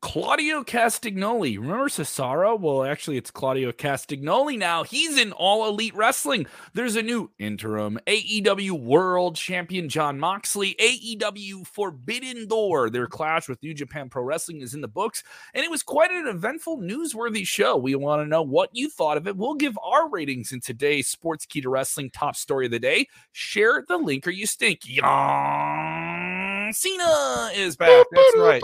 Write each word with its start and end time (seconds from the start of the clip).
Claudio 0.00 0.64
Castagnoli. 0.64 1.58
Remember 1.58 1.88
Cesaro? 1.88 2.58
Well, 2.58 2.84
actually, 2.84 3.18
it's 3.18 3.30
Claudio 3.30 3.70
Castagnoli 3.70 4.58
now. 4.58 4.82
He's 4.82 5.18
in 5.18 5.32
All 5.32 5.68
Elite 5.68 5.94
Wrestling. 5.94 6.46
There's 6.72 6.96
a 6.96 7.02
new 7.02 7.30
interim 7.38 7.98
AEW 8.06 8.80
World 8.82 9.36
Champion 9.36 9.90
Jon 9.90 10.18
Moxley. 10.18 10.74
AEW 10.80 11.66
Forbidden 11.66 12.48
Door. 12.48 12.90
Their 12.90 13.06
clash 13.06 13.46
with 13.46 13.62
New 13.62 13.74
Japan 13.74 14.08
Pro 14.08 14.22
Wrestling 14.22 14.62
is 14.62 14.72
in 14.72 14.80
the 14.80 14.88
books, 14.88 15.22
and 15.52 15.64
it 15.64 15.70
was 15.70 15.82
quite 15.82 16.10
an 16.10 16.26
eventful, 16.26 16.78
newsworthy 16.78 17.46
show. 17.46 17.76
We 17.76 17.94
want 17.94 18.22
to 18.22 18.26
know 18.26 18.42
what 18.42 18.70
you 18.72 18.88
thought 18.88 19.18
of 19.18 19.28
it. 19.28 19.36
We'll 19.36 19.54
give 19.54 19.78
our 19.84 20.08
ratings 20.08 20.50
in 20.50 20.60
today's 20.60 21.14
Sportskeeda 21.14 21.66
Wrestling 21.66 22.10
top 22.10 22.36
story 22.36 22.64
of 22.64 22.72
the 22.72 22.78
day. 22.78 23.06
Share 23.32 23.84
the 23.86 23.98
link 23.98 24.26
or 24.26 24.30
you 24.30 24.46
stink. 24.46 24.80
John 24.80 26.72
Cena 26.72 27.50
is 27.54 27.76
back. 27.76 28.06
That's 28.10 28.36
right. 28.38 28.62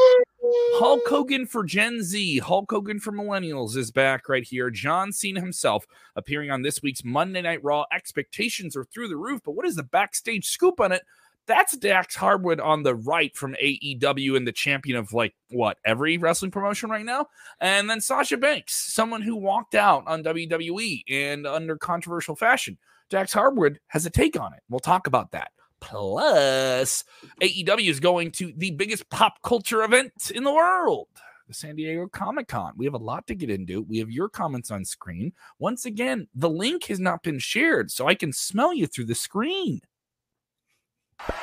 Hulk 0.79 1.03
Hogan 1.09 1.47
for 1.47 1.65
Gen 1.65 2.03
Z, 2.03 2.39
Hulk 2.39 2.71
Hogan 2.71 3.01
for 3.01 3.13
Millennials 3.13 3.77
is 3.77 3.91
back 3.91 4.29
right 4.29 4.45
here. 4.45 4.71
John 4.71 5.13
Cena 5.13 5.41
himself 5.41 5.87
appearing 6.15 6.51
on 6.51 6.63
this 6.63 6.83
week's 6.83 7.05
Monday 7.05 7.43
Night 7.43 7.65
Raw. 7.65 7.85
Expectations 7.93 8.77
are 8.77 8.85
through 8.85 9.09
the 9.09 9.17
roof, 9.17 9.41
but 9.45 9.53
what 9.53 9.67
is 9.67 9.77
the 9.77 9.83
backstage 9.83 10.47
scoop 10.47 10.81
on 10.81 10.93
it? 10.93 11.03
That's 11.47 11.77
Dax 11.77 12.17
Harwood 12.17 12.61
on 12.61 12.83
the 12.83 12.95
right 12.95 13.35
from 13.37 13.55
AEW 13.63 14.37
and 14.37 14.47
the 14.47 14.53
champion 14.53 14.97
of 14.97 15.13
like 15.13 15.35
what 15.51 15.79
every 15.85 16.19
wrestling 16.19 16.51
promotion 16.51 16.91
right 16.91 17.05
now. 17.05 17.27
And 17.61 17.89
then 17.89 18.01
Sasha 18.01 18.37
Banks, 18.37 18.77
someone 18.77 19.23
who 19.23 19.37
walked 19.37 19.75
out 19.75 20.05
on 20.07 20.25
WWE 20.25 21.05
and 21.09 21.47
under 21.47 21.77
controversial 21.77 22.37
fashion. 22.37 22.79
Dax 23.09 23.33
Harwood 23.33 23.79
has 23.89 24.07
a 24.07 24.11
take 24.11 24.39
on 24.39 24.53
it. 24.53 24.63
We'll 24.69 24.81
talk 24.81 25.07
about 25.07 25.31
that. 25.33 25.53
Plus, 25.81 27.05
AEW 27.41 27.89
is 27.89 28.01
going 28.01 28.31
to 28.33 28.53
the 28.57 28.71
biggest 28.73 29.09
pop 29.11 29.41
culture 29.43 29.83
event 29.85 30.31
in 30.35 30.43
the 30.45 30.53
world, 30.53 31.09
the 31.47 31.55
San 31.55 31.77
Diego 31.77 32.09
Comic 32.09 32.49
Con. 32.49 32.73
We 32.77 32.87
have 32.87 32.95
a 32.95 32.99
lot 32.99 33.27
to 33.27 33.35
get 33.35 33.51
into. 33.51 33.83
We 33.83 33.99
have 33.99 34.11
your 34.11 34.29
comments 34.29 34.71
on 34.71 34.85
screen. 34.85 35.33
Once 35.59 35.85
again, 35.85 36.29
the 36.35 36.51
link 36.51 36.85
has 36.85 36.99
not 36.99 37.23
been 37.23 37.39
shared, 37.39 37.91
so 37.91 38.07
I 38.07 38.15
can 38.15 38.33
smell 38.33 38.75
you 38.75 38.87
through 38.87 39.05
the 39.07 39.15
screen. 39.15 39.81
Watch 41.19 41.37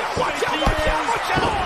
out, 0.00 0.18
watch 0.18 0.42
out, 0.46 0.60
watch 0.60 0.88
out, 0.88 1.08
watch 1.08 1.30
out! 1.38 1.60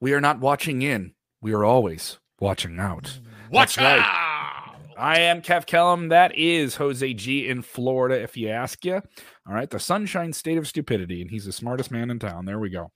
We 0.00 0.12
are 0.14 0.20
not 0.20 0.40
watching 0.40 0.82
in, 0.82 1.14
we 1.40 1.52
are 1.52 1.64
always 1.64 2.18
watching 2.40 2.78
out. 2.80 3.20
Watch 3.50 3.76
That's 3.76 4.00
right. 4.00 4.21
Out! 4.96 5.02
I 5.02 5.20
am 5.20 5.42
Kev 5.42 5.66
Kellam. 5.66 6.10
That 6.10 6.34
is 6.36 6.76
Jose 6.76 7.14
G 7.14 7.48
in 7.48 7.62
Florida, 7.62 8.20
if 8.22 8.36
you 8.36 8.48
ask 8.48 8.84
you. 8.84 8.94
All 8.94 9.54
right, 9.54 9.68
the 9.70 9.78
sunshine 9.80 10.32
state 10.32 10.58
of 10.58 10.68
stupidity, 10.68 11.22
and 11.22 11.30
he's 11.30 11.44
the 11.44 11.52
smartest 11.52 11.90
man 11.90 12.10
in 12.10 12.18
town. 12.18 12.44
There 12.44 12.58
we 12.58 12.70
go. 12.70 12.90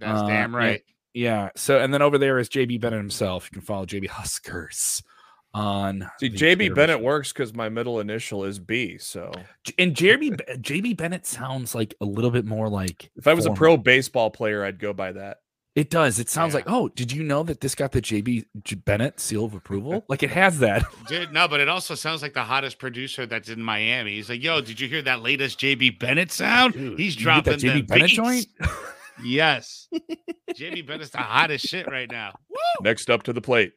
That's 0.00 0.20
Uh, 0.22 0.26
damn 0.26 0.54
right. 0.54 0.82
Yeah. 1.14 1.50
So, 1.56 1.78
and 1.80 1.92
then 1.92 2.00
over 2.02 2.18
there 2.18 2.38
is 2.38 2.48
JB 2.48 2.80
Bennett 2.80 2.98
himself. 2.98 3.48
You 3.50 3.56
can 3.58 3.66
follow 3.66 3.84
JB 3.84 4.08
Huskers 4.08 5.02
on. 5.54 6.08
See, 6.18 6.30
JB 6.30 6.56
Twitter 6.56 6.74
Bennett 6.74 6.96
machine. 6.96 7.04
works 7.04 7.32
because 7.32 7.54
my 7.54 7.68
middle 7.68 8.00
initial 8.00 8.44
is 8.44 8.58
B. 8.58 8.96
So 8.96 9.30
And 9.78 9.94
JB 9.94 10.38
B- 10.38 10.54
JB 10.56 10.96
Bennett 10.96 11.26
sounds 11.26 11.74
like 11.74 11.94
a 12.00 12.06
little 12.06 12.30
bit 12.30 12.46
more 12.46 12.70
like 12.70 13.10
if 13.16 13.26
I 13.26 13.34
was 13.34 13.44
a 13.44 13.52
pro 13.52 13.76
baseball 13.76 14.30
player, 14.30 14.64
I'd 14.64 14.78
go 14.78 14.94
by 14.94 15.12
that. 15.12 15.36
It 15.74 15.88
does. 15.88 16.18
It 16.18 16.28
sounds 16.28 16.52
Yeah. 16.52 16.56
like, 16.58 16.64
oh, 16.68 16.88
did 16.88 17.12
you 17.12 17.22
know 17.22 17.42
that 17.44 17.62
this 17.62 17.74
got 17.74 17.92
the 17.92 18.02
JB 18.02 18.44
J- 18.62 18.74
Bennett 18.76 19.18
seal 19.18 19.46
of 19.46 19.54
approval? 19.54 20.04
like 20.08 20.22
it 20.22 20.30
has 20.30 20.58
that. 20.58 20.84
Dude, 21.08 21.32
no, 21.32 21.48
but 21.48 21.60
it 21.60 21.68
also 21.68 21.94
sounds 21.94 22.20
like 22.20 22.34
the 22.34 22.42
hottest 22.44 22.78
producer 22.78 23.24
that's 23.24 23.48
in 23.48 23.62
Miami. 23.62 24.14
He's 24.16 24.28
like, 24.28 24.42
yo, 24.42 24.60
did 24.60 24.78
you 24.78 24.88
hear 24.88 25.00
that 25.02 25.22
latest 25.22 25.58
JB 25.58 25.98
Bennett 25.98 26.30
sound? 26.30 26.74
Dude, 26.74 26.98
He's 26.98 27.16
you 27.16 27.24
get 27.24 27.44
that 27.44 27.58
dropping 27.60 27.70
JB 27.70 27.74
the 27.74 27.82
Bennett 27.82 28.06
beats. 28.08 28.16
joint. 28.16 28.46
Yes. 29.22 29.88
JB 30.54 30.86
Bennett's 30.86 31.10
the 31.10 31.18
hottest 31.18 31.66
shit 31.66 31.86
right 31.86 32.10
now. 32.10 32.32
Next 32.80 33.10
up 33.10 33.22
to 33.24 33.32
the 33.32 33.42
plate, 33.42 33.72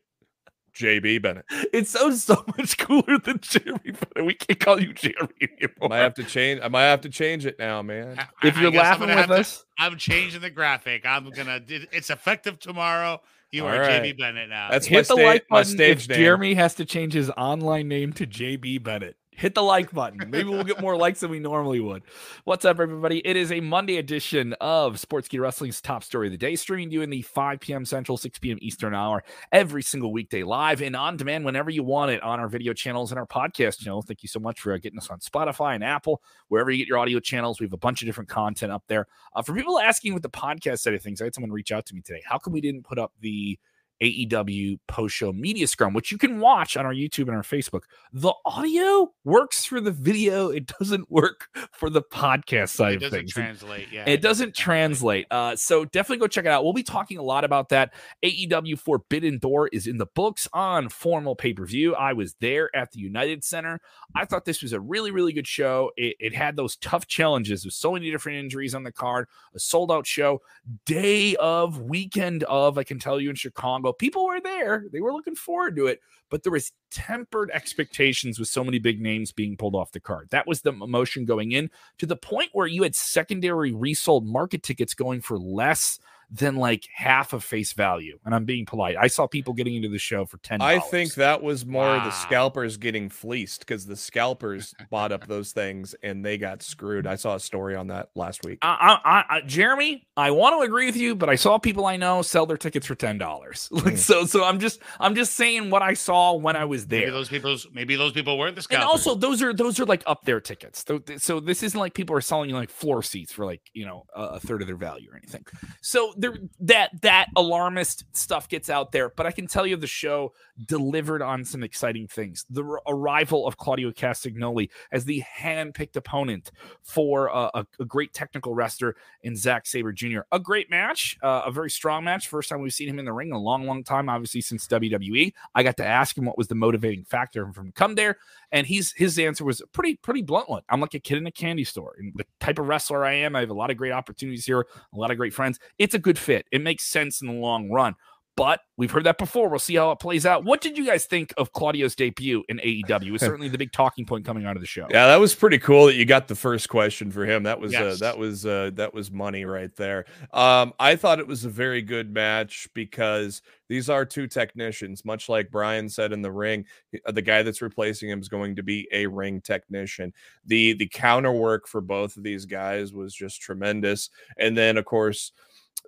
JB 0.76 1.22
Bennett. 1.22 1.46
It 1.74 1.88
sounds 1.88 2.24
so 2.24 2.44
much 2.58 2.78
cooler 2.78 3.18
than 3.20 3.40
Jeremy 3.42 3.80
Bennett. 3.84 4.26
We 4.26 4.34
can't 4.36 4.60
call 4.60 4.80
you 4.82 4.94
Jeremy 4.94 5.34
I 5.42 5.48
anymore. 5.62 5.90
might 5.90 5.98
have 6.00 6.14
to 6.16 6.24
change. 6.24 6.62
I 6.64 6.68
might 6.70 6.84
have 6.84 7.02
to 7.02 7.10
change 7.10 7.46
it 7.46 7.58
now, 7.60 7.82
man. 7.82 8.18
I- 8.20 8.48
if 8.48 8.58
you're 8.58 8.72
laughing 8.72 9.08
gonna 9.08 9.16
with 9.16 9.26
have 9.26 9.36
to- 9.36 9.42
us, 9.42 9.66
I'm 9.78 9.98
changing 9.98 10.42
the 10.42 10.50
graphic. 10.50 11.06
I'm 11.06 11.30
gonna. 11.32 11.62
It's 11.68 12.10
effective 12.10 12.60
tomorrow. 12.60 13.22
You 13.52 13.64
All 13.66 13.70
are 13.74 13.80
right. 13.80 14.02
JB 14.04 14.18
Bennett 14.18 14.50
now. 14.50 14.70
That's 14.72 14.90
my, 14.90 14.98
hit 14.98 15.08
the 15.08 15.14
sta- 15.16 15.24
like 15.24 15.46
my 15.50 15.60
button 15.60 15.72
stage 15.74 16.04
if 16.04 16.10
name. 16.10 16.18
Jeremy 16.20 16.54
has 16.56 16.76
to 16.76 16.86
change 16.86 17.14
his 17.14 17.30
online 17.32 17.88
name 17.88 18.12
to 18.14 18.26
JB 18.28 18.84
Bennett. 18.84 19.16
Hit 19.36 19.54
the 19.54 19.62
like 19.62 19.92
button. 19.92 20.30
Maybe 20.30 20.48
we'll 20.48 20.64
get 20.64 20.80
more 20.80 20.96
likes 20.96 21.20
than 21.20 21.30
we 21.30 21.40
normally 21.40 21.82
would. 21.82 22.04
What's 22.46 22.64
up, 22.64 22.80
everybody? 22.80 23.20
It 23.28 23.36
is 23.36 23.52
a 23.52 23.60
Monday 23.60 23.98
edition 23.98 24.54
of 24.62 24.98
Sports 24.98 25.28
Wrestling's 25.34 25.82
top 25.82 26.06
story 26.06 26.28
of 26.28 26.32
the 26.32 26.38
day, 26.38 26.56
streaming 26.56 26.90
to 26.90 26.94
you 26.94 27.02
in 27.02 27.10
the 27.10 27.22
5 27.22 27.60
p.m. 27.60 27.84
Central, 27.84 28.18
6 28.18 28.40
p.m. 28.40 28.58
Eastern 28.62 28.96
hour 28.96 29.26
every 29.52 29.84
single 29.84 30.14
weekday 30.14 30.44
live 30.44 30.82
and 30.82 30.96
on 30.96 31.18
demand 31.18 31.44
whenever 31.44 31.70
you 31.70 31.84
want 31.84 32.12
it 32.12 32.24
on 32.24 32.40
our 32.40 32.48
video 32.48 32.72
channels 32.72 33.12
and 33.12 33.20
our 33.20 33.28
podcast 33.28 33.80
channels. 33.80 34.06
Thank 34.06 34.24
you 34.24 34.30
so 34.30 34.40
much 34.40 34.62
for 34.62 34.74
uh, 34.74 34.78
getting 34.78 35.00
us 35.00 35.10
on 35.10 35.20
Spotify 35.20 35.76
and 35.76 35.84
Apple, 35.84 36.22
wherever 36.48 36.72
you 36.72 36.78
get 36.78 36.88
your 36.88 36.98
audio 36.98 37.20
channels. 37.20 37.60
We 37.60 37.66
have 37.66 37.74
a 37.74 37.78
bunch 37.78 38.02
of 38.02 38.06
different 38.06 38.30
content 38.30 38.72
up 38.72 38.84
there. 38.88 39.06
Uh, 39.36 39.42
for 39.42 39.54
people 39.54 39.80
asking 39.82 40.14
with 40.14 40.24
the 40.24 40.30
podcast 40.30 40.80
side 40.80 40.94
of 40.94 41.02
things, 41.02 41.22
I 41.22 41.26
had 41.26 41.36
someone 41.36 41.52
reach 41.52 41.74
out 41.74 41.86
to 41.88 41.94
me 41.96 42.00
today. 42.00 42.22
How 42.26 42.38
come 42.38 42.54
we 42.54 42.62
didn't 42.62 42.84
put 42.84 43.00
up 43.00 43.12
the 43.20 43.60
AEW 44.02 44.80
post 44.88 45.16
show 45.16 45.32
media 45.32 45.68
scrum, 45.68 45.94
which 45.94 46.12
you 46.12 46.18
can 46.18 46.40
watch 46.40 46.76
on 46.78 46.86
our 46.86 46.94
YouTube 46.94 47.28
and 47.28 47.36
our 47.36 47.44
Facebook. 47.44 47.84
The 48.14 48.34
audio 48.46 49.12
works 49.24 49.66
for 49.66 49.80
the 49.80 49.92
video, 49.92 50.50
it 50.50 50.68
doesn't 50.80 51.10
work 51.10 51.48
for 51.72 51.90
the 51.90 52.02
podcast 52.02 52.70
side 52.70 52.94
it 52.94 52.96
of 52.96 53.02
doesn't 53.04 53.20
things. 53.20 53.32
translate. 53.32 53.88
Yeah, 53.92 54.04
It 54.08 54.22
doesn't 54.22 54.54
translate. 54.56 55.28
Uh, 55.32 55.56
so 55.56 55.86
definitely 55.86 56.18
go 56.20 56.28
check 56.28 56.46
it 56.46 56.50
out. 56.50 56.64
We'll 56.64 56.74
be 56.74 56.84
talking 56.84 57.18
a 57.18 57.24
lot 57.24 57.44
about 57.44 57.70
that. 57.70 57.94
AEW 58.24 58.78
Forbidden 58.80 59.40
Door 59.40 59.70
is 59.70 59.88
in 59.88 59.98
the 59.98 60.06
books 60.08 60.48
on 60.54 60.90
formal 60.90 61.36
pay 61.36 61.54
per 61.54 61.66
view. 61.66 61.96
I 61.96 62.14
was 62.14 62.36
there 62.42 62.70
at 62.76 62.92
the 62.92 63.00
United 63.00 63.44
Center. 63.44 63.80
I 64.16 64.26
thought 64.26 64.46
this 64.46 64.62
was 64.62 64.74
a 64.74 64.80
really, 64.80 65.12
really 65.12 65.34
good 65.34 65.48
show. 65.48 65.92
It, 65.98 66.16
it 66.20 66.36
had 66.36 66.56
those 66.56 66.76
tough 66.78 67.08
challenges 67.08 67.66
with 67.66 67.74
so 67.74 67.94
many 67.94 68.12
different 68.12 68.40
injuries 68.40 68.76
on 68.76 68.84
the 68.84 68.92
card, 68.92 69.28
a 69.54 69.60
sold 69.60 69.92
out 69.92 70.06
show, 70.06 70.42
day 70.86 71.36
of, 71.38 71.82
weekend 71.82 72.44
of, 72.44 72.78
I 72.78 72.84
can 72.84 73.00
tell 73.00 73.20
you 73.20 73.30
in 73.30 73.36
Chicago. 73.36 73.94
People 73.98 74.26
were 74.26 74.42
there, 74.42 74.86
they 74.92 75.02
were 75.02 75.14
looking 75.14 75.36
forward 75.36 75.76
to 75.76 75.88
it, 75.88 76.00
but 76.30 76.44
there 76.44 76.52
was 76.52 76.72
tempered 76.92 77.52
expectations 77.54 78.40
with 78.40 78.48
so 78.48 78.64
many 78.64 78.80
big 78.80 79.02
names 79.02 79.32
being 79.32 79.58
pulled 79.58 79.76
off 79.76 79.92
the 79.92 80.00
card. 80.00 80.28
That 80.32 80.48
was 80.48 80.62
the 80.62 80.74
emotion 80.74 81.26
going 81.26 81.52
in 81.52 81.70
to 82.00 82.06
the 82.06 82.16
point 82.16 82.50
where 82.54 82.68
you 82.68 82.84
had 82.84 82.96
secondary 82.96 83.74
resold 83.74 84.26
market 84.26 84.64
tickets 84.64 84.94
going 84.94 85.22
for 85.22 85.38
less 85.38 86.00
than 86.38 86.56
like 86.56 86.88
half 86.94 87.34
of 87.34 87.44
face 87.44 87.74
value. 87.74 88.18
And 88.26 88.34
I'm 88.36 88.46
being 88.46 88.66
polite. 88.66 88.96
I 89.00 89.08
saw 89.08 89.28
people 89.28 89.54
getting 89.54 89.76
into 89.76 89.90
the 89.90 89.98
show 90.00 90.26
for 90.26 90.38
10 90.38 90.62
I 90.62 90.80
think 90.80 91.14
that 91.16 91.42
was 91.42 91.66
more 91.66 91.84
Wow. 91.86 92.04
the 92.06 92.12
scalpers 92.12 92.78
getting 92.78 93.10
fleeced 93.10 93.60
because 93.62 93.86
the 93.86 93.96
scalpers 93.96 94.74
bought 94.90 95.12
up 95.12 95.28
those 95.28 95.52
things 95.52 95.96
and 96.04 96.26
they 96.26 96.38
got 96.38 96.62
screwed. 96.64 97.08
I 97.08 97.16
saw 97.16 97.36
a 97.36 97.40
story 97.40 97.76
on 97.76 97.88
that 97.88 98.10
last 98.16 98.44
week. 98.46 98.60
I, 98.62 99.00
I, 99.06 99.38
I, 99.38 99.42
Jeremy, 99.42 100.08
I 100.18 100.32
want 100.32 100.60
to 100.60 100.66
agree 100.66 100.88
with 100.88 100.98
you, 100.98 101.16
but 101.16 101.30
I 101.30 101.36
saw 101.36 101.58
people 101.58 101.86
I 101.86 101.96
know 101.98 102.22
sell 102.22 102.46
their 102.46 102.58
tickets 102.58 102.86
for 102.88 102.96
ten 102.96 103.18
dollars. 103.18 103.70
Like 103.86 103.94
Mm. 103.96 103.98
so, 103.98 104.26
so 104.26 104.44
I'm 104.44 104.60
just, 104.60 104.80
I'm 105.00 105.16
just 105.16 105.36
saying 105.36 105.70
what 105.70 105.82
I 105.84 105.94
saw 105.94 106.34
when 106.34 106.56
I 106.56 106.66
was 106.66 106.88
Maybe 106.90 107.04
there. 107.06 107.12
those 107.12 107.30
people, 107.30 107.56
Maybe 107.72 107.96
those 107.96 108.12
people 108.14 108.38
weren't 108.38 108.56
the 108.56 108.62
scalpers. 108.62 108.84
And 108.84 108.90
also, 108.90 109.16
those 109.16 109.42
are 109.44 109.54
those 109.54 109.80
are 109.80 109.86
like 109.86 110.04
up 110.08 110.26
there 110.26 110.42
tickets. 110.42 110.84
So, 110.88 111.02
so 111.18 111.40
this 111.40 111.62
isn't 111.64 111.80
like 111.80 111.94
people 111.94 112.16
are 112.16 112.22
selling 112.22 112.50
you 112.50 112.56
like 112.56 112.70
floor 112.70 113.04
seats 113.04 113.32
for 113.32 113.46
like 113.46 113.62
you 113.74 113.86
know 113.86 114.06
a, 114.16 114.22
a 114.24 114.40
third 114.40 114.62
of 114.62 114.68
their 114.68 114.76
value 114.76 115.10
or 115.12 115.18
anything. 115.18 115.46
So 115.82 116.14
there 116.26 116.40
that 116.62 117.02
that 117.02 117.28
alarmist 117.36 118.06
stuff 118.14 118.50
gets 118.50 118.70
out 118.70 118.92
there, 118.92 119.10
but 119.10 119.26
I 119.26 119.32
can 119.32 119.48
tell 119.48 119.66
you 119.66 119.76
the 119.76 119.88
show 119.88 120.34
delivered 120.66 121.22
on 121.22 121.44
some 121.44 121.64
exciting 121.64 122.08
things. 122.08 122.46
The 122.50 122.64
arrival 122.88 123.48
of 123.48 123.58
Claudio 123.58 123.92
Castagnoli 123.92 124.70
as 124.92 125.06
the 125.06 125.20
hand-picked 125.20 125.96
opponent 125.98 126.52
for 126.82 127.34
uh, 127.34 127.50
a, 127.54 127.66
a, 127.80 127.86
great 127.86 128.14
technical 128.14 128.56
wrestler 128.56 128.96
in 129.24 129.36
Zack 129.36 129.66
Sabre 129.66 129.92
Jr. 129.92 130.22
A 130.32 130.40
great 130.40 130.70
match, 130.70 131.18
uh, 131.22 131.44
a 131.46 131.52
very 131.52 131.70
strong 131.70 132.04
match. 132.04 132.28
First 132.28 132.50
time 132.50 132.62
we've 132.62 132.74
seen 132.74 132.90
him 132.90 133.00
in 133.00 133.06
the 133.06 133.14
ring 133.14 133.30
in 133.30 133.36
a 133.36 133.40
long, 133.40 133.66
long 133.66 133.84
time, 133.84 134.10
obviously 134.10 134.42
since 134.42 134.68
WWE. 134.68 135.34
I 135.54 135.64
got 135.64 135.78
to 135.78 135.86
ask 135.86 136.18
him 136.18 136.26
what 136.26 136.38
was 136.38 136.48
the 136.48 136.56
motivating 136.56 137.04
factor 137.06 137.52
for 137.52 137.62
him 137.62 137.68
to 137.68 137.74
come 137.74 137.96
there, 137.96 138.18
and 138.52 138.68
he's 138.68 138.94
his 138.94 139.18
answer 139.20 139.44
was 139.44 139.62
a 139.62 139.68
pretty 139.68 139.96
pretty 139.96 140.22
blunt 140.22 140.50
one. 140.50 140.64
I'm 140.70 140.82
like 140.82 140.94
a 140.94 141.00
kid 141.00 141.18
in 141.18 141.28
a 141.28 141.32
candy 141.32 141.64
store. 141.64 141.96
And 141.98 142.14
the 142.16 142.26
type 142.40 142.60
of 142.60 142.68
wrestler 142.68 143.06
I 143.06 143.14
am, 143.14 143.36
I 143.36 143.42
have 143.42 143.50
a 143.50 143.54
lot 143.56 143.72
of 143.72 143.78
great 143.78 143.92
opportunities 143.92 144.46
here, 144.46 144.66
a 144.94 144.98
lot 144.98 145.12
of 145.12 145.18
great 145.18 145.34
friends. 145.34 145.60
It's 145.78 145.96
a 145.96 146.00
good 146.00 146.18
fit. 146.18 146.46
It 146.52 146.62
makes 146.62 146.84
sense 146.84 147.22
in 147.22 147.28
the 147.28 147.34
long 147.34 147.70
run. 147.70 147.96
But 148.38 148.60
we've 148.76 148.92
heard 148.92 149.06
that 149.06 149.18
before. 149.18 149.48
We'll 149.48 149.60
see 149.60 149.76
how 149.76 149.92
it 149.92 150.00
plays 150.00 150.26
out. 150.26 150.44
What 150.44 150.60
did 150.60 150.78
you 150.78 150.86
guys 150.86 151.06
think 151.06 151.34
of 151.38 151.54
Claudio's 151.54 151.96
debut 151.96 152.44
in 152.50 152.58
AEW? 152.58 153.08
It 153.08 153.12
was 153.12 153.22
certainly 153.22 153.48
the 153.48 153.58
big 153.58 153.72
talking 153.72 154.06
point 154.06 154.26
coming 154.26 154.46
out 154.46 154.58
of 154.58 154.62
the 154.62 154.68
show. 154.68 154.88
Yeah, 154.90 155.08
that 155.08 155.22
was 155.22 155.34
pretty 155.34 155.58
cool 155.58 155.86
that 155.86 155.96
you 155.96 156.04
got 156.04 156.28
the 156.28 156.36
first 156.36 156.68
question 156.68 157.12
for 157.12 157.26
him. 157.26 157.44
That 157.44 157.62
was 157.62 157.74
uh, 157.74 157.80
Yes. 157.80 158.02
uh, 158.02 158.06
that 158.06 158.18
was 158.18 158.46
uh, 158.46 158.72
that 158.74 158.94
was 158.94 159.10
money 159.10 159.46
right 159.46 159.74
there. 159.78 160.04
Um, 160.34 160.74
I 160.80 160.98
thought 160.98 161.20
it 161.20 161.28
was 161.28 161.46
a 161.46 161.50
very 161.50 161.82
good 161.82 162.14
match 162.14 162.68
because 162.74 163.42
these 163.70 163.90
are 163.90 164.04
two 164.04 164.28
technicians, 164.28 165.06
much 165.06 165.30
like 165.30 165.50
Bryan 165.50 165.88
said 165.88 166.12
in 166.12 166.22
the 166.22 166.32
ring. 166.32 166.66
uh, 167.06 167.12
The 167.14 167.22
guy 167.22 167.42
that's 167.42 167.62
replacing 167.62 168.10
him 168.10 168.20
is 168.20 168.28
going 168.28 168.58
to 168.58 168.64
be 168.64 168.88
a 168.92 169.08
ring 169.08 169.40
technician. 169.40 170.12
The 170.46 170.74
the 170.74 170.90
counter 170.90 171.32
work 171.32 171.70
for 171.70 171.80
both 171.80 172.18
of 172.18 172.24
these 172.24 172.46
guys 172.46 172.94
was 172.94 173.14
just 173.14 173.40
tremendous, 173.42 174.10
and 174.38 174.58
then 174.58 174.76
of 174.78 174.84
course 174.84 175.32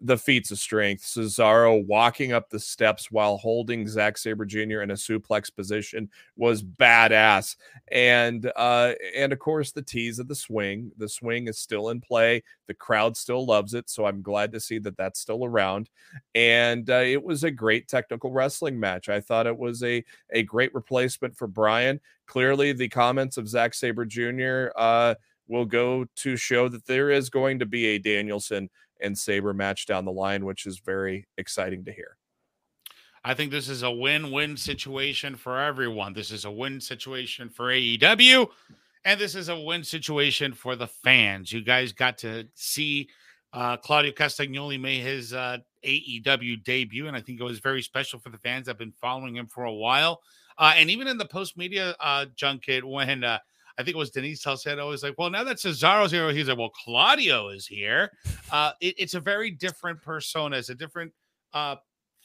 the 0.02 0.18
feats 0.18 0.52
of 0.52 0.60
strength. 0.60 1.04
Cesaro 1.04 1.86
walking 1.86 2.32
up 2.32 2.50
the 2.50 2.60
steps 2.60 3.12
while 3.12 3.38
holding 3.38 3.88
Zack 3.88 4.18
Sabre 4.18 4.46
Jr. 4.46 4.82
in 4.82 4.92
a 4.92 4.96
suplex 4.96 5.54
position 5.54 6.10
was 6.36 6.64
badass. 6.64 7.56
And 7.92 8.52
uh 8.56 8.94
and 9.16 9.34
of 9.34 9.40
course 9.40 9.72
the 9.72 9.82
tease 9.82 10.20
of 10.20 10.28
the 10.28 10.36
swing. 10.36 10.92
The 10.98 11.10
swing 11.10 11.48
is 11.48 11.58
still 11.58 11.90
in 11.90 12.02
play. 12.02 12.44
The 12.68 12.74
crowd 12.74 13.18
still 13.18 13.46
loves 13.46 13.74
it, 13.74 13.90
so 13.90 14.06
I'm 14.06 14.22
glad 14.22 14.52
to 14.54 14.60
see 14.60 14.80
that 14.80 14.98
that's 14.98 15.20
still 15.20 15.46
around. 15.46 15.90
And 16.36 16.90
uh, 16.90 17.04
it 17.06 17.24
was 17.24 17.44
a 17.44 17.52
great 17.52 17.88
technical 17.88 18.32
wrestling 18.32 18.80
match. 18.80 19.10
I 19.10 19.22
thought 19.22 19.48
it 19.48 19.58
was 19.58 19.84
a 19.84 20.04
a 20.32 20.44
great 20.44 20.74
replacement 20.74 21.36
for 21.36 21.48
Bryan. 21.48 22.00
Clearly 22.26 22.74
the 22.74 22.90
comments 22.90 23.38
of 23.38 23.48
Zack 23.48 23.74
Sabre 23.74 24.06
Jr. 24.06 24.70
uh 24.76 25.16
will 25.48 25.66
go 25.66 26.06
to 26.16 26.36
show 26.36 26.68
that 26.68 26.86
there 26.86 27.10
is 27.10 27.30
going 27.30 27.60
to 27.60 27.66
be 27.66 27.86
a 27.86 27.98
Danielson 27.98 28.70
and 29.02 29.18
Sabre 29.18 29.54
match 29.54 29.86
down 29.86 30.06
the 30.06 30.12
line, 30.12 30.46
which 30.46 30.66
is 30.66 30.80
very 30.80 31.28
exciting 31.38 31.86
to 31.86 31.92
hear. 31.92 32.18
I 33.24 33.34
think 33.34 33.52
this 33.52 33.68
is 33.68 33.84
a 33.84 33.92
win-win 33.92 34.56
situation 34.56 35.36
for 35.36 35.60
everyone. 35.60 36.14
This 36.14 36.32
is 36.32 36.46
a 36.46 36.52
win 36.52 36.80
situation 36.80 37.50
for 37.50 37.66
AEW, 37.66 38.48
and 39.04 39.20
this 39.20 39.36
is 39.36 39.50
a 39.50 39.60
win 39.60 39.84
situation 39.84 40.54
for 40.54 40.76
the 40.76 40.88
fans. 40.88 41.52
You 41.52 41.62
guys 41.62 41.92
got 41.92 42.18
to 42.20 42.48
see 42.54 43.10
uh, 43.52 43.78
Claudio 43.78 44.12
Castagnoli 44.12 44.80
made 44.80 45.02
his 45.02 45.34
uh, 45.34 45.58
AEW 45.84 46.64
debut, 46.64 47.08
and 47.08 47.18
I 47.18 47.22
think 47.22 47.40
it 47.40 47.44
was 47.44 47.60
very 47.60 47.82
special 47.82 48.20
for 48.20 48.30
the 48.30 48.38
fans. 48.38 48.70
I've 48.70 48.78
been 48.78 48.94
following 48.94 49.36
him 49.36 49.48
for 49.48 49.66
a 49.66 49.74
while, 49.74 50.22
uh, 50.58 50.74
and 50.76 50.90
even 50.90 51.08
in 51.08 51.18
the 51.18 51.26
post 51.26 51.58
media 51.58 51.96
uh, 52.00 52.26
junket 52.36 52.84
when. 52.84 53.24
Uh, 53.24 53.40
I 53.77 53.83
think 53.83 53.95
it 53.95 54.00
was 54.00 54.09
Denise 54.09 54.41
Salcedo 54.41 54.89
was 54.89 55.03
like, 55.03 55.15
well, 55.18 55.29
now 55.29 55.44
that 55.44 55.57
Cesaro's 55.57 56.12
here, 56.12 56.31
he's 56.31 56.50
like, 56.50 56.57
well, 56.57 56.71
Claudio 56.83 57.50
is 57.50 57.68
here. 57.68 58.12
Uh, 58.51 58.71
it, 58.81 58.95
it's 58.97 59.13
a 59.13 59.19
very 59.19 59.51
different 59.51 60.01
persona. 60.01 60.57
It's 60.57 60.69
a 60.69 60.75
different 60.75 61.12
uh, 61.53 61.75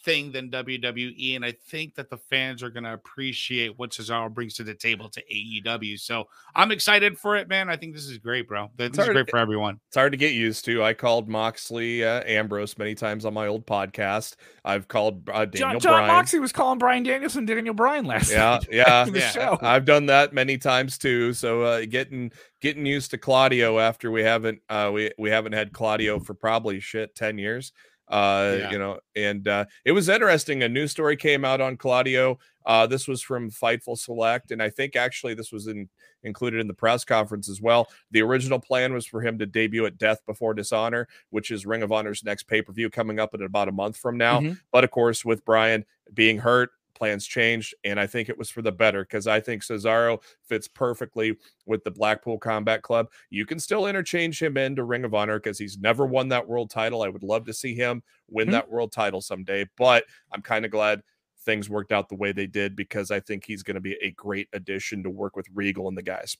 thing 0.04 0.32
than 0.32 0.50
WWE. 0.50 1.36
And 1.36 1.44
I 1.44 1.52
think 1.68 1.94
that 1.94 2.10
the 2.10 2.16
fans 2.16 2.62
are 2.62 2.70
going 2.70 2.84
to 2.84 2.92
appreciate 2.94 3.78
what 3.78 3.90
Cesaro 3.90 4.32
brings 4.32 4.54
to 4.54 4.64
the 4.64 4.74
table 4.74 5.08
to 5.10 5.22
AEW. 5.32 5.98
So 6.00 6.24
I'm 6.54 6.72
excited 6.72 7.18
for 7.18 7.36
it, 7.36 7.48
man. 7.48 7.68
I 7.70 7.76
think 7.76 7.94
this 7.94 8.06
is 8.06 8.18
great, 8.18 8.48
bro. 8.48 8.70
This 8.76 8.88
It's 8.88 8.98
is 8.98 9.04
hard- 9.04 9.14
great 9.14 9.30
for 9.30 9.38
everyone. 9.38 9.78
It's 9.88 9.96
hard 9.96 10.12
to 10.12 10.18
get 10.18 10.32
used 10.32 10.64
to. 10.66 10.82
I 10.82 10.92
called 10.94 11.28
Moxley 11.28 12.04
uh, 12.04 12.22
Ambrose 12.26 12.76
many 12.78 12.94
times 12.94 13.24
on 13.24 13.34
my 13.34 13.46
old 13.46 13.66
podcast. 13.66 14.36
I've 14.64 14.88
called 14.88 15.28
uh, 15.28 15.44
Daniel 15.44 15.72
John, 15.72 15.80
John 15.80 15.92
Bryan. 16.00 16.08
Moxley 16.08 16.40
was 16.40 16.52
calling 16.52 16.78
Bryan 16.78 17.02
Danielson 17.02 17.44
Daniel 17.44 17.74
Bryan 17.74 18.04
last 18.04 18.30
Yeah, 18.30 18.50
night. 18.50 18.66
yeah. 18.72 19.04
the 19.04 19.18
Yeah. 19.18 19.30
show. 19.30 19.58
I've 19.62 19.84
done 19.84 20.06
that 20.06 20.32
many 20.32 20.58
times 20.58 20.98
too. 20.98 21.32
So 21.32 21.62
uh, 21.62 21.82
getting 21.88 22.32
getting 22.60 22.86
used 22.86 23.10
to 23.12 23.18
Claudio 23.18 23.78
after 23.78 24.10
we 24.10 24.22
haven't 24.22 24.60
uh, 24.68 24.90
we 24.92 25.10
we 25.18 25.30
haven't 25.30 25.52
had 25.52 25.72
Claudio 25.72 26.18
for 26.20 26.34
probably 26.34 26.80
shit 26.80 27.14
ten 27.14 27.38
years. 27.38 27.72
Uh, 28.12 28.56
Yeah. 28.58 28.70
you 28.70 28.78
know, 28.78 29.00
and 29.16 29.48
uh, 29.48 29.64
it 29.86 29.92
was 29.92 30.08
interesting. 30.08 30.62
A 30.62 30.68
news 30.68 30.90
story 30.90 31.16
came 31.16 31.44
out 31.44 31.60
on 31.62 31.76
Claudio. 31.78 32.38
Uh, 32.66 32.86
this 32.86 33.08
was 33.08 33.22
from 33.22 33.50
Fightful 33.50 33.98
Select, 33.98 34.50
and 34.52 34.62
I 34.62 34.68
think 34.70 34.94
actually 34.94 35.34
this 35.34 35.50
was 35.50 35.66
in, 35.66 35.88
included 36.22 36.60
in 36.60 36.68
the 36.68 36.74
press 36.74 37.04
conference 37.04 37.48
as 37.48 37.60
well. 37.60 37.88
The 38.12 38.22
original 38.22 38.60
plan 38.60 38.92
was 38.92 39.06
for 39.06 39.22
him 39.22 39.38
to 39.38 39.46
debut 39.46 39.86
at 39.86 39.96
Death 39.98 40.20
Before 40.26 40.52
Dishonor, 40.54 41.08
which 41.30 41.50
is 41.50 41.64
Ring 41.66 41.82
of 41.82 41.90
Honor's 41.90 42.22
next 42.22 42.44
pay 42.44 42.60
per 42.62 42.72
view 42.72 42.90
coming 42.90 43.18
up 43.18 43.34
in 43.34 43.42
about 43.42 43.68
a 43.68 43.72
month 43.72 43.96
from 43.96 44.16
now. 44.18 44.40
Mhm. 44.40 44.60
But 44.70 44.84
of 44.84 44.90
course, 44.90 45.24
with 45.24 45.44
Bryan 45.44 45.84
being 46.14 46.38
hurt, 46.38 46.70
plans 47.02 47.26
changed, 47.26 47.74
and 47.82 47.98
I 47.98 48.06
think 48.06 48.28
it 48.28 48.38
was 48.38 48.48
for 48.48 48.62
the 48.62 48.70
better 48.70 49.02
because 49.02 49.26
I 49.26 49.40
think 49.40 49.64
Cesaro 49.64 50.22
fits 50.44 50.68
perfectly 50.68 51.36
with 51.66 51.82
the 51.82 51.90
Blackpool 51.90 52.38
Combat 52.38 52.82
Club. 52.82 53.08
You 53.28 53.44
can 53.44 53.58
still 53.58 53.88
interchange 53.88 54.40
him 54.40 54.56
into 54.56 54.84
Ring 54.84 55.04
of 55.04 55.12
Honor 55.12 55.40
because 55.40 55.58
he's 55.58 55.76
never 55.78 56.06
won 56.06 56.28
that 56.28 56.46
world 56.46 56.70
title. 56.70 57.02
I 57.02 57.08
would 57.08 57.24
love 57.24 57.44
to 57.46 57.52
see 57.52 57.74
him 57.74 58.04
win 58.28 58.46
Mhm. 58.46 58.52
that 58.52 58.70
world 58.70 58.92
title 58.92 59.20
someday, 59.20 59.66
but 59.76 60.04
I'm 60.32 60.42
kind 60.42 60.64
of 60.64 60.70
glad 60.70 61.02
things 61.40 61.68
worked 61.68 61.90
out 61.90 62.08
the 62.08 62.14
way 62.14 62.30
they 62.30 62.46
did 62.46 62.76
because 62.76 63.10
I 63.10 63.18
think 63.18 63.46
he's 63.46 63.64
going 63.64 63.74
to 63.74 63.80
be 63.80 63.94
a 64.00 64.12
great 64.12 64.48
addition 64.52 65.02
to 65.02 65.10
work 65.10 65.34
with 65.34 65.48
Regal 65.52 65.88
and 65.88 65.98
the 65.98 66.02
guys. 66.02 66.36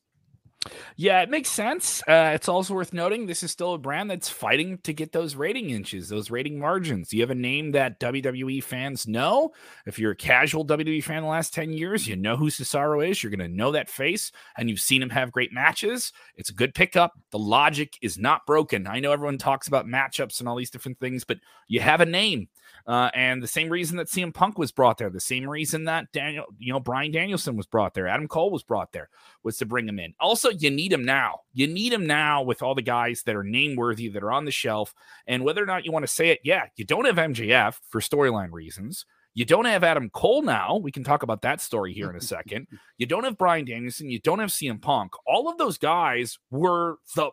Yeah, 0.97 1.23
it 1.23 1.31
makes 1.31 1.49
sense. 1.49 2.03
Uh, 2.07 2.33
it's 2.35 2.49
also 2.49 2.75
worth 2.75 2.93
noting 2.93 3.27
this 3.27 3.43
is 3.43 3.51
still 3.51 3.75
a 3.75 3.79
brand 3.79 4.11
that's 4.11 4.29
fighting 4.29 4.79
to 4.85 4.93
get 4.93 5.13
those 5.13 5.35
rating 5.35 5.71
inches, 5.71 6.09
those 6.09 6.31
rating 6.31 6.59
margins. 6.59 7.13
You 7.13 7.21
have 7.23 7.31
a 7.31 7.35
name 7.35 7.73
that 7.73 7.99
WWE 7.99 8.63
fans 8.63 9.09
know. 9.09 9.53
If 9.87 9.99
you're 9.99 10.13
a 10.13 10.17
casual 10.17 10.65
WWE 10.65 11.03
fan 11.03 11.23
the 11.23 11.29
last 11.29 11.53
10 11.55 11.73
years, 11.73 12.07
you 12.07 12.17
know 12.17 12.37
who 12.37 12.47
Cesaro 12.47 13.09
is. 13.09 13.23
You're 13.23 13.31
going 13.35 13.51
to 13.51 13.57
know 13.57 13.73
that 13.73 13.91
face, 13.91 14.31
and 14.57 14.71
you've 14.71 14.81
seen 14.81 15.03
him 15.03 15.11
have 15.11 15.33
great 15.33 15.53
matches. 15.53 16.13
It's 16.37 16.51
a 16.51 16.55
good 16.55 16.75
pickup. 16.75 17.13
The 17.31 17.39
logic 17.39 17.99
is 18.01 18.19
not 18.19 18.47
broken. 18.47 18.87
I 18.87 19.01
know 19.01 19.13
everyone 19.13 19.39
talks 19.39 19.69
about 19.69 19.87
matchups 19.87 20.41
and 20.41 20.49
all 20.49 20.57
these 20.57 20.71
different 20.71 21.01
things, 21.01 21.25
but 21.25 21.39
you 21.67 21.81
have 21.81 22.01
a 22.01 22.07
name. 22.07 22.49
Uh, 22.87 23.11
and 23.15 23.43
the 23.43 23.49
same 23.49 23.69
reason 23.69 23.97
that 23.97 24.09
CM 24.09 24.35
Punk 24.35 24.59
was 24.59 24.73
brought 24.73 24.99
there, 24.99 25.11
the 25.11 25.21
same 25.21 25.49
reason 25.49 25.85
that 25.85 26.11
Daniel, 26.13 26.47
you 26.59 26.73
know, 26.73 26.81
Bryan 26.81 27.13
Danielson 27.13 27.57
was 27.57 27.67
brought 27.67 27.95
there, 27.95 28.09
Adam 28.09 28.27
Cole 28.27 28.51
was 28.51 28.65
brought 28.65 28.93
there 28.93 29.09
was 29.43 29.57
to 29.59 29.67
bring 29.67 29.89
him 29.89 29.99
in. 29.99 30.15
Also, 30.19 30.52
you 30.61 30.71
need 30.71 30.93
him 30.93 31.05
now. 31.05 31.41
You 31.53 31.67
need 31.67 31.93
him 31.93 32.07
now 32.07 32.43
with 32.43 32.63
all 32.63 32.75
the 32.75 32.83
guys 32.83 33.23
that 33.25 33.37
are 33.37 33.45
name 33.45 33.77
worthy 33.77 34.09
that 34.09 34.23
are 34.23 34.33
on 34.33 34.45
the 34.45 34.51
shelf. 34.51 34.95
And 35.27 35.45
whether 35.45 35.63
or 35.63 35.67
not 35.67 35.85
you 35.85 35.93
want 35.93 36.03
to 36.05 36.13
say 36.13 36.31
it, 36.31 36.41
yeah, 36.45 36.67
you 36.77 36.85
don't 36.85 37.05
have 37.07 37.17
MJF 37.17 37.77
for 37.89 38.01
storyline 38.01 38.53
reasons. 38.53 39.05
You 39.35 39.45
don't 39.47 39.65
have 39.65 39.83
Adam 39.83 40.11
Cole 40.11 40.43
now. 40.43 40.77
We 40.77 40.93
can 40.93 41.05
talk 41.05 41.23
about 41.23 41.41
that 41.43 41.61
story 41.61 41.93
here 41.95 42.11
in 42.11 42.17
a 42.17 42.21
second. 42.21 42.67
You 42.99 43.07
don't 43.07 43.25
have 43.25 43.39
Bryan 43.39 43.65
Danielson. 43.65 44.11
You 44.11 44.21
don't 44.21 44.39
have 44.39 44.51
CM 44.51 44.81
Punk. 44.81 45.13
All 45.27 45.49
of 45.49 45.59
those 45.59 45.79
guys 45.79 46.39
were 46.51 46.99
the 47.17 47.31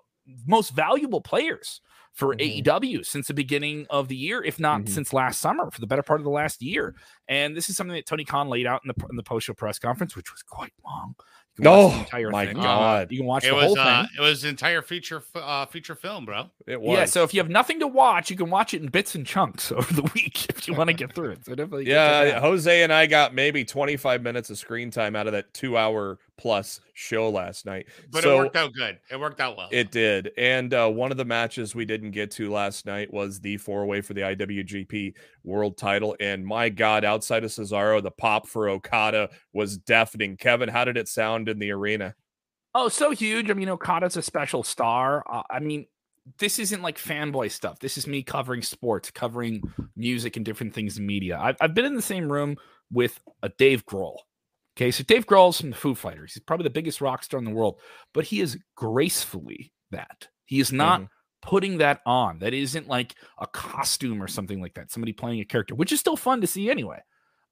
most 0.47 0.71
valuable 0.71 1.21
players 1.21 1.81
for 2.13 2.33
Mhm. 2.35 2.63
AEW 2.63 3.03
since 3.05 3.27
the 3.27 3.33
beginning 3.35 3.85
of 3.89 4.07
the 4.07 4.15
year, 4.15 4.43
if 4.43 4.59
not 4.59 4.81
Mhm. 4.81 4.89
since 4.89 5.13
last 5.13 5.39
summer, 5.39 5.69
for 5.69 5.79
the 5.79 5.85
better 5.87 6.01
part 6.01 6.19
of 6.19 6.23
the 6.23 6.29
last 6.31 6.61
year. 6.61 6.95
And 7.27 7.55
this 7.55 7.69
is 7.69 7.77
something 7.77 7.93
that 7.95 8.07
Tony 8.07 8.25
Khan 8.25 8.49
laid 8.49 8.65
out 8.65 8.81
in 8.83 8.91
the 8.95 9.07
in 9.09 9.15
the 9.15 9.23
post 9.23 9.45
show 9.45 9.53
press 9.53 9.77
conference, 9.77 10.15
which 10.15 10.31
was 10.31 10.41
quite 10.41 10.73
long. 10.83 11.15
You 11.59 11.63
can 11.63 11.71
watch 11.71 11.91
the 11.91 11.97
Oh, 11.97 11.99
entire 12.01 12.29
my 12.31 12.45
thing. 12.47 12.55
God. 12.57 13.11
You 13.11 13.17
can 13.19 13.27
watch 13.27 13.43
It 13.45 13.49
the 13.49 13.55
was 13.55 13.65
whole 13.65 13.79
uh, 13.79 14.01
thing. 14.03 14.09
it 14.17 14.21
was 14.21 14.43
entire 14.43 14.81
feature 14.81 15.23
uh, 15.35 15.65
feature 15.65 15.95
film, 15.95 16.25
bro. 16.25 16.49
It 16.65 16.79
was. 16.81 16.97
Yeah, 16.97 17.05
so 17.05 17.23
if 17.23 17.33
you 17.33 17.39
have 17.41 17.49
nothing 17.49 17.79
to 17.81 17.87
watch, 17.87 18.29
you 18.29 18.35
can 18.37 18.49
watch 18.49 18.73
it 18.73 18.81
in 18.81 18.89
bits 18.89 19.15
and 19.15 19.25
chunks 19.25 19.71
over 19.71 19.93
the 19.93 20.03
week 20.15 20.49
if 20.49 20.67
you 20.67 20.73
want 20.73 20.89
to 20.89 20.93
get 20.93 21.13
through 21.13 21.31
it. 21.31 21.45
So 21.45 21.55
definitely, 21.55 21.87
yeah. 21.89 22.39
Jose 22.39 22.81
and 22.83 22.93
I 22.93 23.05
got 23.05 23.33
maybe 23.33 23.65
25 23.65 24.21
minutes 24.21 24.49
of 24.49 24.57
screen 24.57 24.91
time 24.91 25.15
out 25.15 25.27
of 25.27 25.33
that 25.33 25.53
two 25.53 25.77
hour 25.77 26.17
plus 26.39 26.79
show 26.93 27.29
last 27.29 27.65
night. 27.65 27.85
But 28.09 28.23
So- 28.23 28.33
it 28.33 28.37
worked 28.37 28.55
out 28.55 28.73
good. 28.73 28.97
It 29.11 29.19
worked 29.19 29.39
out 29.39 29.57
well. 29.57 29.67
It 29.71 29.91
did. 29.91 30.31
And 30.37 30.73
uh, 30.73 30.89
one 30.89 31.11
of 31.11 31.17
the 31.17 31.25
matches 31.25 31.75
we 31.75 31.85
didn't 31.85 32.11
get 32.11 32.31
to 32.31 32.49
last 32.49 32.85
night 32.85 33.13
was 33.13 33.39
the 33.39 33.57
four 33.57 33.85
way 33.85 34.01
for 34.01 34.13
the 34.13 34.21
IWGP 34.21 35.13
world 35.43 35.77
title. 35.77 36.15
And 36.19 36.45
my 36.45 36.69
God, 36.69 37.03
outside 37.05 37.43
of 37.43 37.51
Cesaro, 37.51 38.01
the 38.01 38.11
pop 38.11 38.47
for 38.47 38.69
Okada 38.69 39.29
was 39.53 39.77
deafening. 39.77 40.37
Kevin, 40.37 40.69
how 40.69 40.85
did 40.85 40.97
it 40.97 41.07
sound 41.07 41.49
in 41.49 41.59
the 41.59 41.71
arena? 41.71 42.15
Oh, 42.73 42.87
so 42.87 43.11
huge. 43.11 43.49
I 43.49 43.53
mean, 43.53 43.69
Okada's 43.69 44.15
a 44.17 44.21
special 44.21 44.63
star. 44.63 45.23
Uh, 45.29 45.43
I 45.49 45.59
mean, 45.59 45.85
this 46.37 46.59
isn't 46.59 46.81
like 46.83 46.97
fanboy 46.99 47.51
stuff. 47.51 47.79
This 47.79 47.97
is 47.97 48.05
me 48.07 48.21
covering 48.23 48.61
sports, 48.61 49.09
covering 49.11 49.63
music 49.95 50.37
and 50.37 50.45
different 50.45 50.73
things 50.73 50.97
in 50.97 51.05
media. 51.05 51.37
I've, 51.41 51.57
I've 51.59 51.73
been 51.73 51.85
in 51.85 51.95
the 51.95 52.01
same 52.01 52.31
room 52.31 52.57
with 52.91 53.19
a 53.41 53.49
Dave 53.49 53.85
Grohl. 53.85 54.17
Okay, 54.79 54.91
so 54.91 55.03
Dave 55.03 55.25
Grohl's 55.25 55.59
from 55.59 55.71
the 55.71 55.75
Foo 55.75 55.93
Fighters. 55.93 56.33
He's 56.33 56.43
probably 56.43 56.63
the 56.63 56.69
biggest 56.69 57.01
rock 57.01 57.21
star 57.21 57.37
in 57.37 57.43
the 57.43 57.51
world, 57.51 57.81
but 58.13 58.23
he 58.23 58.39
is 58.39 58.57
gracefully 58.75 59.73
that. 59.91 60.29
He 60.45 60.61
is 60.61 60.71
not 60.71 61.01
putting 61.41 61.79
that 61.79 61.99
on. 62.05 62.39
That 62.39 62.53
isn't 62.53 62.87
like 62.87 63.15
a 63.39 63.47
costume 63.47 64.23
or 64.23 64.29
something 64.29 64.61
like 64.61 64.75
that. 64.75 64.89
Somebody 64.89 65.11
playing 65.11 65.41
a 65.41 65.45
character, 65.45 65.75
which 65.75 65.91
is 65.91 65.99
still 65.99 66.15
fun 66.15 66.39
to 66.39 66.47
see 66.47 66.69
anyway. 66.69 67.01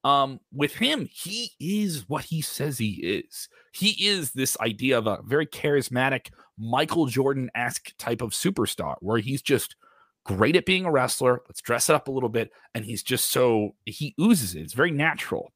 Um, 0.05 0.39
with 0.53 0.75
him, 0.75 1.09
he 1.11 1.51
is 1.59 2.07
what 2.07 2.23
he 2.23 2.39
says 2.39 2.77
he 2.77 2.91
is. 2.91 3.49
He 3.73 4.07
is 4.07 4.31
this 4.31 4.57
idea 4.61 4.97
of 4.97 5.05
a 5.05 5.19
very 5.25 5.47
charismatic 5.47 6.27
Michael 6.57 7.07
Jordan 7.07 7.49
esque 7.53 7.91
type 7.97 8.21
of 8.21 8.29
superstar 8.29 8.95
where 9.01 9.19
he's 9.19 9.41
just 9.41 9.75
great 10.23 10.55
at 10.55 10.65
being 10.65 10.85
a 10.85 10.91
wrestler. 10.91 11.41
Let's 11.49 11.61
dress 11.61 11.89
it 11.89 11.93
up 11.93 12.07
a 12.07 12.11
little 12.11 12.29
bit. 12.29 12.51
And 12.73 12.85
he's 12.85 13.03
just 13.03 13.31
so, 13.31 13.75
he 13.85 14.15
oozes 14.17 14.55
it. 14.55 14.61
It's 14.61 14.73
very 14.73 14.91
natural. 14.91 15.51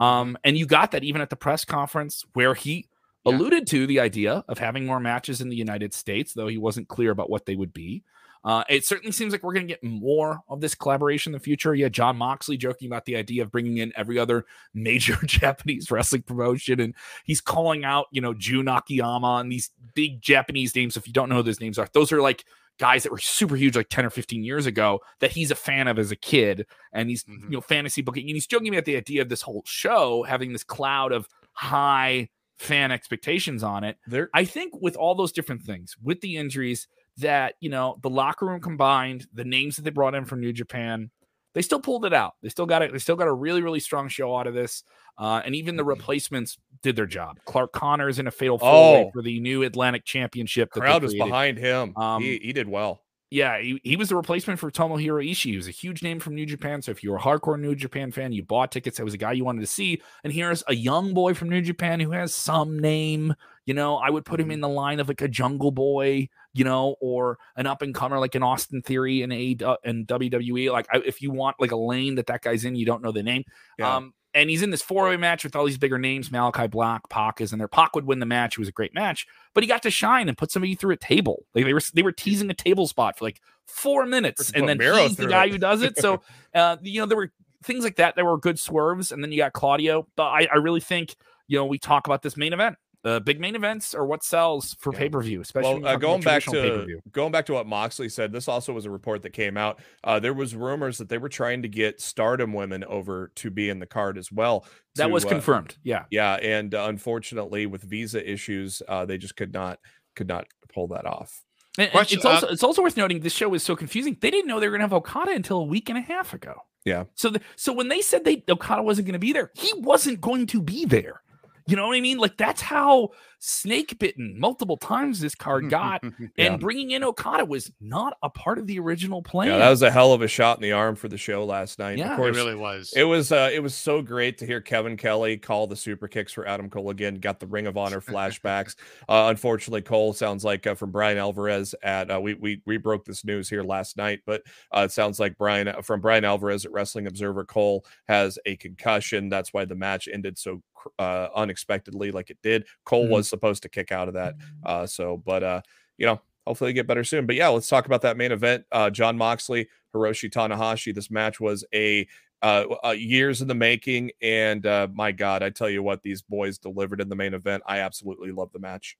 Um, 0.00 0.36
and 0.42 0.56
you 0.56 0.66
got 0.66 0.90
that 0.92 1.04
even 1.04 1.20
at 1.20 1.30
the 1.30 1.36
press 1.36 1.64
conference 1.64 2.24
where 2.32 2.54
he 2.54 2.88
yeah. 3.24 3.34
alluded 3.34 3.66
to 3.68 3.86
the 3.86 4.00
idea 4.00 4.44
of 4.48 4.58
having 4.58 4.86
more 4.86 4.98
matches 4.98 5.40
in 5.40 5.50
the 5.50 5.56
United 5.56 5.94
States, 5.94 6.32
though 6.32 6.48
he 6.48 6.58
wasn't 6.58 6.88
clear 6.88 7.10
about 7.10 7.30
what 7.30 7.46
they 7.46 7.54
would 7.54 7.72
be. 7.72 8.02
Uh, 8.42 8.64
it 8.70 8.86
certainly 8.86 9.12
seems 9.12 9.32
like 9.32 9.42
we're 9.42 9.52
going 9.52 9.66
to 9.66 9.72
get 9.72 9.84
more 9.84 10.40
of 10.48 10.62
this 10.62 10.74
collaboration 10.74 11.34
in 11.34 11.38
the 11.38 11.44
future. 11.44 11.74
Yeah, 11.74 11.90
Jon 11.90 12.16
Moxley 12.16 12.56
joking 12.56 12.88
about 12.88 13.04
the 13.04 13.16
idea 13.16 13.42
of 13.42 13.50
bringing 13.50 13.76
in 13.76 13.92
every 13.96 14.18
other 14.18 14.46
major 14.74 15.18
Japanese 15.26 15.90
wrestling 15.90 16.22
promotion, 16.22 16.80
and 16.80 16.94
he's 17.24 17.40
calling 17.40 17.84
out, 17.84 18.06
you 18.10 18.22
know, 18.22 18.32
Jun 18.32 18.68
Akiyama 18.68 19.36
and 19.36 19.52
these 19.52 19.70
big 19.94 20.22
Japanese 20.22 20.74
names. 20.74 20.96
If 20.96 21.06
you 21.06 21.12
don't 21.12 21.28
know 21.28 21.36
who 21.36 21.42
those 21.42 21.60
names 21.60 21.78
are, 21.78 21.88
those 21.92 22.12
are 22.12 22.22
like 22.22 22.44
guys 22.80 23.02
that 23.02 23.12
were 23.12 23.18
super 23.18 23.54
huge 23.54 23.76
like 23.76 23.90
10 23.90 24.06
or 24.06 24.10
15 24.10 24.42
years 24.42 24.66
ago 24.66 25.00
that 25.20 25.30
he's 25.30 25.50
a 25.50 25.54
fan 25.54 25.86
of 25.86 25.98
as 25.98 26.10
a 26.10 26.16
kid. 26.16 26.66
And 26.92 27.10
he's 27.10 27.22
mm-hmm. 27.24 27.44
you 27.44 27.58
know 27.58 27.60
fantasy 27.60 28.02
booking. 28.02 28.26
And 28.26 28.34
he's 28.34 28.46
joking 28.46 28.74
about 28.74 28.86
the 28.86 28.96
idea 28.96 29.22
of 29.22 29.28
this 29.28 29.42
whole 29.42 29.62
show 29.66 30.24
having 30.24 30.52
this 30.52 30.64
cloud 30.64 31.12
of 31.12 31.28
high 31.52 32.30
fan 32.56 32.90
expectations 32.90 33.62
on 33.62 33.84
it. 33.84 33.98
There 34.06 34.30
i 34.34 34.44
think 34.44 34.74
with 34.80 34.96
all 34.96 35.14
those 35.14 35.32
different 35.32 35.62
things 35.62 35.96
with 36.02 36.20
the 36.20 36.36
injuries 36.36 36.88
that 37.18 37.54
you 37.60 37.70
know 37.70 37.98
the 38.02 38.10
locker 38.10 38.46
room 38.46 38.60
combined, 38.60 39.26
the 39.32 39.44
names 39.44 39.76
that 39.76 39.82
they 39.82 39.90
brought 39.90 40.14
in 40.14 40.24
from 40.24 40.40
New 40.40 40.52
Japan, 40.52 41.10
they 41.54 41.62
still 41.62 41.80
pulled 41.80 42.04
it 42.04 42.12
out. 42.12 42.34
They 42.42 42.48
still 42.48 42.66
got 42.66 42.82
it. 42.82 42.92
They 42.92 42.98
still 42.98 43.16
got 43.16 43.28
a 43.28 43.32
really 43.32 43.62
really 43.62 43.80
strong 43.80 44.08
show 44.08 44.36
out 44.36 44.46
of 44.46 44.54
this. 44.54 44.82
Uh, 45.18 45.42
and 45.44 45.54
even 45.54 45.76
the 45.76 45.82
mm-hmm. 45.82 45.90
replacements 45.90 46.56
did 46.82 46.96
their 46.96 47.06
job. 47.06 47.38
Clark 47.44 47.72
Connor 47.72 48.08
is 48.08 48.18
in 48.18 48.26
a 48.26 48.30
fatal 48.30 48.58
four 48.58 48.68
oh. 48.68 49.10
for 49.12 49.20
the 49.20 49.38
new 49.40 49.62
Atlantic 49.62 50.04
Championship. 50.06 50.72
The 50.72 50.80
crowd 50.80 51.02
was 51.02 51.12
behind 51.12 51.58
him. 51.58 51.94
Um, 51.96 52.22
he, 52.22 52.38
he 52.38 52.52
did 52.52 52.68
well 52.68 53.02
yeah, 53.30 53.60
he, 53.60 53.80
he 53.84 53.94
was 53.94 54.08
the 54.08 54.16
replacement 54.16 54.58
for 54.58 54.72
Tomohiro 54.72 55.24
Ishii. 55.24 55.50
He 55.52 55.56
was 55.56 55.68
a 55.68 55.72
huge 55.72 56.02
name 56.02 56.18
from 56.18 56.34
New 56.34 56.46
Japan. 56.46 56.82
So 56.82 56.90
if 56.90 57.04
you 57.04 57.12
were 57.12 57.16
a 57.16 57.20
hardcore 57.20 57.58
New 57.58 57.76
Japan 57.76 58.10
fan, 58.10 58.32
you 58.32 58.42
bought 58.42 58.72
tickets. 58.72 58.98
That 58.98 59.04
was 59.04 59.14
a 59.14 59.18
guy 59.18 59.32
you 59.32 59.44
wanted 59.44 59.60
to 59.60 59.68
see. 59.68 60.02
And 60.24 60.32
here's 60.32 60.64
a 60.66 60.74
young 60.74 61.14
boy 61.14 61.34
from 61.34 61.48
New 61.48 61.62
Japan 61.62 62.00
who 62.00 62.10
has 62.10 62.34
some 62.34 62.80
name. 62.80 63.34
You 63.70 63.74
know, 63.74 63.98
I 63.98 64.10
would 64.10 64.24
put 64.24 64.40
him 64.40 64.46
mm-hmm. 64.46 64.54
in 64.54 64.60
the 64.62 64.68
line 64.68 64.98
of 64.98 65.06
like 65.06 65.20
a 65.20 65.28
Jungle 65.28 65.70
Boy, 65.70 66.28
you 66.52 66.64
know, 66.64 66.96
or 67.00 67.38
an 67.54 67.68
up 67.68 67.82
and 67.82 67.94
comer 67.94 68.18
like 68.18 68.34
an 68.34 68.42
Austin 68.42 68.82
Theory 68.82 69.22
in 69.22 69.30
a 69.30 69.56
and 69.84 70.08
WWE. 70.08 70.72
Like 70.72 70.88
I, 70.92 71.00
if 71.06 71.22
you 71.22 71.30
want 71.30 71.60
like 71.60 71.70
a 71.70 71.76
lane 71.76 72.16
that 72.16 72.26
that 72.26 72.42
guy's 72.42 72.64
in, 72.64 72.74
you 72.74 72.84
don't 72.84 73.00
know 73.00 73.12
the 73.12 73.22
name. 73.22 73.44
Yeah. 73.78 73.94
Um, 73.94 74.14
and 74.34 74.50
he's 74.50 74.62
in 74.62 74.70
this 74.70 74.82
four-way 74.82 75.16
match 75.16 75.44
with 75.44 75.54
all 75.54 75.64
these 75.64 75.78
bigger 75.78 76.00
names. 76.00 76.30
Malakai 76.30 76.68
Black, 76.68 77.08
Pac 77.10 77.40
is 77.40 77.52
in 77.52 77.60
there. 77.60 77.68
Pac 77.68 77.94
would 77.94 78.06
win 78.06 78.18
the 78.18 78.26
match. 78.26 78.54
It 78.54 78.58
was 78.58 78.66
a 78.66 78.72
great 78.72 78.92
match, 78.92 79.24
but 79.54 79.62
he 79.62 79.68
got 79.68 79.84
to 79.84 79.90
shine 79.92 80.28
and 80.28 80.36
put 80.36 80.50
somebody 80.50 80.74
through 80.74 80.94
a 80.94 80.96
table. 80.96 81.44
Like 81.54 81.64
they 81.64 81.72
were 81.72 81.82
they 81.94 82.02
were 82.02 82.10
teasing 82.10 82.50
a 82.50 82.54
table 82.54 82.88
spot 82.88 83.18
for 83.18 83.24
like 83.24 83.40
four 83.68 84.04
minutes, 84.04 84.50
and 84.50 84.68
then 84.68 84.80
he's 84.80 85.14
the 85.14 85.28
guy 85.28 85.44
it. 85.44 85.52
who 85.52 85.58
does 85.58 85.82
it. 85.82 85.96
So, 85.96 86.22
uh, 86.56 86.78
you 86.82 87.00
know, 87.00 87.06
there 87.06 87.16
were 87.16 87.30
things 87.62 87.84
like 87.84 87.94
that 87.96 88.16
There 88.16 88.24
were 88.24 88.36
good 88.36 88.58
swerves, 88.58 89.12
and 89.12 89.22
then 89.22 89.30
you 89.30 89.38
got 89.38 89.52
Claudio. 89.52 90.08
But 90.16 90.26
I, 90.26 90.48
I 90.52 90.56
really 90.56 90.80
think 90.80 91.14
you 91.46 91.56
know 91.56 91.66
we 91.66 91.78
talk 91.78 92.08
about 92.08 92.22
this 92.22 92.36
main 92.36 92.52
event 92.52 92.74
uh, 93.04 93.20
big 93.20 93.40
main 93.40 93.54
events 93.56 93.94
are 93.94 94.04
what 94.04 94.22
sells 94.22 94.74
for 94.78 94.92
yeah. 94.92 94.98
pay 94.98 95.08
per 95.08 95.22
view, 95.22 95.40
especially 95.40 95.80
well, 95.80 95.94
uh, 95.94 95.96
going 95.96 96.20
back 96.20 96.42
to 96.42 96.50
pay-per-view. 96.50 97.00
going 97.12 97.32
back 97.32 97.46
to 97.46 97.54
what 97.54 97.66
Moxley 97.66 98.08
said. 98.08 98.32
This 98.32 98.48
also 98.48 98.72
was 98.72 98.84
a 98.84 98.90
report 98.90 99.22
that 99.22 99.30
came 99.30 99.56
out. 99.56 99.80
Uh, 100.04 100.20
there 100.20 100.34
was 100.34 100.54
rumors 100.54 100.98
that 100.98 101.08
they 101.08 101.18
were 101.18 101.28
trying 101.28 101.62
to 101.62 101.68
get 101.68 102.00
Stardom 102.00 102.52
women 102.52 102.84
over 102.84 103.32
to 103.36 103.50
be 103.50 103.70
in 103.70 103.78
the 103.78 103.86
card 103.86 104.18
as 104.18 104.30
well. 104.30 104.66
That 104.96 105.06
to, 105.06 105.12
was 105.12 105.24
uh, 105.24 105.28
confirmed. 105.28 105.76
Yeah, 105.82 106.04
yeah, 106.10 106.34
and 106.34 106.74
uh, 106.74 106.86
unfortunately, 106.88 107.66
with 107.66 107.82
visa 107.82 108.30
issues, 108.30 108.82
uh, 108.86 109.06
they 109.06 109.16
just 109.16 109.36
could 109.36 109.54
not 109.54 109.78
could 110.14 110.28
not 110.28 110.46
pull 110.72 110.88
that 110.88 111.06
off. 111.06 111.42
And, 111.78 111.90
and 111.94 112.12
it's 112.12 112.24
also 112.24 112.48
it's 112.48 112.62
also 112.62 112.82
worth 112.82 112.96
noting 112.96 113.20
this 113.20 113.32
show 113.32 113.48
was 113.48 113.62
so 113.62 113.76
confusing. 113.76 114.16
They 114.20 114.30
didn't 114.30 114.48
know 114.48 114.60
they 114.60 114.66
were 114.66 114.72
going 114.76 114.80
to 114.80 114.84
have 114.84 114.92
Okada 114.92 115.32
until 115.32 115.58
a 115.58 115.64
week 115.64 115.88
and 115.88 115.96
a 115.96 116.02
half 116.02 116.34
ago. 116.34 116.54
Yeah. 116.84 117.04
So 117.14 117.30
the, 117.30 117.40
so 117.56 117.72
when 117.72 117.88
they 117.88 118.00
said 118.00 118.24
they 118.24 118.42
Okada 118.48 118.82
wasn't 118.82 119.06
going 119.06 119.14
to 119.14 119.18
be 119.18 119.32
there, 119.32 119.50
he 119.54 119.72
wasn't 119.78 120.20
going 120.20 120.46
to 120.48 120.60
be 120.60 120.84
there. 120.84 121.22
You 121.70 121.76
know 121.76 121.86
what 121.86 121.96
I 121.96 122.00
mean? 122.00 122.18
Like 122.18 122.36
that's 122.36 122.60
how 122.60 123.10
snake 123.40 123.98
bitten 123.98 124.38
multiple 124.38 124.76
times 124.76 125.18
this 125.18 125.34
card 125.34 125.68
got, 125.70 126.02
yeah. 126.04 126.28
and 126.38 126.60
bringing 126.60 126.92
in 126.92 127.02
Okada 127.02 127.44
was 127.44 127.72
not 127.80 128.16
a 128.22 128.30
part 128.30 128.58
of 128.58 128.66
the 128.66 128.78
original 128.78 129.22
plan. 129.22 129.48
Yeah, 129.48 129.58
that 129.58 129.70
was 129.70 129.82
a 129.82 129.90
hell 129.90 130.12
of 130.12 130.22
a 130.22 130.28
shot 130.28 130.58
in 130.58 130.62
the 130.62 130.72
arm 130.72 130.94
for 130.94 131.08
the 131.08 131.18
show 131.18 131.44
last 131.44 131.78
night. 131.78 131.98
Yeah, 131.98 132.12
of 132.12 132.16
course, 132.16 132.36
it 132.36 132.40
really 132.40 132.54
was. 132.54 132.92
It 132.94 133.04
was. 133.04 133.32
Uh, 133.32 133.50
it 133.52 133.60
was 133.60 133.74
so 133.74 134.02
great 134.02 134.38
to 134.38 134.46
hear 134.46 134.60
Kevin 134.60 134.96
Kelly 134.96 135.36
call 135.36 135.66
the 135.66 135.76
super 135.76 136.06
kicks 136.06 136.32
for 136.32 136.46
Adam 136.46 136.70
Cole 136.70 136.90
again. 136.90 137.16
Got 137.16 137.40
the 137.40 137.46
Ring 137.46 137.66
of 137.66 137.76
Honor 137.76 138.00
flashbacks. 138.00 138.76
uh, 139.08 139.26
unfortunately, 139.28 139.82
Cole 139.82 140.12
sounds 140.12 140.44
like 140.44 140.66
uh, 140.66 140.74
from 140.74 140.90
Bryan 140.90 141.18
Alvarez 141.18 141.74
at. 141.82 142.10
Uh, 142.10 142.20
we 142.20 142.34
we 142.34 142.62
we 142.66 142.76
broke 142.76 143.04
this 143.04 143.24
news 143.24 143.48
here 143.48 143.62
last 143.62 143.96
night, 143.96 144.20
but 144.26 144.42
uh, 144.74 144.80
it 144.80 144.92
sounds 144.92 145.18
like 145.18 145.36
Brian 145.38 145.68
uh, 145.68 145.82
from 145.82 146.00
Bryan 146.00 146.24
Alvarez 146.24 146.64
at 146.64 146.72
Wrestling 146.72 147.06
Observer. 147.06 147.44
Cole 147.44 147.84
has 148.08 148.38
a 148.46 148.56
concussion. 148.56 149.28
That's 149.28 149.52
why 149.52 149.64
the 149.64 149.74
match 149.74 150.08
ended 150.12 150.38
so 150.38 150.62
uh, 150.98 151.28
unexpectedly 151.34 152.10
like 152.10 152.30
it 152.30 152.38
did. 152.42 152.66
Cole 152.84 153.04
mm-hmm. 153.04 153.12
was 153.12 153.28
supposed 153.30 153.62
to 153.62 153.68
kick 153.68 153.92
out 153.92 154.08
of 154.08 154.14
that. 154.14 154.34
Uh, 154.64 154.86
so, 154.86 155.16
but 155.16 155.42
uh, 155.42 155.60
you 155.96 156.06
know, 156.06 156.20
hopefully 156.46 156.72
get 156.72 156.86
better 156.86 157.04
soon. 157.04 157.26
But 157.26 157.36
yeah, 157.36 157.48
let's 157.48 157.68
talk 157.68 157.86
about 157.86 158.02
that 158.02 158.16
main 158.16 158.32
event. 158.32 158.64
Uh, 158.72 158.90
Jon 158.90 159.16
Moxley, 159.16 159.68
Hiroshi 159.94 160.30
Tanahashi. 160.30 160.94
This 160.94 161.10
match 161.10 161.40
was 161.40 161.64
a 161.74 162.06
uh, 162.42 162.64
uh, 162.84 162.90
years 162.90 163.42
in 163.42 163.48
the 163.48 163.54
making, 163.54 164.10
and 164.22 164.64
uh, 164.66 164.88
my 164.92 165.12
God, 165.12 165.42
I 165.42 165.50
tell 165.50 165.68
you 165.68 165.82
what, 165.82 166.02
these 166.02 166.22
boys 166.22 166.58
delivered 166.58 167.00
in 167.00 167.08
the 167.08 167.16
main 167.16 167.34
event. 167.34 167.62
I 167.66 167.80
absolutely 167.80 168.32
love 168.32 168.50
the 168.52 168.58
match. 168.58 168.96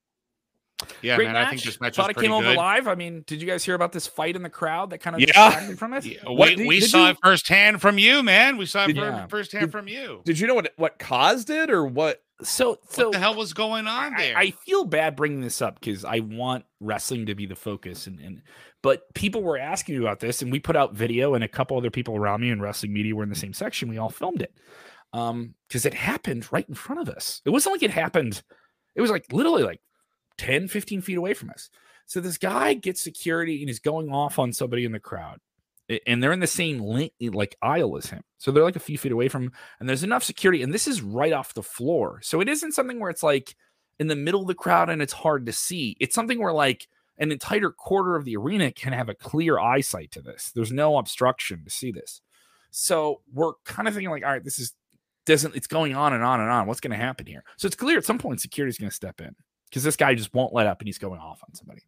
Yeah, 1.03 1.17
Great 1.17 1.27
man. 1.27 1.35
Match. 1.35 1.47
I 1.47 1.51
think 1.51 1.63
this 1.63 1.81
match 1.81 1.97
thought 1.97 2.11
it 2.11 2.17
came 2.17 2.31
good. 2.31 2.45
over 2.45 2.55
live. 2.55 2.89
I 2.89 2.95
mean, 2.95 3.23
did 3.27 3.41
you 3.41 3.47
guys 3.47 3.65
hear 3.65 3.75
about 3.75 3.93
this 3.93 4.07
fight 4.07 4.37
in 4.37 4.43
the 4.43 4.51
crowd 4.51 4.91
that 4.91 4.99
kind 4.99 5.17
of 5.17 5.21
yeah. 5.21 5.75
from 5.75 5.93
it? 5.93 6.05
Yeah. 6.07 6.19
What, 6.25 6.57
we, 6.57 6.67
we 6.67 6.81
saw 6.81 7.05
you... 7.05 7.11
it 7.11 7.19
firsthand 7.23 7.81
from 7.81 7.99
you, 7.99 8.23
man. 8.23 8.57
We 8.57 8.67
saw 8.67 8.85
it 8.85 8.97
yeah. 8.97 9.27
firsthand 9.27 9.67
did, 9.67 9.73
from 9.73 9.89
you. 9.89 10.23
Did 10.25 10.39
you 10.39 10.47
know 10.47 10.55
what 10.55 10.73
what 10.77 10.99
caused 10.99 11.51
it 11.51 11.71
or 11.71 11.85
what? 11.87 12.23
So, 12.43 12.79
so 12.89 13.05
what 13.05 13.13
the 13.13 13.19
hell 13.19 13.35
was 13.35 13.53
going 13.53 13.87
on 13.87 14.15
there? 14.17 14.37
I, 14.37 14.41
I 14.41 14.51
feel 14.51 14.85
bad 14.85 15.17
bringing 15.17 15.41
this 15.41 15.61
up 15.61 15.79
because 15.79 16.05
I 16.05 16.21
want 16.21 16.65
wrestling 16.81 17.27
to 17.27 17.35
be 17.35 17.47
the 17.47 17.57
focus, 17.57 18.07
and, 18.07 18.19
and 18.21 18.43
but 18.83 19.13
people 19.15 19.43
were 19.43 19.59
asking 19.59 19.97
me 19.99 20.05
about 20.05 20.21
this, 20.21 20.43
and 20.43 20.51
we 20.51 20.59
put 20.59 20.77
out 20.77 20.95
video, 20.95 21.35
and 21.35 21.45
a 21.45 21.49
couple 21.49 21.77
other 21.77 21.91
people 21.91 22.17
around 22.17 22.41
me 22.41 22.51
in 22.51 22.61
wrestling 22.61 22.93
media 22.93 23.15
were 23.15 23.23
in 23.23 23.29
the 23.29 23.35
same 23.35 23.53
section. 23.53 23.89
We 23.89 23.99
all 23.99 24.11
filmed 24.11 24.43
it, 24.43 24.55
um, 25.13 25.55
because 25.69 25.85
it 25.85 25.95
happened 25.95 26.51
right 26.53 26.69
in 26.69 26.75
front 26.75 27.01
of 27.01 27.15
us. 27.15 27.43
It 27.45 27.51
wasn't 27.51 27.75
like 27.75 27.83
it 27.83 27.91
happened. 27.91 28.43
It 28.95 29.01
was 29.01 29.11
like 29.11 29.33
literally 29.33 29.63
like 29.63 29.81
10, 30.39 30.69
15 30.69 31.03
feet 31.03 31.19
away 31.19 31.35
from 31.35 31.51
us. 31.51 31.71
So 32.07 32.21
this 32.21 32.39
guy 32.39 32.75
gets 32.75 33.01
security 33.01 33.61
and 33.61 33.69
he's 33.69 33.79
going 33.79 34.11
off 34.11 34.39
on 34.39 34.53
somebody 34.53 34.85
in 34.85 34.93
the 34.93 34.99
crowd. 34.99 35.39
And 36.07 36.23
they're 36.23 36.33
in 36.33 36.41
the 36.41 36.47
same 36.47 36.79
link, 36.79 37.13
like 37.21 37.57
aisle 37.63 37.97
as 37.97 38.07
him. 38.07 38.23
So 38.39 38.51
they're 38.51 38.65
like 38.65 38.77
a 38.77 38.81
few 38.81 38.99
feet 38.99 39.13
away 39.13 39.29
from 39.29 39.45
him. 39.45 39.53
And 39.79 39.89
there's 39.89 40.05
enough 40.05 40.23
security. 40.23 40.63
And 40.63 40.73
this 40.73 40.87
is 40.87 41.03
right 41.03 41.33
off 41.33 41.55
the 41.55 41.63
floor. 41.63 42.21
So 42.23 42.41
it 42.41 42.49
isn't 42.49 42.73
something 42.73 43.01
where 43.01 43.11
it's 43.11 43.23
like 43.23 43.57
in 43.99 44.07
the 44.07 44.17
middle 44.17 44.43
of 44.43 44.47
the 44.47 44.55
crowd 44.55 44.89
and 44.89 45.03
it's 45.03 45.13
hard 45.13 45.47
to 45.47 45.53
see. 45.53 45.97
It's 46.01 46.15
something 46.15 46.41
where 46.41 46.53
like 46.53 46.87
an 47.19 47.33
entire 47.33 47.71
quarter 47.71 48.17
of 48.17 48.25
the 48.25 48.37
arena 48.37 48.73
can 48.73 48.93
have 48.93 49.09
a 49.09 49.15
clear 49.15 49.59
eyesight 49.59 50.11
to 50.13 50.23
this. 50.23 50.53
There's 50.55 50.73
no 50.73 50.97
obstruction 50.97 51.65
to 51.65 51.71
see 51.71 51.93
this. 51.93 52.23
So 52.71 53.21
we're 53.33 53.53
kind 53.65 53.89
of 53.89 53.95
thinking 53.95 54.11
like, 54.11 54.25
all 54.25 54.31
right, 54.31 54.45
this 54.45 54.59
is 54.59 54.73
doesn't 55.27 55.55
it's 55.55 55.67
going 55.67 55.95
on 55.95 56.13
and 56.13 56.25
on 56.25 56.41
and 56.41 56.51
on. 56.51 56.67
What's 56.67 56.81
going 56.81 56.93
to 56.93 56.97
happen 56.97 57.27
here? 57.27 57.45
So 57.57 57.67
it's 57.67 57.77
clear 57.77 57.99
at 57.99 58.05
some 58.05 58.19
point 58.19 58.41
security 58.41 58.71
is 58.71 58.79
going 58.79 58.89
to 58.89 58.95
step 58.95 59.21
in 59.21 59.35
because 59.69 59.83
this 59.85 59.97
guy 59.97 60.15
just 60.15 60.33
won't 60.35 60.55
let 60.55 60.67
up 60.67 60.81
and 60.81 60.89
he's 60.89 60.99
going 60.99 61.21
off 61.21 61.43
on 61.47 61.55
somebody. 61.55 61.83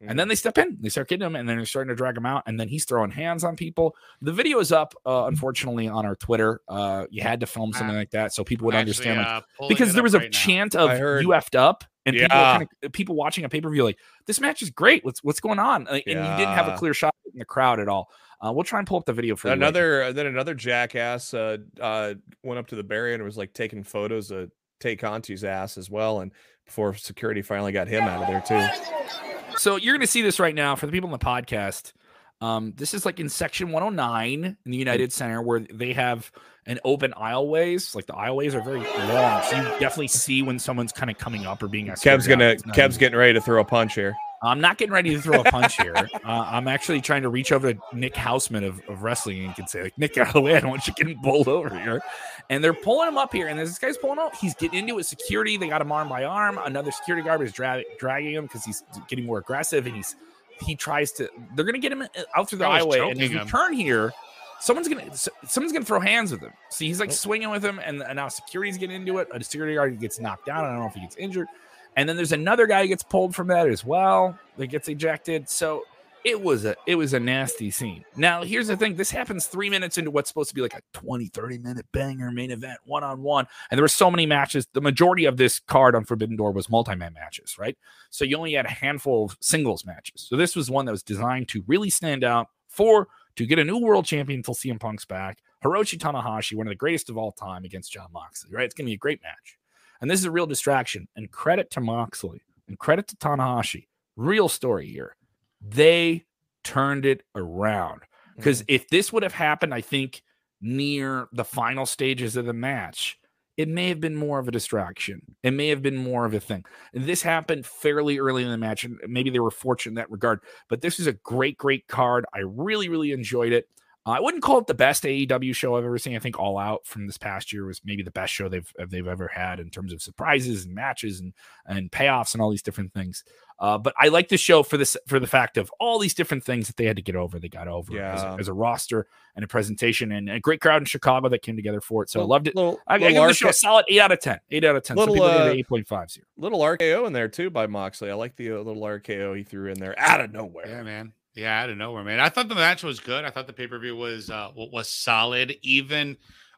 Mm-hmm. 0.00 0.10
And 0.10 0.18
then 0.18 0.28
they 0.28 0.36
step 0.36 0.56
in, 0.58 0.78
they 0.80 0.90
start 0.90 1.08
getting 1.08 1.26
him, 1.26 1.34
and 1.34 1.48
then 1.48 1.56
they're 1.56 1.66
starting 1.66 1.88
to 1.88 1.96
drag 1.96 2.16
him 2.16 2.24
out, 2.24 2.44
and 2.46 2.58
then 2.58 2.68
he's 2.68 2.84
throwing 2.84 3.10
hands 3.10 3.42
on 3.42 3.56
people. 3.56 3.96
The 4.22 4.32
video 4.32 4.60
is 4.60 4.70
up, 4.70 4.94
uh, 5.04 5.24
unfortunately, 5.24 5.88
on 5.88 6.06
our 6.06 6.14
Twitter. 6.14 6.60
Uh, 6.68 7.06
you 7.10 7.20
had 7.20 7.40
to 7.40 7.46
film 7.46 7.72
something 7.72 7.96
like 7.96 8.10
that 8.12 8.32
so 8.32 8.44
people 8.44 8.66
would 8.66 8.76
Actually, 8.76 9.10
understand, 9.10 9.18
like, 9.18 9.44
uh, 9.60 9.68
because 9.68 9.94
there 9.94 10.04
was 10.04 10.14
a 10.14 10.20
right 10.20 10.30
chant 10.30 10.74
now. 10.74 10.88
of 10.88 11.20
"you 11.20 11.30
effed 11.30 11.58
up," 11.58 11.82
and 12.06 12.14
yeah. 12.14 12.22
people, 12.22 12.36
kind 12.36 12.68
of, 12.84 12.92
people 12.92 13.16
watching 13.16 13.44
a 13.44 13.48
pay 13.48 13.60
per 13.60 13.68
view 13.70 13.82
like, 13.82 13.98
"This 14.26 14.40
match 14.40 14.62
is 14.62 14.70
great. 14.70 15.04
What's 15.04 15.24
what's 15.24 15.40
going 15.40 15.58
on?" 15.58 15.88
And 15.88 16.02
yeah. 16.06 16.30
you 16.30 16.38
didn't 16.38 16.54
have 16.54 16.68
a 16.68 16.76
clear 16.76 16.94
shot 16.94 17.14
in 17.32 17.40
the 17.40 17.44
crowd 17.44 17.80
at 17.80 17.88
all. 17.88 18.08
Uh, 18.40 18.52
we'll 18.52 18.62
try 18.62 18.78
and 18.78 18.86
pull 18.86 18.98
up 18.98 19.04
the 19.04 19.12
video 19.12 19.34
for 19.34 19.48
another. 19.48 20.12
Then 20.12 20.26
another 20.26 20.54
jackass 20.54 21.34
uh, 21.34 21.56
uh, 21.80 22.14
went 22.44 22.60
up 22.60 22.68
to 22.68 22.76
the 22.76 22.84
barrier 22.84 23.14
and 23.14 23.24
was 23.24 23.36
like 23.36 23.52
taking 23.52 23.82
photos 23.82 24.30
of 24.30 24.52
Tay 24.78 24.94
Conti's 24.94 25.42
ass 25.42 25.76
as 25.76 25.90
well, 25.90 26.20
and 26.20 26.30
before 26.66 26.94
security 26.94 27.42
finally 27.42 27.72
got 27.72 27.88
him 27.88 28.04
out 28.04 28.22
of 28.22 28.28
there 28.28 28.42
too. 28.46 29.34
So 29.58 29.76
you're 29.76 29.94
going 29.94 30.00
to 30.00 30.06
see 30.06 30.22
this 30.22 30.40
right 30.40 30.54
now 30.54 30.76
for 30.76 30.86
the 30.86 30.92
people 30.92 31.08
in 31.08 31.12
the 31.12 31.18
podcast. 31.18 31.92
Um, 32.40 32.72
this 32.76 32.94
is 32.94 33.04
like 33.04 33.18
in 33.18 33.28
section 33.28 33.72
109 33.72 34.44
in 34.44 34.70
the 34.70 34.76
United 34.76 35.12
Center 35.12 35.42
where 35.42 35.60
they 35.60 35.92
have 35.92 36.30
an 36.66 36.78
open 36.84 37.12
aisleways. 37.12 37.94
Like 37.94 38.06
the 38.06 38.12
aisleways 38.12 38.54
are 38.54 38.62
very 38.62 38.78
long, 38.78 39.42
so 39.42 39.56
you 39.56 39.62
definitely 39.80 40.08
see 40.08 40.42
when 40.42 40.58
someone's 40.58 40.92
kind 40.92 41.10
of 41.10 41.18
coming 41.18 41.46
up 41.46 41.62
or 41.62 41.68
being. 41.68 41.86
Kev's 41.86 42.28
gonna 42.28 42.56
Kev's 42.74 42.96
getting 42.96 43.18
ready 43.18 43.32
to 43.32 43.40
throw 43.40 43.60
a 43.60 43.64
punch 43.64 43.94
here. 43.94 44.14
I'm 44.40 44.60
not 44.60 44.78
getting 44.78 44.92
ready 44.92 45.10
to 45.14 45.20
throw 45.20 45.40
a 45.40 45.44
punch 45.44 45.76
here. 45.76 45.94
Uh, 46.24 46.46
I'm 46.50 46.68
actually 46.68 47.00
trying 47.00 47.22
to 47.22 47.30
reach 47.30 47.52
over 47.52 47.72
to 47.72 47.80
Nick 47.94 48.12
Hausman 48.12 48.66
of, 48.66 48.82
of 48.88 49.02
wrestling 49.02 49.44
and 49.44 49.54
can 49.54 49.66
say, 49.66 49.84
like, 49.84 49.96
Nick, 49.96 50.18
out 50.18 50.26
of 50.26 50.32
the 50.34 50.42
way. 50.42 50.56
I 50.56 50.60
don't 50.60 50.68
want 50.68 50.86
you 50.86 50.92
getting 50.92 51.16
bowled 51.22 51.48
over 51.48 51.70
here. 51.78 52.02
And 52.50 52.64
they're 52.64 52.74
pulling 52.74 53.08
him 53.08 53.18
up 53.18 53.32
here. 53.32 53.48
And 53.48 53.58
this 53.58 53.78
guy's 53.78 53.98
pulling 53.98 54.18
up. 54.18 54.34
He's 54.34 54.54
getting 54.54 54.78
into 54.78 54.98
it. 54.98 55.04
Security. 55.04 55.56
They 55.56 55.68
got 55.68 55.82
him 55.82 55.92
arm 55.92 56.08
by 56.08 56.24
arm. 56.24 56.58
Another 56.64 56.90
security 56.90 57.24
guard 57.26 57.42
is 57.42 57.52
dra- 57.52 57.82
dragging 57.98 58.32
him 58.34 58.44
because 58.44 58.64
he's 58.64 58.84
getting 59.08 59.26
more 59.26 59.38
aggressive. 59.38 59.86
And 59.86 59.94
he's 59.94 60.16
he 60.60 60.74
tries 60.74 61.12
to. 61.12 61.28
They're 61.54 61.64
gonna 61.64 61.78
get 61.78 61.92
him 61.92 62.06
out 62.34 62.48
through 62.48 62.58
the 62.58 62.66
highway. 62.66 63.00
And 63.10 63.20
if 63.20 63.30
you 63.32 63.44
turn 63.44 63.72
here. 63.74 64.12
Someone's 64.60 64.88
gonna 64.88 65.14
someone's 65.46 65.72
gonna 65.72 65.84
throw 65.84 66.00
hands 66.00 66.32
with 66.32 66.40
him. 66.40 66.52
See, 66.70 66.88
he's 66.88 66.98
like 66.98 67.12
swinging 67.12 67.50
with 67.50 67.64
him, 67.64 67.78
and, 67.78 68.02
and 68.02 68.16
now 68.16 68.26
security's 68.26 68.76
getting 68.76 68.96
into 68.96 69.18
it. 69.18 69.28
A 69.30 69.40
security 69.44 69.76
guard 69.76 70.00
gets 70.00 70.18
knocked 70.18 70.46
down. 70.46 70.64
I 70.64 70.70
don't 70.70 70.80
know 70.80 70.86
if 70.86 70.94
he 70.94 71.00
gets 71.00 71.14
injured. 71.14 71.46
And 71.94 72.08
then 72.08 72.16
there's 72.16 72.32
another 72.32 72.66
guy 72.66 72.82
who 72.82 72.88
gets 72.88 73.04
pulled 73.04 73.36
from 73.36 73.46
that 73.48 73.68
as 73.68 73.84
well. 73.84 74.36
That 74.56 74.66
gets 74.66 74.88
ejected. 74.88 75.48
So 75.48 75.84
it 76.28 76.42
was 76.42 76.64
a 76.64 76.76
it 76.86 76.94
was 76.96 77.14
a 77.14 77.20
nasty 77.20 77.70
scene. 77.70 78.04
Now, 78.16 78.42
here's 78.42 78.68
the 78.68 78.76
thing. 78.76 78.96
This 78.96 79.10
happens 79.10 79.46
three 79.46 79.70
minutes 79.70 79.96
into 79.96 80.10
what's 80.10 80.28
supposed 80.28 80.50
to 80.50 80.54
be 80.54 80.60
like 80.60 80.74
a 80.74 80.82
20, 80.92 81.26
30 81.26 81.58
minute 81.58 81.86
banger 81.92 82.30
main 82.30 82.50
event, 82.50 82.78
one 82.84 83.02
on 83.02 83.22
one. 83.22 83.46
And 83.70 83.78
there 83.78 83.82
were 83.82 83.88
so 83.88 84.10
many 84.10 84.26
matches. 84.26 84.66
The 84.72 84.80
majority 84.80 85.24
of 85.24 85.38
this 85.38 85.58
card 85.58 85.94
on 85.94 86.04
Forbidden 86.04 86.36
Door 86.36 86.52
was 86.52 86.68
multi-man 86.68 87.14
matches, 87.14 87.56
right? 87.58 87.76
So 88.10 88.24
you 88.24 88.36
only 88.36 88.52
had 88.52 88.66
a 88.66 88.70
handful 88.70 89.24
of 89.24 89.38
singles 89.40 89.86
matches. 89.86 90.26
So 90.28 90.36
this 90.36 90.54
was 90.54 90.70
one 90.70 90.84
that 90.84 90.92
was 90.92 91.02
designed 91.02 91.48
to 91.48 91.64
really 91.66 91.90
stand 91.90 92.24
out 92.24 92.48
for 92.68 93.08
to 93.36 93.46
get 93.46 93.58
a 93.58 93.64
new 93.64 93.78
world 93.78 94.04
champion 94.04 94.40
until 94.40 94.54
CM 94.54 94.78
Punk's 94.78 95.06
back. 95.06 95.38
Hiroshi 95.64 95.98
Tanahashi, 95.98 96.56
one 96.56 96.66
of 96.66 96.70
the 96.70 96.76
greatest 96.76 97.08
of 97.08 97.16
all 97.16 97.32
time, 97.32 97.64
against 97.64 97.92
Jon 97.92 98.08
Moxley, 98.12 98.50
right? 98.52 98.64
It's 98.64 98.74
gonna 98.74 98.86
be 98.86 98.94
a 98.94 98.98
great 98.98 99.22
match. 99.22 99.58
And 100.00 100.10
this 100.10 100.20
is 100.20 100.26
a 100.26 100.30
real 100.30 100.46
distraction. 100.46 101.08
And 101.16 101.30
credit 101.30 101.70
to 101.70 101.80
Moxley 101.80 102.42
and 102.68 102.78
credit 102.78 103.08
to 103.08 103.16
Tanahashi. 103.16 103.86
Real 104.16 104.48
story 104.48 104.88
here. 104.88 105.16
They 105.60 106.24
turned 106.64 107.06
it 107.06 107.22
around. 107.34 108.02
Because 108.36 108.62
mm. 108.62 108.66
if 108.68 108.88
this 108.88 109.12
would 109.12 109.22
have 109.22 109.34
happened, 109.34 109.74
I 109.74 109.80
think 109.80 110.22
near 110.60 111.28
the 111.32 111.44
final 111.44 111.86
stages 111.86 112.36
of 112.36 112.46
the 112.46 112.52
match, 112.52 113.18
it 113.56 113.68
may 113.68 113.88
have 113.88 114.00
been 114.00 114.14
more 114.14 114.38
of 114.38 114.46
a 114.46 114.52
distraction. 114.52 115.20
It 115.42 115.50
may 115.50 115.68
have 115.68 115.82
been 115.82 115.96
more 115.96 116.24
of 116.24 116.32
a 116.32 116.38
thing. 116.38 116.64
And 116.94 117.06
this 117.06 117.22
happened 117.22 117.66
fairly 117.66 118.18
early 118.18 118.44
in 118.44 118.50
the 118.50 118.56
match, 118.56 118.84
and 118.84 118.98
maybe 119.08 119.30
they 119.30 119.40
were 119.40 119.50
fortunate 119.50 119.90
in 119.90 119.96
that 119.96 120.10
regard. 120.10 120.40
But 120.68 120.80
this 120.80 121.00
is 121.00 121.08
a 121.08 121.12
great, 121.12 121.58
great 121.58 121.88
card. 121.88 122.24
I 122.32 122.40
really, 122.44 122.88
really 122.88 123.10
enjoyed 123.10 123.52
it. 123.52 123.68
Uh, 124.08 124.12
I 124.12 124.20
wouldn't 124.20 124.42
call 124.42 124.56
it 124.56 124.66
the 124.66 124.72
best 124.72 125.04
AEW 125.04 125.54
show 125.54 125.76
I've 125.76 125.84
ever 125.84 125.98
seen. 125.98 126.16
I 126.16 126.18
think 126.18 126.38
All 126.38 126.56
Out 126.56 126.86
from 126.86 127.06
this 127.06 127.18
past 127.18 127.52
year 127.52 127.66
was 127.66 127.82
maybe 127.84 128.02
the 128.02 128.10
best 128.10 128.32
show 128.32 128.48
they've 128.48 128.72
they've 128.88 129.06
ever 129.06 129.28
had 129.28 129.60
in 129.60 129.68
terms 129.68 129.92
of 129.92 130.00
surprises 130.00 130.64
and 130.64 130.74
matches 130.74 131.20
and 131.20 131.34
and 131.66 131.90
payoffs 131.90 132.32
and 132.32 132.40
all 132.40 132.48
these 132.48 132.62
different 132.62 132.94
things. 132.94 133.22
Uh, 133.60 133.76
but 133.76 133.92
I 133.98 134.08
like 134.08 134.28
the 134.28 134.38
show 134.38 134.62
for 134.62 134.78
this 134.78 134.96
for 135.06 135.20
the 135.20 135.26
fact 135.26 135.58
of 135.58 135.70
all 135.78 135.98
these 135.98 136.14
different 136.14 136.42
things 136.42 136.68
that 136.68 136.76
they 136.76 136.86
had 136.86 136.96
to 136.96 137.02
get 137.02 137.16
over. 137.16 137.38
They 137.38 137.50
got 137.50 137.68
over 137.68 138.00
as, 138.00 138.22
a, 138.22 138.36
as 138.40 138.48
a 138.48 138.54
roster 138.54 139.08
and 139.36 139.44
a 139.44 139.48
presentation 139.48 140.10
and 140.10 140.30
a 140.30 140.40
great 140.40 140.62
crowd 140.62 140.80
in 140.80 140.86
Chicago 140.86 141.28
that 141.28 141.42
came 141.42 141.56
together 141.56 141.82
for 141.82 142.02
it. 142.02 142.08
So 142.08 142.22
I 142.22 142.24
loved 142.24 142.48
it. 142.48 142.56
Little, 142.56 142.80
I, 142.86 142.94
I 142.94 142.98
little, 142.98 143.24
give 143.24 143.28
the 143.28 143.34
show 143.34 143.48
a 143.50 143.52
solid 143.52 143.84
eight 143.88 144.00
out 144.00 144.12
of 144.12 144.20
ten. 144.20 144.38
Eight 144.50 144.64
out 144.64 144.74
of 144.74 144.84
ten. 144.84 144.96
Little, 144.96 145.16
Some 145.16 145.22
people 145.22 145.30
uh, 145.30 145.44
give 145.44 145.52
it 145.54 145.58
eight 145.58 145.68
point 145.68 145.86
fives 145.86 146.14
here. 146.14 146.24
little 146.38 146.60
RKO 146.60 147.06
in 147.06 147.12
there 147.12 147.28
too 147.28 147.50
by 147.50 147.66
Moxley. 147.66 148.10
I 148.10 148.14
like 148.14 148.36
the 148.36 148.52
uh, 148.52 148.60
little 148.60 148.82
RKO 148.82 149.36
he 149.36 149.42
threw 149.42 149.70
in 149.70 149.78
there 149.78 149.98
out 149.98 150.22
of 150.22 150.32
nowhere. 150.32 150.66
Yeah, 150.66 150.82
man. 150.82 151.12
Yeah, 151.38 151.62
out 151.62 151.70
of 151.70 151.76
nowhere, 151.76 152.02
man. 152.02 152.18
I 152.18 152.30
thought 152.30 152.48
the 152.48 152.56
match 152.56 152.82
was 152.82 152.98
good. 152.98 153.24
I 153.24 153.30
thought 153.30 153.46
the 153.46 153.52
pay 153.52 153.68
per 153.68 153.78
view 153.78 153.94
was 153.94 154.28
uh 154.28 154.50
was 154.56 154.88
solid, 154.88 155.56
even 155.62 156.16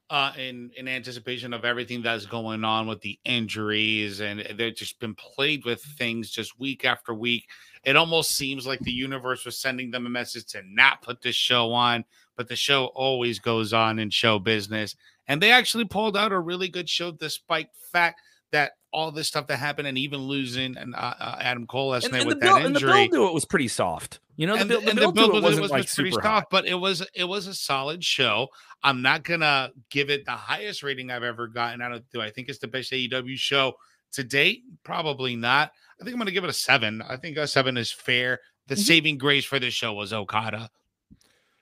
uh 0.08 0.32
in 0.38 0.70
in 0.75 0.88
anticipation 0.88 1.52
of 1.52 1.66
everything 1.66 2.00
that's 2.00 2.25
going 2.25 2.64
on 2.64 2.87
with 2.87 3.02
the 3.02 3.18
injuries, 3.26 4.20
and 4.20 4.40
they've 4.56 4.75
just 4.75 4.99
been 4.99 5.14
played 5.14 5.66
with 5.66 5.82
things 5.82 6.30
just 6.30 6.58
week 6.58 6.87
after 6.87 7.12
week. 7.12 7.46
It 7.84 7.94
almost 7.94 8.30
seems 8.30 8.66
like 8.66 8.80
the 8.80 8.90
universe 8.90 9.44
was 9.44 9.58
sending 9.58 9.90
them 9.90 10.06
a 10.06 10.10
message 10.10 10.46
to 10.52 10.62
not 10.64 11.02
put 11.02 11.20
this 11.20 11.37
show 11.37 11.72
on, 11.72 12.02
but 12.34 12.49
the 12.49 12.56
show 12.56 12.87
always 12.94 13.38
goes 13.38 13.75
on 13.75 13.99
in 13.99 14.08
show 14.08 14.38
business, 14.38 14.96
and 15.28 15.42
they 15.42 15.50
actually 15.50 15.84
pulled 15.84 16.16
out 16.16 16.32
a 16.32 16.40
really 16.40 16.68
good 16.68 16.88
show 16.88 17.10
despite 17.12 17.68
fact 17.92 18.22
that 18.50 18.72
all 18.92 19.11
this 19.12 19.28
stuff 19.28 19.47
that 19.49 19.56
happened 19.59 19.87
and 19.88 19.97
even 19.99 20.20
losing 20.20 20.76
and 20.76 20.94
uh, 20.94 21.14
uh, 21.18 21.37
Adam 21.40 21.66
Cole 21.66 21.88
last 21.90 22.04
And, 22.04 22.12
night 22.12 22.23
and 22.23 22.30
the 22.30 22.35
with 22.35 22.40
build, 22.40 22.56
that 22.59 22.66
and 22.66 22.75
the 22.75 22.80
injury 22.80 23.09
build 23.09 23.12
to 23.12 23.26
it 23.28 23.35
was 23.35 23.44
pretty 23.44 23.68
soft. 23.68 24.18
You 24.37 24.47
know, 24.47 24.54
the, 24.54 24.61
and, 24.61 24.68
build, 24.68 24.85
the 24.85 24.90
and 24.90 24.99
build, 24.99 25.14
to 25.16 25.20
it 25.23 25.28
was- 25.32 25.42
wasn't 25.42 25.62
was, 25.62 25.70
like 25.70 25.82
was 25.82 25.94
pretty 25.94 26.11
super 26.11 26.23
soft, 26.23 26.26
hot. 26.44 26.47
but 26.50 26.66
it 26.66 26.75
was 26.75 27.06
it 27.14 27.25
was 27.25 27.47
a 27.47 27.54
solid 27.54 28.02
show. 28.02 28.49
I'm 28.82 29.02
not 29.02 29.23
gonna 29.23 29.70
give 29.90 30.09
it 30.11 30.25
the 30.25 30.30
highest 30.32 30.82
rating 30.82 31.11
I've 31.11 31.23
ever 31.23 31.47
gotten 31.47 31.82
out 31.82 31.93
of. 31.93 32.08
Do 32.10 32.21
I 32.23 32.30
think 32.30 32.49
it's 32.49 32.58
the 32.58 32.67
best 32.69 32.91
AEW 32.93 33.36
show 33.38 33.75
to 34.12 34.25
date? 34.25 34.62
Probably 34.82 35.36
not. 35.36 35.73
I 36.00 36.04
think 36.04 36.14
I'm 36.14 36.19
gonna 36.19 36.30
give 36.30 36.45
it 36.45 36.50
a 36.50 36.54
seven. 36.54 37.02
I 37.02 37.17
think 37.17 37.36
a 37.36 37.47
seven 37.47 37.76
is 37.76 37.93
fair. 37.93 38.41
The 38.67 38.75
Mhm. 38.75 38.78
saving 38.78 39.19
grace 39.19 39.45
for 39.45 39.58
this 39.58 39.75
show 39.75 39.93
was 39.93 40.12
Okada. 40.12 40.71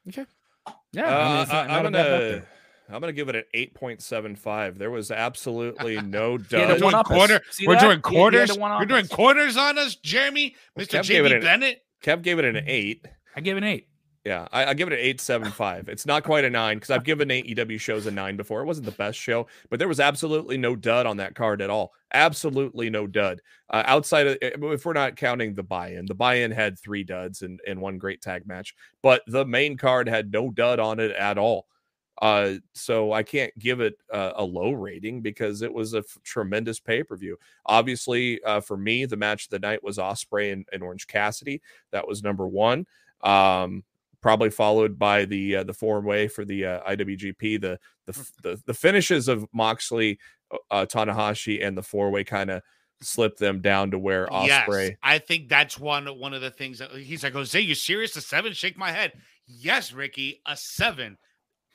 Okay. 0.08 0.24
Yeah, 0.92 1.04
Uh, 1.04 1.08
I 1.08 1.38
mean, 1.38 1.48
not, 1.48 1.50
I, 1.52 1.66
not 1.66 1.84
a 1.84 1.86
am 1.88 1.92
bad 1.92 1.92
bet 1.92 1.92
gonna 1.92 2.18
there. 2.18 2.48
I'm 2.90 3.00
gonna 3.00 3.12
give 3.12 3.28
it 3.28 3.36
an 3.36 3.44
8.75. 3.54 4.78
There 4.78 4.90
was 4.90 5.10
absolutely 5.10 6.00
no 6.02 6.38
had 6.38 6.50
We're 6.52 6.66
to 6.66 6.66
dud. 6.66 6.68
one 6.70 6.78
doing 6.80 6.94
up 6.94 7.10
us. 7.10 7.16
quarter. 7.16 7.40
We're 7.66 7.74
that? 7.74 7.80
doing 7.80 8.02
He- 8.06 8.16
he 8.16 8.16
had 8.40 8.46
to 8.46 8.56
quarters. 8.56 8.58
We're 8.58 8.84
doing 8.86 9.06
quarters 9.08 9.56
on 9.56 9.78
us, 9.78 9.96
Jeremy, 9.96 10.54
Mister 10.76 10.98
Kev 10.98 11.08
gave 11.08 11.24
it 11.26 11.32
an- 11.32 11.42
Bennett. 11.42 11.82
Kev 12.02 12.22
gave 12.22 12.38
it 12.38 12.44
an 12.44 12.62
eight. 12.66 13.06
I 13.36 13.40
gave 13.40 13.56
it 13.56 13.62
an 13.62 13.68
eight. 13.68 13.88
Yeah, 14.24 14.46
I, 14.52 14.66
I 14.66 14.74
give 14.74 14.88
it 14.88 14.92
an 14.94 14.98
eight 15.00 15.20
seven 15.20 15.50
five. 15.50 15.88
It's 15.88 16.04
not 16.04 16.22
quite 16.22 16.44
a 16.44 16.50
nine 16.50 16.76
because 16.76 16.90
I've 16.90 17.04
given 17.04 17.28
AEW 17.28 17.80
shows 17.80 18.06
a 18.06 18.10
nine 18.10 18.36
before. 18.36 18.60
It 18.60 18.66
wasn't 18.66 18.84
the 18.86 18.92
best 18.92 19.18
show, 19.18 19.46
but 19.70 19.78
there 19.78 19.88
was 19.88 20.00
absolutely 20.00 20.58
no 20.58 20.76
dud 20.76 21.06
on 21.06 21.16
that 21.16 21.34
card 21.34 21.62
at 21.62 21.70
all. 21.70 21.92
Absolutely 22.12 22.90
no 22.90 23.06
dud. 23.06 23.40
Uh, 23.70 23.84
outside 23.86 24.26
of 24.26 24.36
if 24.42 24.84
we're 24.84 24.92
not 24.92 25.16
counting 25.16 25.54
the 25.54 25.62
buy-in, 25.62 26.04
the 26.06 26.14
buy-in 26.14 26.50
had 26.50 26.78
three 26.78 27.04
duds 27.04 27.40
and, 27.42 27.58
and 27.66 27.80
one 27.80 27.96
great 27.96 28.20
tag 28.20 28.46
match, 28.46 28.74
but 29.02 29.22
the 29.28 29.46
main 29.46 29.76
card 29.78 30.08
had 30.08 30.30
no 30.30 30.50
dud 30.50 30.78
on 30.78 31.00
it 31.00 31.12
at 31.12 31.38
all. 31.38 31.66
Uh, 32.20 32.54
so 32.72 33.12
I 33.12 33.22
can't 33.22 33.56
give 33.58 33.80
it 33.80 33.94
uh, 34.12 34.32
a 34.36 34.44
low 34.44 34.72
rating 34.72 35.20
because 35.20 35.62
it 35.62 35.72
was 35.72 35.94
a 35.94 35.98
f- 35.98 36.18
tremendous 36.24 36.80
pay 36.80 37.02
per 37.02 37.16
view. 37.16 37.36
Obviously, 37.66 38.42
uh, 38.42 38.60
for 38.60 38.76
me, 38.76 39.04
the 39.04 39.16
match 39.16 39.44
of 39.44 39.50
the 39.50 39.58
night 39.60 39.84
was 39.84 39.98
Ospreay 39.98 40.52
and, 40.52 40.66
and 40.72 40.82
Orange 40.82 41.06
Cassidy. 41.06 41.62
That 41.92 42.08
was 42.08 42.22
number 42.22 42.46
one. 42.46 42.86
Um, 43.22 43.84
probably 44.20 44.50
followed 44.50 44.98
by 44.98 45.24
the 45.24 45.56
uh, 45.56 45.64
the 45.64 45.74
four 45.74 46.00
way 46.00 46.28
for 46.28 46.44
the 46.44 46.64
uh, 46.64 46.90
IWGP. 46.90 47.60
The 47.60 47.78
the 48.06 48.12
the, 48.42 48.62
the 48.66 48.74
finishes 48.74 49.28
of 49.28 49.46
Moxley, 49.52 50.18
uh, 50.70 50.86
Tanahashi, 50.86 51.64
and 51.64 51.76
the 51.76 51.82
four 51.82 52.10
way 52.10 52.24
kind 52.24 52.50
of 52.50 52.62
slipped 53.00 53.38
them 53.38 53.60
down 53.60 53.92
to 53.92 53.98
where 53.98 54.26
Ospreay. 54.26 54.88
Yes, 54.88 54.96
I 55.02 55.18
think 55.18 55.48
that's 55.48 55.78
one 55.78 56.06
one 56.06 56.34
of 56.34 56.40
the 56.40 56.50
things 56.50 56.78
that 56.78 56.90
he's 56.90 57.22
like, 57.22 57.34
Jose, 57.34 57.60
you 57.60 57.74
serious? 57.74 58.16
A 58.16 58.20
seven? 58.20 58.52
Shake 58.52 58.76
my 58.76 58.90
head. 58.90 59.12
Yes, 59.46 59.92
Ricky, 59.92 60.42
a 60.46 60.56
seven. 60.56 61.16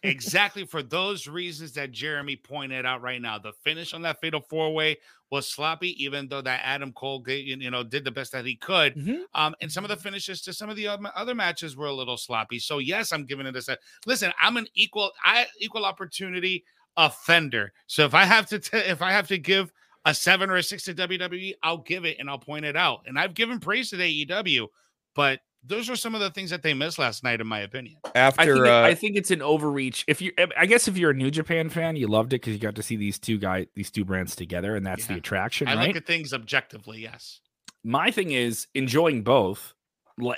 Exactly 0.03 0.65
for 0.65 0.83
those 0.83 1.27
reasons 1.27 1.73
that 1.73 1.91
Jeremy 1.91 2.35
pointed 2.35 2.85
out 2.85 3.01
right 3.01 3.21
now. 3.21 3.39
The 3.39 3.53
finish 3.63 3.93
on 3.93 4.01
that 4.03 4.19
fatal 4.21 4.41
four 4.41 4.73
way 4.73 4.97
was 5.31 5.47
sloppy, 5.49 6.01
even 6.03 6.27
though 6.27 6.41
that 6.41 6.61
Adam 6.63 6.93
Cole, 6.93 7.23
you 7.27 7.71
know, 7.71 7.83
did 7.83 8.03
the 8.03 8.11
best 8.11 8.31
that 8.33 8.45
he 8.45 8.55
could. 8.55 8.95
Mhm. 8.95 9.23
Um, 9.33 9.55
and 9.61 9.71
some 9.71 9.83
of 9.83 9.89
the 9.89 9.95
finishes 9.95 10.41
to 10.43 10.53
some 10.53 10.69
of 10.69 10.75
the 10.75 10.87
other 10.87 11.33
matches 11.33 11.75
were 11.75 11.87
a 11.87 11.93
little 11.93 12.17
sloppy. 12.17 12.59
So 12.59 12.77
yes, 12.77 13.11
I'm 13.11 13.25
giving 13.25 13.47
it 13.47 13.55
a 13.55 13.61
set. 13.61 13.79
Listen, 14.05 14.31
I'm 14.39 14.57
an 14.57 14.67
equal, 14.75 15.11
I 15.23 15.47
equal 15.59 15.85
opportunity 15.85 16.63
offender. 16.97 17.73
So 17.87 18.05
if 18.05 18.13
I 18.13 18.25
have 18.25 18.45
to, 18.47 18.59
t- 18.59 18.77
if 18.77 19.01
I 19.01 19.11
have 19.11 19.27
to 19.29 19.37
give 19.37 19.71
a 20.05 20.13
seven 20.13 20.49
or 20.49 20.57
a 20.57 20.63
six 20.63 20.83
to 20.83 20.93
WWE, 20.93 21.55
I'll 21.63 21.77
give 21.77 22.05
it 22.05 22.17
and 22.19 22.29
I'll 22.29 22.37
point 22.37 22.65
it 22.65 22.75
out. 22.75 23.01
And 23.07 23.17
I've 23.17 23.33
given 23.33 23.59
praise 23.59 23.89
to 23.89 23.97
the 23.97 24.25
AEW, 24.25 24.67
but 25.15 25.39
those 25.65 25.89
are 25.89 25.95
some 25.95 26.13
of 26.15 26.21
the 26.21 26.30
things 26.30 26.49
that 26.49 26.62
they 26.62 26.73
missed 26.73 26.99
last 26.99 27.23
night, 27.23 27.39
in 27.41 27.47
my 27.47 27.60
opinion. 27.60 27.95
After 28.15 28.41
I 28.41 28.45
think, 28.45 28.58
it- 28.65 28.67
uh, 28.71 28.82
I 28.84 28.93
think 28.95 29.15
it's 29.17 29.32
an 29.32 29.41
overreach. 29.41 30.04
If 30.08 30.21
you, 30.21 30.32
I 30.58 30.65
guess, 30.65 30.88
if 30.88 30.97
you're 30.97 31.12
a 31.12 31.15
New 31.15 31.32
Japan 31.32 31.69
fan, 31.69 31.95
you 31.95 32.08
loved 32.08 32.34
it 32.34 32.41
because 32.41 32.54
you 32.54 32.60
got 32.60 32.76
to 32.76 32.84
see 32.84 32.95
these 32.95 33.17
two 33.19 33.38
guy, 33.38 33.67
these 33.76 33.89
two 33.91 34.04
brands 34.06 34.36
together, 34.36 34.76
and 34.76 34.86
that's 34.86 35.06
the 35.08 35.15
attraction, 35.15 35.67
I 35.67 35.76
right? 35.76 35.88
look 35.88 35.95
at 35.97 36.06
things 36.06 36.34
objectively, 36.34 36.99
yes. 37.02 37.39
My 37.84 38.12
thing 38.12 38.32
is 38.32 38.67
enjoying 38.73 39.23
both 39.23 39.73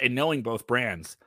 and 0.01 0.15
knowing 0.15 0.41
both 0.41 0.67
brands. 0.67 1.17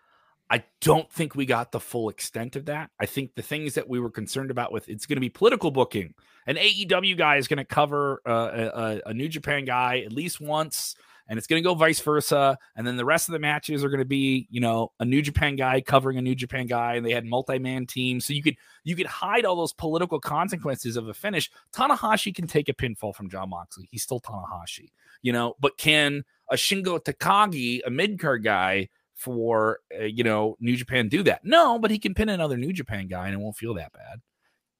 I 0.51 0.65
don't 0.81 1.11
think 1.13 1.35
we 1.35 1.45
got 1.45 1.73
the 1.73 1.81
full 1.81 2.09
extent 2.09 2.57
of 2.57 2.65
that. 2.67 2.91
I 2.99 3.05
think 3.05 3.35
the 3.35 3.43
things 3.43 3.75
that 3.75 3.87
we 3.89 4.01
were 4.01 4.11
concerned 4.11 4.51
about 4.51 4.73
with 4.73 4.89
it's 4.89 5.05
going 5.05 5.17
to 5.17 5.21
be 5.21 5.29
political 5.29 5.71
booking. 5.71 6.15
An 6.47 6.57
AEW 6.57 7.19
guy 7.19 7.37
is 7.37 7.47
going 7.49 7.59
to 7.59 7.67
cover 7.67 8.23
uh, 8.27 8.31
a, 8.33 8.67
a, 8.67 9.01
a 9.11 9.15
New 9.15 9.29
Japan 9.29 9.67
guy 9.67 9.99
at 9.99 10.13
least 10.13 10.41
once, 10.41 10.95
and 11.29 11.37
it's 11.37 11.47
going 11.47 11.62
to 11.62 11.67
go 11.67 11.75
vice 11.75 12.01
versa. 12.01 12.59
And 12.75 12.87
then 12.87 12.97
the 12.97 13.05
rest 13.05 13.29
of 13.29 13.33
the 13.33 13.38
matches 13.38 13.85
are 13.85 13.88
going 13.88 14.01
to 14.01 14.07
be, 14.07 14.49
you 14.51 14.61
know, 14.61 14.93
a 14.99 15.05
New 15.05 15.23
Japan 15.23 15.57
guy 15.57 15.81
covering 15.81 16.19
a 16.19 16.23
New 16.23 16.35
Japan 16.35 16.67
guy, 16.67 16.95
and 16.95 17.05
they 17.05 17.12
had 17.12 17.27
multi-man 17.27 17.87
teams, 17.87 18.25
so 18.25 18.33
you 18.33 18.43
could 18.43 18.57
you 18.85 18.97
could 18.97 19.07
hide 19.07 19.45
all 19.45 19.57
those 19.57 19.73
political 19.73 20.21
consequences 20.21 20.97
of 20.97 21.09
a 21.09 21.14
finish. 21.14 21.51
Tanahashi 21.73 22.35
can 22.35 22.47
take 22.47 22.69
a 22.69 22.75
pinfall 22.75 23.14
from 23.14 23.29
Jon 23.29 23.51
Moxley. 23.51 23.88
He's 23.91 24.03
still 24.03 24.21
Tanahashi, 24.21 24.91
you 25.23 25.33
know, 25.33 25.55
but 25.61 25.77
can 25.77 26.25
a 26.51 26.57
Shingo 26.57 26.99
Takagi, 26.99 27.81
a 27.87 27.91
mid 27.91 28.19
card 28.19 28.43
guy 28.43 28.88
for 29.14 29.81
uh, 29.99 30.05
you 30.05 30.25
know 30.25 30.57
New 30.61 30.77
Japan 30.77 31.09
do 31.09 31.23
that? 31.25 31.45
No, 31.45 31.79
but 31.79 31.91
he 31.91 31.99
can 31.99 32.14
pin 32.14 32.29
another 32.29 32.57
New 32.57 32.73
Japan 32.73 33.09
guy 33.09 33.27
and 33.27 33.35
it 33.35 33.41
won't 33.41 33.57
feel 33.57 33.75
that 33.75 33.93
bad. 33.93 34.21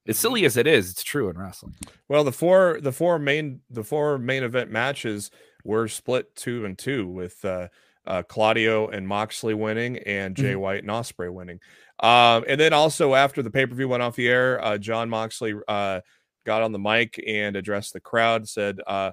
As 0.06 0.18
silly 0.18 0.46
as 0.46 0.56
it 0.56 0.66
is, 0.66 0.90
it's 0.90 1.02
true 1.04 1.28
in 1.28 1.37
wrestling. 1.37 1.74
Well, 2.08 2.24
the 2.24 2.32
four 2.32 2.80
the 2.80 2.92
four 2.92 3.18
main 3.18 3.61
the 3.68 3.84
four 3.84 4.16
main 4.16 4.42
event 4.42 4.70
matches 4.70 5.30
were 5.64 5.88
split 5.88 6.34
two 6.36 6.64
and 6.64 6.78
two 6.78 7.06
with 7.08 7.44
uh 7.44 7.68
uh, 8.06 8.22
Claudio 8.22 8.88
and 8.88 9.06
Moxley 9.06 9.52
winning, 9.52 9.98
and 9.98 10.34
Jay 10.34 10.54
Mhm. 10.54 10.60
White 10.60 10.80
and 10.82 10.88
Ospreay 10.90 11.30
winning. 11.30 11.60
Um, 12.00 12.42
and 12.48 12.58
then 12.58 12.72
also 12.72 13.14
after 13.14 13.42
the 13.42 13.50
pay 13.50 13.66
per 13.66 13.74
view 13.74 13.86
went 13.88 14.02
off 14.02 14.16
the 14.16 14.28
air, 14.28 14.64
uh, 14.64 14.78
Jon 14.78 15.10
Moxley 15.10 15.52
uh, 15.68 16.00
got 16.46 16.62
on 16.62 16.72
the 16.72 16.78
mic 16.78 17.22
and 17.26 17.54
addressed 17.54 17.92
the 17.92 18.00
crowd. 18.00 18.48
Said, 18.48 18.80
uh, 18.86 19.12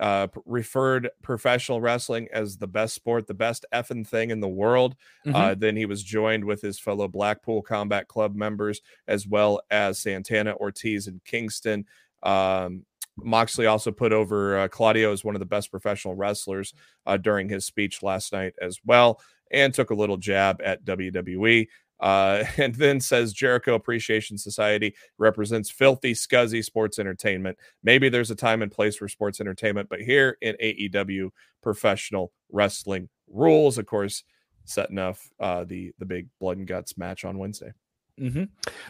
uh, 0.00 0.26
referred 0.46 1.10
professional 1.22 1.80
wrestling 1.80 2.26
as 2.32 2.56
the 2.56 2.66
best 2.66 2.94
sport, 2.96 3.28
the 3.28 3.34
best 3.34 3.64
effing 3.72 4.04
thing 4.04 4.30
in 4.30 4.40
the 4.40 4.48
world. 4.48 4.96
Mhm. 5.24 5.34
Uh, 5.36 5.54
then 5.54 5.76
he 5.76 5.86
was 5.86 6.02
joined 6.02 6.44
with 6.44 6.60
his 6.60 6.80
fellow 6.80 7.06
Blackpool 7.06 7.62
Combat 7.62 8.08
Club 8.08 8.34
members, 8.34 8.80
as 9.06 9.28
well 9.28 9.60
as 9.70 10.00
Santana, 10.00 10.56
Ortiz, 10.56 11.06
and 11.06 11.22
Kingston. 11.24 11.86
Um, 12.24 12.84
Moxley 13.16 13.66
also 13.66 13.90
put 13.92 14.12
over 14.12 14.58
uh, 14.58 14.68
Claudio 14.68 15.12
as 15.12 15.24
one 15.24 15.34
of 15.34 15.40
the 15.40 15.46
best 15.46 15.70
professional 15.70 16.14
wrestlers 16.14 16.74
uh, 17.06 17.16
during 17.16 17.48
his 17.48 17.64
speech 17.64 18.02
last 18.02 18.32
night 18.32 18.54
as 18.60 18.78
well, 18.84 19.20
and 19.50 19.72
took 19.72 19.90
a 19.90 19.94
little 19.94 20.16
jab 20.16 20.60
at 20.64 20.84
WWE. 20.84 21.66
Uh, 22.00 22.44
and 22.58 22.74
then 22.74 23.00
says 23.00 23.32
Jericho 23.32 23.74
Appreciation 23.74 24.36
Society 24.36 24.94
represents 25.18 25.70
filthy, 25.70 26.12
scuzzy 26.12 26.64
sports 26.64 26.98
entertainment. 26.98 27.56
Maybe 27.82 28.08
there's 28.08 28.30
a 28.30 28.36
time 28.36 28.62
and 28.62 28.72
place 28.72 28.96
for 28.96 29.08
sports 29.08 29.40
entertainment, 29.40 29.88
but 29.88 30.00
here 30.00 30.36
in 30.40 30.56
AEW, 30.62 31.30
professional 31.62 32.32
wrestling 32.50 33.08
rules, 33.28 33.78
of 33.78 33.86
course, 33.86 34.24
setting 34.64 34.98
up 34.98 35.16
uh, 35.40 35.64
the 35.64 35.92
the 35.98 36.06
big 36.06 36.28
blood 36.40 36.56
and 36.58 36.66
guts 36.66 36.96
match 36.96 37.24
on 37.24 37.38
Wednesday. 37.38 37.72
Mm-hmm. 38.20 38.44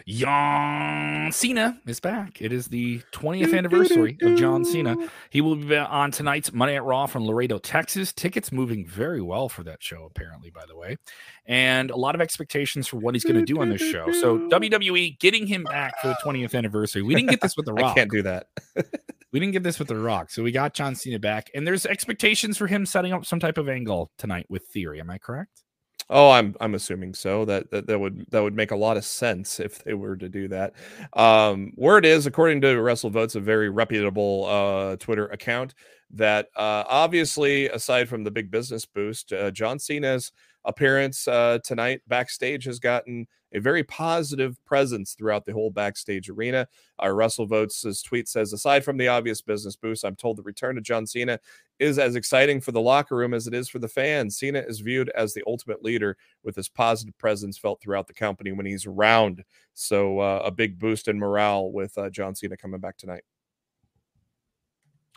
John 0.07 1.33
Cena 1.33 1.79
is 1.87 1.99
back. 1.99 2.43
It 2.43 2.53
is 2.53 2.69
the 2.69 3.01
20th 3.13 3.57
anniversary 3.57 4.19
of 4.21 4.37
John 4.37 4.65
Cena. 4.65 4.97
He 5.31 5.41
will 5.41 5.57
be 5.57 5.77
on 5.77 6.11
tonight's 6.11 6.53
Monday 6.53 6.77
at 6.77 6.85
Raw 6.85 7.07
from 7.07 7.25
Laredo, 7.27 7.59
Texas. 7.59 8.13
Tickets 8.13 8.53
moving 8.53 8.85
very 8.87 9.23
well 9.23 9.49
for 9.49 9.63
that 9.65 9.83
show, 9.83 10.05
apparently, 10.05 10.51
by 10.51 10.65
the 10.69 10.77
way. 10.77 10.99
And 11.47 11.91
a 11.91 11.97
lot 11.97 12.15
of 12.15 12.21
expectations 12.21 12.87
for 12.87 12.99
what 12.99 13.15
he's 13.15 13.25
going 13.25 13.37
to 13.37 13.45
do 13.45 13.61
on 13.63 13.71
this 13.71 13.81
show. 13.81 14.13
So, 14.13 14.39
WWE 14.51 15.19
getting 15.19 15.47
him 15.47 15.65
back 15.65 15.99
for 16.01 16.09
the 16.09 16.17
20th 16.25 16.55
anniversary. 16.55 17.03
We 17.03 17.15
didn't 17.15 17.31
get 17.31 17.41
this 17.41 17.57
with 17.57 17.67
The 17.67 17.73
I 17.79 17.81
Rock. 17.81 17.97
can't 17.97 18.11
do 18.11 18.23
that. 18.23 18.49
We 19.33 19.41
didn't 19.41 19.55
get 19.55 19.65
this 19.65 19.81
with 19.81 19.89
The 19.89 19.97
Rock. 19.97 20.31
So, 20.31 20.45
we 20.45 20.53
got 20.53 20.75
John 20.75 20.95
Cena 20.95 21.19
back. 21.19 21.51
And 21.57 21.67
there's 21.67 21.87
expectations 21.87 22.57
for 22.57 22.69
him 22.69 22.87
setting 22.87 23.13
up 23.13 23.27
some 23.27 23.41
type 23.41 23.59
of 23.59 23.69
angle 23.69 24.13
tonight 24.17 24.47
with 24.49 24.65
Theory. 24.69 25.01
Am 25.01 25.11
I 25.11 25.19
correct? 25.19 25.64
Oh, 26.11 26.31
I'm 26.31 26.55
I'm 26.61 26.75
assuming 26.75 27.15
so. 27.15 27.45
That, 27.47 27.71
that 27.71 27.87
that 27.87 27.99
would 27.99 28.27
that 28.31 28.43
would 28.43 28.55
make 28.55 28.71
a 28.71 28.77
lot 28.77 28.97
of 28.97 29.05
sense 29.05 29.59
if 29.59 29.83
they 29.85 29.95
were 29.95 30.17
to 30.17 30.29
do 30.29 30.49
that. 30.49 30.75
Um, 31.15 31.73
word 31.77 32.05
is, 32.05 32.27
according 32.27 32.61
to 32.63 32.69
WrestleVotes, 32.69 33.37
a 33.37 33.41
very 33.41 33.71
reputable 33.71 34.45
uh, 34.47 34.97
Twitter 34.97 35.27
account, 35.29 35.75
that 36.15 36.49
uh, 36.57 36.85
obviously, 36.89 37.69
aside 37.69 38.09
from 38.09 38.25
the 38.25 38.31
big 38.31 38.51
business 38.51 38.87
boost, 38.87 39.33
uh, 39.33 39.51
John 39.51 39.79
Cena's 39.79 40.33
appearance 40.65 41.29
uh, 41.29 41.59
tonight 41.65 42.01
backstage 42.07 42.65
has 42.65 42.79
gotten 42.79 43.27
a 43.53 43.61
very 43.61 43.85
positive 43.85 44.57
presence 44.65 45.15
throughout 45.15 45.45
the 45.45 45.53
whole 45.53 45.71
backstage 45.71 46.29
arena. 46.29 46.67
Our 46.99 47.13
WrestleVotes' 47.13 48.05
tweet 48.05 48.29
says, 48.29 48.53
aside 48.53 48.85
from 48.85 48.97
the 48.97 49.09
obvious 49.09 49.43
business 49.43 49.77
boost, 49.77 50.05
I'm 50.05 50.17
told 50.17 50.37
the 50.39 50.43
return 50.43 50.77
of 50.79 50.85
John 50.85 51.07
Cena 51.07 51.39
is 51.79 51.99
as 51.99 52.17
exciting 52.17 52.61
for 52.61 52.73
the 52.73 52.81
locker 52.81 53.17
room 53.17 53.35
as 53.35 53.47
it 53.47 53.55
is 53.55 53.69
for 53.69 53.79
the 53.79 53.89
fans. 53.89 54.39
Cena 54.39 54.61
is 54.67 54.81
viewed 54.81 55.11
as 55.11 55.35
the 55.35 55.45
ultimate 55.47 55.85
leader 55.85 56.17
with 56.43 56.57
his 56.57 56.69
positive 56.69 57.17
presence 57.19 57.59
felt 57.59 57.81
throughout 57.81 58.07
the 58.07 58.15
company 58.15 58.53
when 58.53 58.67
he's 58.67 58.87
around. 58.87 59.45
So 59.75 60.21
uh, 60.21 60.43
a 60.45 60.51
big 60.51 60.79
boost 60.79 61.09
in 61.09 61.19
morale 61.19 61.71
with 61.71 61.97
uh, 61.99 62.11
John 62.11 62.35
Cena 62.35 62.57
coming 62.57 62.81
back 62.81 62.97
tonight. 62.97 63.23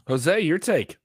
Jose, 0.08 0.39
your 0.39 0.58
take. 0.58 0.98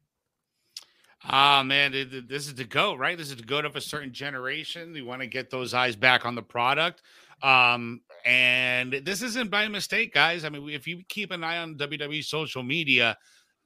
Ah, 1.25 1.63
man, 1.63 1.93
th- 1.93 2.11
th- 2.11 2.29
this 2.29 2.47
is 2.47 2.55
the 2.55 2.65
goat, 2.65 2.99
right? 2.99 3.17
This 3.17 3.31
is 3.31 3.37
the 3.37 3.43
goat 3.45 3.65
of 3.65 3.77
a 3.77 3.81
certain 3.81 4.13
generation. 4.13 4.95
You 4.95 5.05
want 5.07 5.21
to 5.23 5.27
get 5.27 5.51
those 5.51 5.73
eyes 5.73 5.95
back 5.95 6.25
on 6.25 6.35
the 6.35 6.43
product. 6.43 7.03
Um, 7.43 8.01
and 8.25 8.93
this 8.93 9.23
isn't 9.23 9.51
by 9.51 9.69
mistake, 9.69 10.15
guys. 10.15 10.45
I 10.45 10.49
mean, 10.49 10.69
if 10.71 10.87
you 10.87 11.03
keep 11.09 11.31
an 11.31 11.45
eye 11.45 11.59
on 11.59 11.77
WWE 11.77 12.25
social 12.25 12.63
media, 12.63 13.17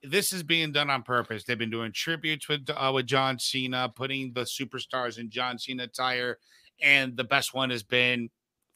this 0.03 0.33
is 0.33 0.43
being 0.43 0.73
done 0.73 0.91
on 0.91 1.03
purpose. 1.03 1.45
They've 1.45 1.59
been 1.59 1.71
doing 1.71 1.93
tributes 1.93 2.49
with 2.49 2.69
uh, 2.75 2.91
with 2.95 3.07
John 3.07 3.39
Cena, 3.39 3.93
putting 3.95 4.33
the 4.33 4.43
superstars 4.43 5.19
in 5.19 5.31
John 5.31 5.59
Cena 5.59 5.85
attire, 5.85 6.39
and 6.83 7.17
the 7.17 7.25
best 7.25 7.55
one 7.55 7.71
has 7.71 7.83
been 7.83 8.31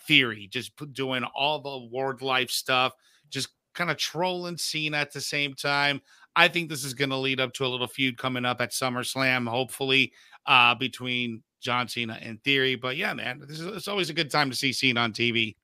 Theory, 0.07 0.49
just 0.51 0.73
doing 0.94 1.25
all 1.35 1.61
the 1.61 1.88
word 1.94 2.23
life 2.23 2.51
stuff, 2.51 2.94
just 3.29 3.51
kind 3.75 3.90
of 3.90 3.96
trolling 3.99 4.57
Cena 4.57 4.96
at 4.96 5.12
the 5.12 5.20
same 5.20 5.55
time. 5.55 6.01
I 6.36 6.48
think 6.48 6.68
this 6.68 6.84
is 6.84 6.94
going 6.94 7.10
to 7.10 7.16
lead 7.16 7.40
up 7.40 7.52
to 7.54 7.66
a 7.66 7.68
little 7.68 7.86
feud 7.86 8.16
coming 8.16 8.44
up 8.44 8.60
at 8.60 8.70
SummerSlam, 8.70 9.48
hopefully, 9.48 10.12
uh, 10.46 10.74
between 10.74 11.42
John 11.60 11.88
Cena 11.88 12.18
and 12.20 12.42
Theory. 12.42 12.76
But 12.76 12.96
yeah, 12.96 13.12
man, 13.14 13.40
this 13.46 13.60
is 13.60 13.66
it's 13.66 13.88
always 13.88 14.10
a 14.10 14.14
good 14.14 14.30
time 14.30 14.50
to 14.50 14.56
see 14.56 14.72
Cena 14.72 15.00
on 15.00 15.12
TV. 15.12 15.56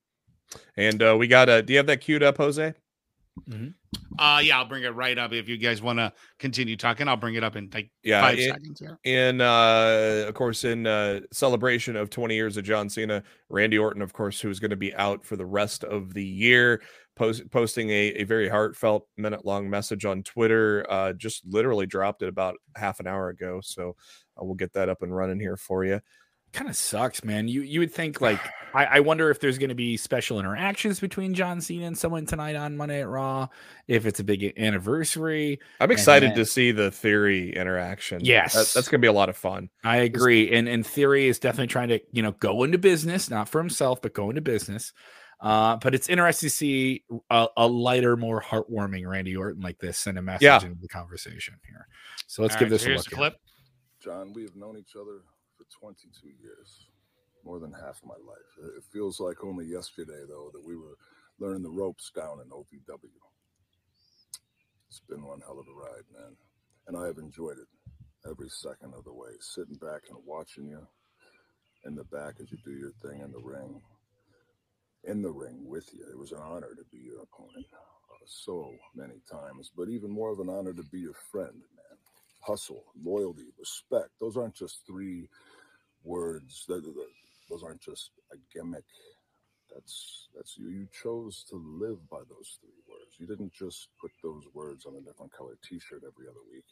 And 0.76 1.02
uh, 1.02 1.16
we 1.18 1.28
got 1.28 1.48
a. 1.48 1.62
Do 1.62 1.72
you 1.72 1.78
have 1.78 1.86
that 1.86 2.00
queued 2.00 2.22
up, 2.22 2.36
Jose? 2.36 2.74
Uh, 4.18 4.40
yeah, 4.42 4.58
I'll 4.58 4.64
bring 4.66 4.82
it 4.84 4.94
right 4.94 5.16
up 5.18 5.32
if 5.32 5.48
you 5.48 5.56
guys 5.58 5.82
want 5.82 5.98
to 5.98 6.12
continue 6.38 6.76
talking. 6.76 7.08
I'll 7.08 7.16
bring 7.16 7.34
it 7.34 7.44
up 7.44 7.56
in 7.56 7.70
like 7.72 7.90
Yeah, 8.02 8.20
five 8.20 8.38
it- 8.38 8.48
seconds 8.50 8.80
here. 8.80 8.98
in 9.04 9.40
uh 9.40 10.24
of 10.28 10.34
course 10.34 10.64
in 10.64 10.86
uh 10.86 11.20
celebration 11.32 11.96
of 11.96 12.10
20 12.10 12.34
years 12.34 12.56
of 12.56 12.64
John 12.64 12.88
Cena 12.88 13.22
Randy 13.48 13.78
Orton 13.78 14.02
of 14.02 14.12
course 14.12 14.40
who's 14.40 14.58
going 14.60 14.70
to 14.70 14.76
be 14.76 14.94
out 14.94 15.24
for 15.24 15.36
the 15.36 15.46
rest 15.46 15.84
of 15.84 16.14
the 16.14 16.24
year 16.24 16.82
post, 17.16 17.50
posting 17.50 17.90
a, 17.90 18.12
a 18.16 18.24
very 18.24 18.48
heartfelt 18.48 19.08
minute 19.16 19.44
long 19.44 19.68
message 19.70 20.04
on 20.04 20.22
Twitter 20.22 20.86
uh 20.90 21.12
just 21.12 21.44
literally 21.46 21.86
dropped 21.86 22.22
it 22.22 22.28
about 22.28 22.56
half 22.76 23.00
an 23.00 23.06
hour 23.06 23.28
ago 23.30 23.60
so 23.62 23.96
uh, 24.40 24.44
we'll 24.44 24.54
get 24.54 24.72
that 24.74 24.88
up 24.88 25.02
and 25.02 25.14
running 25.14 25.40
here 25.40 25.56
for 25.56 25.84
you 25.84 26.00
kind 26.56 26.68
of 26.70 26.76
sucks, 26.76 27.22
man. 27.22 27.46
You 27.46 27.60
you 27.62 27.78
would 27.80 27.92
think 27.92 28.20
like 28.22 28.40
I, 28.74 28.84
I 28.86 29.00
wonder 29.00 29.30
if 29.30 29.38
there's 29.40 29.58
going 29.58 29.68
to 29.68 29.74
be 29.74 29.96
special 29.96 30.40
interactions 30.40 30.98
between 31.00 31.32
John 31.34 31.60
Cena 31.60 31.86
and 31.86 31.96
someone 31.96 32.26
tonight 32.26 32.56
on 32.56 32.76
Monday 32.76 33.00
at 33.00 33.08
Raw. 33.08 33.48
If 33.86 34.04
it's 34.06 34.18
a 34.20 34.24
big 34.24 34.52
anniversary, 34.58 35.60
I'm 35.80 35.90
excited 35.90 36.30
then- 36.30 36.36
to 36.38 36.44
see 36.44 36.72
the 36.72 36.90
theory 36.90 37.54
interaction 37.54 38.18
That- 38.18 38.26
Yes. 38.26 38.72
that's 38.74 38.88
going 38.88 39.00
to 39.00 39.04
be 39.04 39.08
a 39.08 39.12
lot 39.12 39.28
of 39.28 39.36
fun 39.36 39.70
I 39.84 39.98
agree. 39.98 40.52
And 40.52 40.68
and 40.68 40.84
Theory 40.86 41.28
is 41.28 41.38
definitely 41.38 41.68
trying 41.68 41.88
to 41.88 42.00
you 42.12 42.22
know 42.22 42.32
go 42.32 42.64
into 42.64 42.78
business, 42.78 43.30
not 43.30 43.48
for 43.48 43.60
himself, 43.60 44.02
but 44.02 44.12
go 44.14 44.30
into 44.30 44.40
business. 44.42 44.92
Uh, 45.38 45.76
but 45.76 45.94
it's 45.94 46.08
interesting 46.08 46.48
to 46.48 46.54
see 46.54 47.04
a, 47.28 47.46
a 47.58 47.66
lighter, 47.66 48.16
more 48.16 48.40
heartwarming 48.42 49.06
Randy 49.06 49.36
Orton 49.36 49.60
like 49.62 49.78
this 49.78 49.98
send 49.98 50.16
a 50.18 50.22
message 50.22 50.42
Yeah. 50.44 50.62
into 50.64 50.80
the 50.80 50.88
conversation 50.88 51.54
here. 51.66 51.86
So 52.26 52.40
let's 52.40 52.54
All 52.54 52.60
give 52.60 52.66
right, 52.70 52.70
this 52.70 52.82
so 52.84 52.90
a 52.90 52.96
look. 52.96 53.04
the 53.04 53.14
clip. 53.16 53.36
John, 54.02 54.32
we 54.32 54.42
have 54.44 54.56
known 54.56 54.78
each 54.78 54.96
other 54.96 55.20
for 55.20 55.35
22 55.80 56.28
years, 56.42 56.88
more 57.44 57.58
than 57.58 57.72
half 57.72 58.00
my 58.04 58.14
life. 58.14 58.72
It 58.76 58.84
feels 58.92 59.20
like 59.20 59.44
only 59.44 59.66
yesterday, 59.66 60.22
though, 60.28 60.50
that 60.52 60.64
we 60.64 60.76
were 60.76 60.96
learning 61.38 61.62
the 61.62 61.70
ropes 61.70 62.10
down 62.14 62.40
in 62.40 62.50
OVW. 62.50 63.20
It's 64.88 65.00
been 65.08 65.24
one 65.24 65.40
hell 65.40 65.58
of 65.58 65.66
a 65.66 65.78
ride, 65.78 66.06
man. 66.12 66.36
And 66.86 66.96
I 66.96 67.06
have 67.06 67.18
enjoyed 67.18 67.58
it 67.58 67.68
every 68.28 68.48
second 68.48 68.94
of 68.96 69.04
the 69.04 69.12
way, 69.12 69.30
sitting 69.40 69.76
back 69.76 70.02
and 70.08 70.18
watching 70.24 70.66
you 70.68 70.86
in 71.84 71.94
the 71.94 72.04
back 72.04 72.34
as 72.40 72.50
you 72.50 72.58
do 72.64 72.72
your 72.72 72.92
thing 73.02 73.20
in 73.20 73.32
the 73.32 73.40
ring. 73.42 73.80
In 75.04 75.22
the 75.22 75.30
ring 75.30 75.68
with 75.68 75.88
you. 75.92 76.04
It 76.10 76.18
was 76.18 76.32
an 76.32 76.40
honor 76.42 76.74
to 76.74 76.84
be 76.90 76.98
your 76.98 77.22
opponent 77.22 77.66
uh, 77.72 78.24
so 78.26 78.74
many 78.94 79.20
times, 79.30 79.70
but 79.76 79.88
even 79.88 80.10
more 80.10 80.32
of 80.32 80.40
an 80.40 80.48
honor 80.48 80.72
to 80.72 80.82
be 80.82 80.98
your 80.98 81.14
friend, 81.30 81.62
hustle, 82.46 82.84
loyalty, 83.02 83.46
respect. 83.58 84.10
Those 84.20 84.36
aren't 84.38 84.56
just 84.56 84.86
three 84.86 85.28
words. 86.04 86.64
Th- 86.66 86.82
th- 86.82 86.94
th- 86.94 87.08
Those 87.50 87.62
aren't 87.64 87.82
just 87.82 88.10
a 88.32 88.36
gimmick. 88.54 88.84
That's 89.74 90.28
that's 90.36 90.56
you. 90.58 90.68
You 90.70 90.88
chose 91.02 91.44
to 91.50 91.56
live 91.56 92.08
by 92.10 92.20
those 92.28 92.58
three 92.60 92.80
words. 92.88 93.16
You 93.18 93.26
didn't 93.26 93.52
just 93.52 93.88
put 94.00 94.12
those 94.22 94.44
words 94.54 94.86
on 94.86 94.96
a 94.96 95.00
different 95.02 95.32
colored 95.32 95.58
T-shirt 95.62 96.04
every 96.06 96.28
other 96.28 96.44
week. 96.52 96.64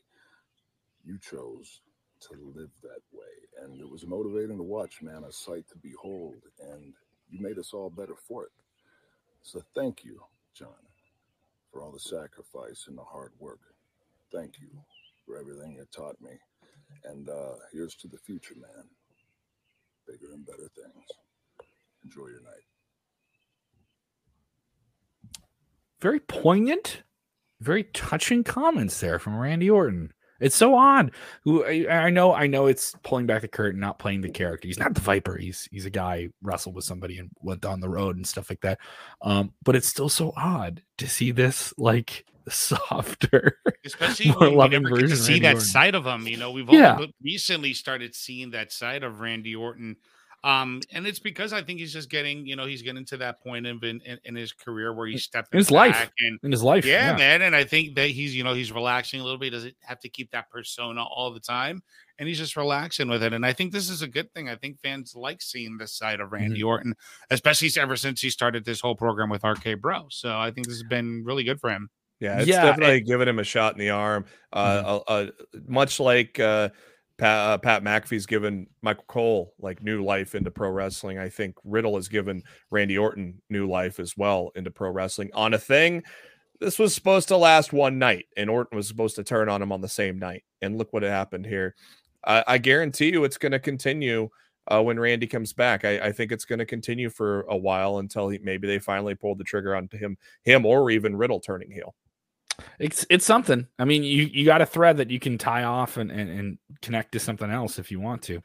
You 1.04 1.18
chose 1.18 1.80
to 2.22 2.34
live 2.56 2.70
that 2.82 3.02
way, 3.12 3.64
and 3.64 3.80
it 3.80 3.90
was 3.90 4.06
motivating 4.06 4.58
to 4.58 4.64
watch, 4.64 5.02
man. 5.02 5.24
A 5.24 5.32
sight 5.32 5.66
to 5.70 5.78
behold, 5.82 6.36
and 6.72 6.94
you 7.30 7.40
made 7.40 7.58
us 7.58 7.72
all 7.74 7.90
better 7.90 8.16
for 8.28 8.44
it. 8.44 8.52
So 9.42 9.62
thank 9.74 10.04
you, 10.04 10.20
John, 10.54 10.68
for 11.72 11.82
all 11.82 11.92
the 11.92 12.00
sacrifice 12.00 12.86
and 12.88 12.98
the 12.98 13.04
hard 13.04 13.32
work. 13.40 13.60
Thank 14.32 14.60
you 14.60 14.68
for 15.26 15.38
everything 15.38 15.74
you 15.74 15.84
taught 15.94 16.20
me. 16.20 16.32
And 17.04 17.28
uh, 17.28 17.54
here's 17.72 17.94
to 17.96 18.08
the 18.08 18.18
future, 18.18 18.54
man. 18.56 18.88
Bigger 20.06 20.32
and 20.32 20.46
better 20.46 20.68
things. 20.74 21.04
Enjoy 22.04 22.28
your 22.28 22.42
night. 22.42 22.64
Very 26.00 26.20
poignant, 26.20 27.02
very 27.60 27.84
touching 27.84 28.44
comments 28.44 29.00
there 29.00 29.18
from 29.18 29.38
Randy 29.38 29.70
Orton. 29.70 30.13
It's 30.44 30.56
so 30.56 30.74
odd. 30.76 31.10
Who 31.42 31.64
I, 31.64 32.06
I 32.06 32.10
know, 32.10 32.34
I 32.34 32.46
know 32.46 32.66
it's 32.66 32.94
pulling 33.02 33.26
back 33.26 33.42
the 33.42 33.48
curtain, 33.48 33.80
not 33.80 33.98
playing 33.98 34.20
the 34.20 34.28
character. 34.30 34.68
He's 34.68 34.78
not 34.78 34.94
the 34.94 35.00
Viper. 35.00 35.36
He's 35.36 35.68
he's 35.72 35.86
a 35.86 35.90
guy 35.90 36.28
wrestled 36.42 36.74
with 36.76 36.84
somebody 36.84 37.18
and 37.18 37.30
went 37.40 37.60
down 37.62 37.80
the 37.80 37.88
road 37.88 38.16
and 38.16 38.26
stuff 38.26 38.50
like 38.50 38.60
that. 38.60 38.78
Um, 39.22 39.52
but 39.64 39.74
it's 39.76 39.88
still 39.88 40.08
so 40.08 40.32
odd 40.36 40.82
to 40.98 41.08
see 41.08 41.30
this 41.30 41.72
like 41.78 42.24
softer, 42.48 43.58
especially 43.84 44.30
more 44.32 44.50
we 44.50 44.56
loving 44.56 44.82
never 44.82 44.96
get 44.96 45.02
to 45.02 45.08
version 45.08 45.16
see 45.24 45.38
that 45.40 45.54
Orton. 45.54 45.60
side 45.68 45.94
of 45.94 46.04
him. 46.06 46.26
You 46.26 46.36
know, 46.36 46.50
we've 46.50 46.68
Yeah. 46.70 46.96
only 46.96 47.14
recently 47.22 47.72
started 47.72 48.14
seeing 48.14 48.50
that 48.50 48.70
side 48.72 49.02
of 49.02 49.20
Randy 49.20 49.54
Orton. 49.56 49.96
Um, 50.44 50.82
and 50.92 51.06
it's 51.06 51.18
because 51.20 51.54
I 51.54 51.62
think 51.62 51.78
he's 51.80 51.92
just 51.92 52.10
getting, 52.10 52.46
you 52.46 52.54
know, 52.54 52.66
he's 52.66 52.82
getting 52.82 53.06
to 53.06 53.16
that 53.16 53.42
point 53.42 53.66
in 53.66 53.82
in, 53.82 54.00
in 54.24 54.36
his 54.36 54.52
career 54.52 54.92
where 54.92 55.06
he's 55.06 55.24
stepping 55.24 55.56
his 55.58 55.70
life. 55.70 56.10
and 56.20 56.38
in 56.42 56.52
his 56.52 56.62
life. 56.62 56.84
yeah, 56.84 57.16
man. 57.16 57.40
And 57.40 57.56
I 57.56 57.64
think 57.64 57.94
that 57.96 58.10
he's, 58.10 58.36
you 58.36 58.44
know, 58.44 58.52
he's 58.52 58.70
relaxing 58.70 59.20
a 59.20 59.24
little 59.24 59.38
bit. 59.38 59.46
He 59.46 59.50
doesn't 59.50 59.74
have 59.80 60.00
to 60.00 60.10
keep 60.10 60.30
that 60.32 60.50
persona 60.50 61.02
all 61.02 61.32
the 61.32 61.40
time. 61.40 61.82
And 62.18 62.28
he's 62.28 62.36
just 62.38 62.56
relaxing 62.56 63.08
with 63.08 63.22
it. 63.22 63.32
And 63.32 63.44
I 63.44 63.54
think 63.54 63.72
this 63.72 63.88
is 63.88 64.02
a 64.02 64.06
good 64.06 64.32
thing. 64.34 64.48
I 64.50 64.54
think 64.56 64.78
fans 64.80 65.14
like 65.16 65.40
seeing 65.40 65.78
this 65.78 65.92
side 65.96 66.20
of 66.20 66.30
Randy 66.30 66.58
Mm-hmm. 66.60 66.66
Orton, 66.68 66.94
especially 67.30 67.70
ever 67.80 67.96
since 67.96 68.20
he 68.20 68.28
started 68.28 68.66
this 68.66 68.80
whole 68.80 68.94
program 68.94 69.30
with 69.30 69.42
RK 69.44 69.80
Bro. 69.80 70.08
So 70.10 70.38
I 70.38 70.50
think 70.50 70.66
this 70.68 70.76
has 70.76 70.84
been 70.84 71.24
really 71.24 71.42
good 71.44 71.58
for 71.58 71.70
him. 71.70 71.88
Yeah, 72.20 72.38
it's 72.38 72.46
Yeah, 72.48 72.64
definitely 72.66 73.00
giving 73.00 73.26
him 73.28 73.38
a 73.38 73.44
shot 73.44 73.72
in 73.72 73.78
the 73.80 73.90
arm. 73.90 74.26
Uh, 74.52 74.82
Mm-hmm. 74.82 74.88
uh, 74.88 74.98
uh, 75.08 75.26
much 75.66 75.98
like 75.98 76.38
uh, 76.38 76.68
Pat, 77.16 77.38
uh, 77.38 77.58
Pat 77.58 77.84
McAfee's 77.84 78.26
given 78.26 78.66
Michael 78.82 79.04
Cole 79.06 79.54
like 79.58 79.82
new 79.82 80.04
life 80.04 80.34
into 80.34 80.50
pro 80.50 80.70
wrestling. 80.70 81.18
I 81.18 81.28
think 81.28 81.56
Riddle 81.64 81.94
has 81.94 82.08
given 82.08 82.42
Randy 82.70 82.98
Orton 82.98 83.40
new 83.50 83.68
life 83.68 84.00
as 84.00 84.16
well 84.16 84.50
into 84.56 84.70
pro 84.70 84.90
wrestling 84.90 85.30
on 85.32 85.54
a 85.54 85.58
thing. 85.58 86.02
This 86.60 86.78
was 86.78 86.94
supposed 86.94 87.28
to 87.28 87.36
last 87.36 87.72
one 87.72 87.98
night, 87.98 88.26
and 88.36 88.50
Orton 88.50 88.76
was 88.76 88.88
supposed 88.88 89.16
to 89.16 89.24
turn 89.24 89.48
on 89.48 89.62
him 89.62 89.72
on 89.72 89.80
the 89.80 89.88
same 89.88 90.18
night. 90.18 90.44
And 90.62 90.76
look 90.78 90.92
what 90.92 91.02
happened 91.02 91.46
here. 91.46 91.74
I 92.24 92.44
I 92.46 92.58
guarantee 92.58 93.10
you, 93.10 93.24
it's 93.24 93.38
going 93.38 93.52
to 93.52 93.60
continue 93.60 94.28
uh, 94.68 94.82
when 94.82 94.98
Randy 94.98 95.26
comes 95.26 95.52
back. 95.52 95.84
I, 95.84 95.98
I 95.98 96.12
think 96.12 96.32
it's 96.32 96.44
going 96.44 96.58
to 96.58 96.66
continue 96.66 97.10
for 97.10 97.42
a 97.42 97.56
while 97.56 97.98
until 97.98 98.28
he, 98.28 98.38
maybe 98.38 98.66
they 98.66 98.78
finally 98.78 99.14
pull 99.14 99.34
the 99.34 99.44
trigger 99.44 99.76
on 99.76 99.88
him, 99.92 100.16
him 100.42 100.64
or 100.66 100.90
even 100.90 101.16
Riddle 101.16 101.40
turning 101.40 101.70
heel. 101.70 101.94
It's 102.78 103.06
it's 103.10 103.24
something. 103.24 103.66
I 103.78 103.84
mean, 103.84 104.02
you 104.02 104.24
you 104.24 104.44
got 104.44 104.62
a 104.62 104.66
thread 104.66 104.98
that 104.98 105.10
you 105.10 105.18
can 105.20 105.38
tie 105.38 105.64
off 105.64 105.96
and, 105.96 106.10
and, 106.10 106.30
and 106.30 106.58
connect 106.82 107.12
to 107.12 107.20
something 107.20 107.50
else 107.50 107.78
if 107.78 107.90
you 107.90 108.00
want 108.00 108.22
to. 108.22 108.42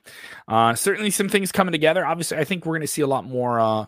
Uh, 0.48 0.76
certainly, 0.76 1.12
some 1.12 1.30
things 1.30 1.52
coming 1.52 1.72
together. 1.72 2.06
Obviously, 2.06 2.38
I 2.38 2.43
think 2.43 2.65
we're 2.65 2.74
going 2.74 2.82
to 2.82 2.88
see 2.88 3.02
a 3.02 3.08
lot 3.08 3.26
more 3.26 3.60
uh, 3.60 3.86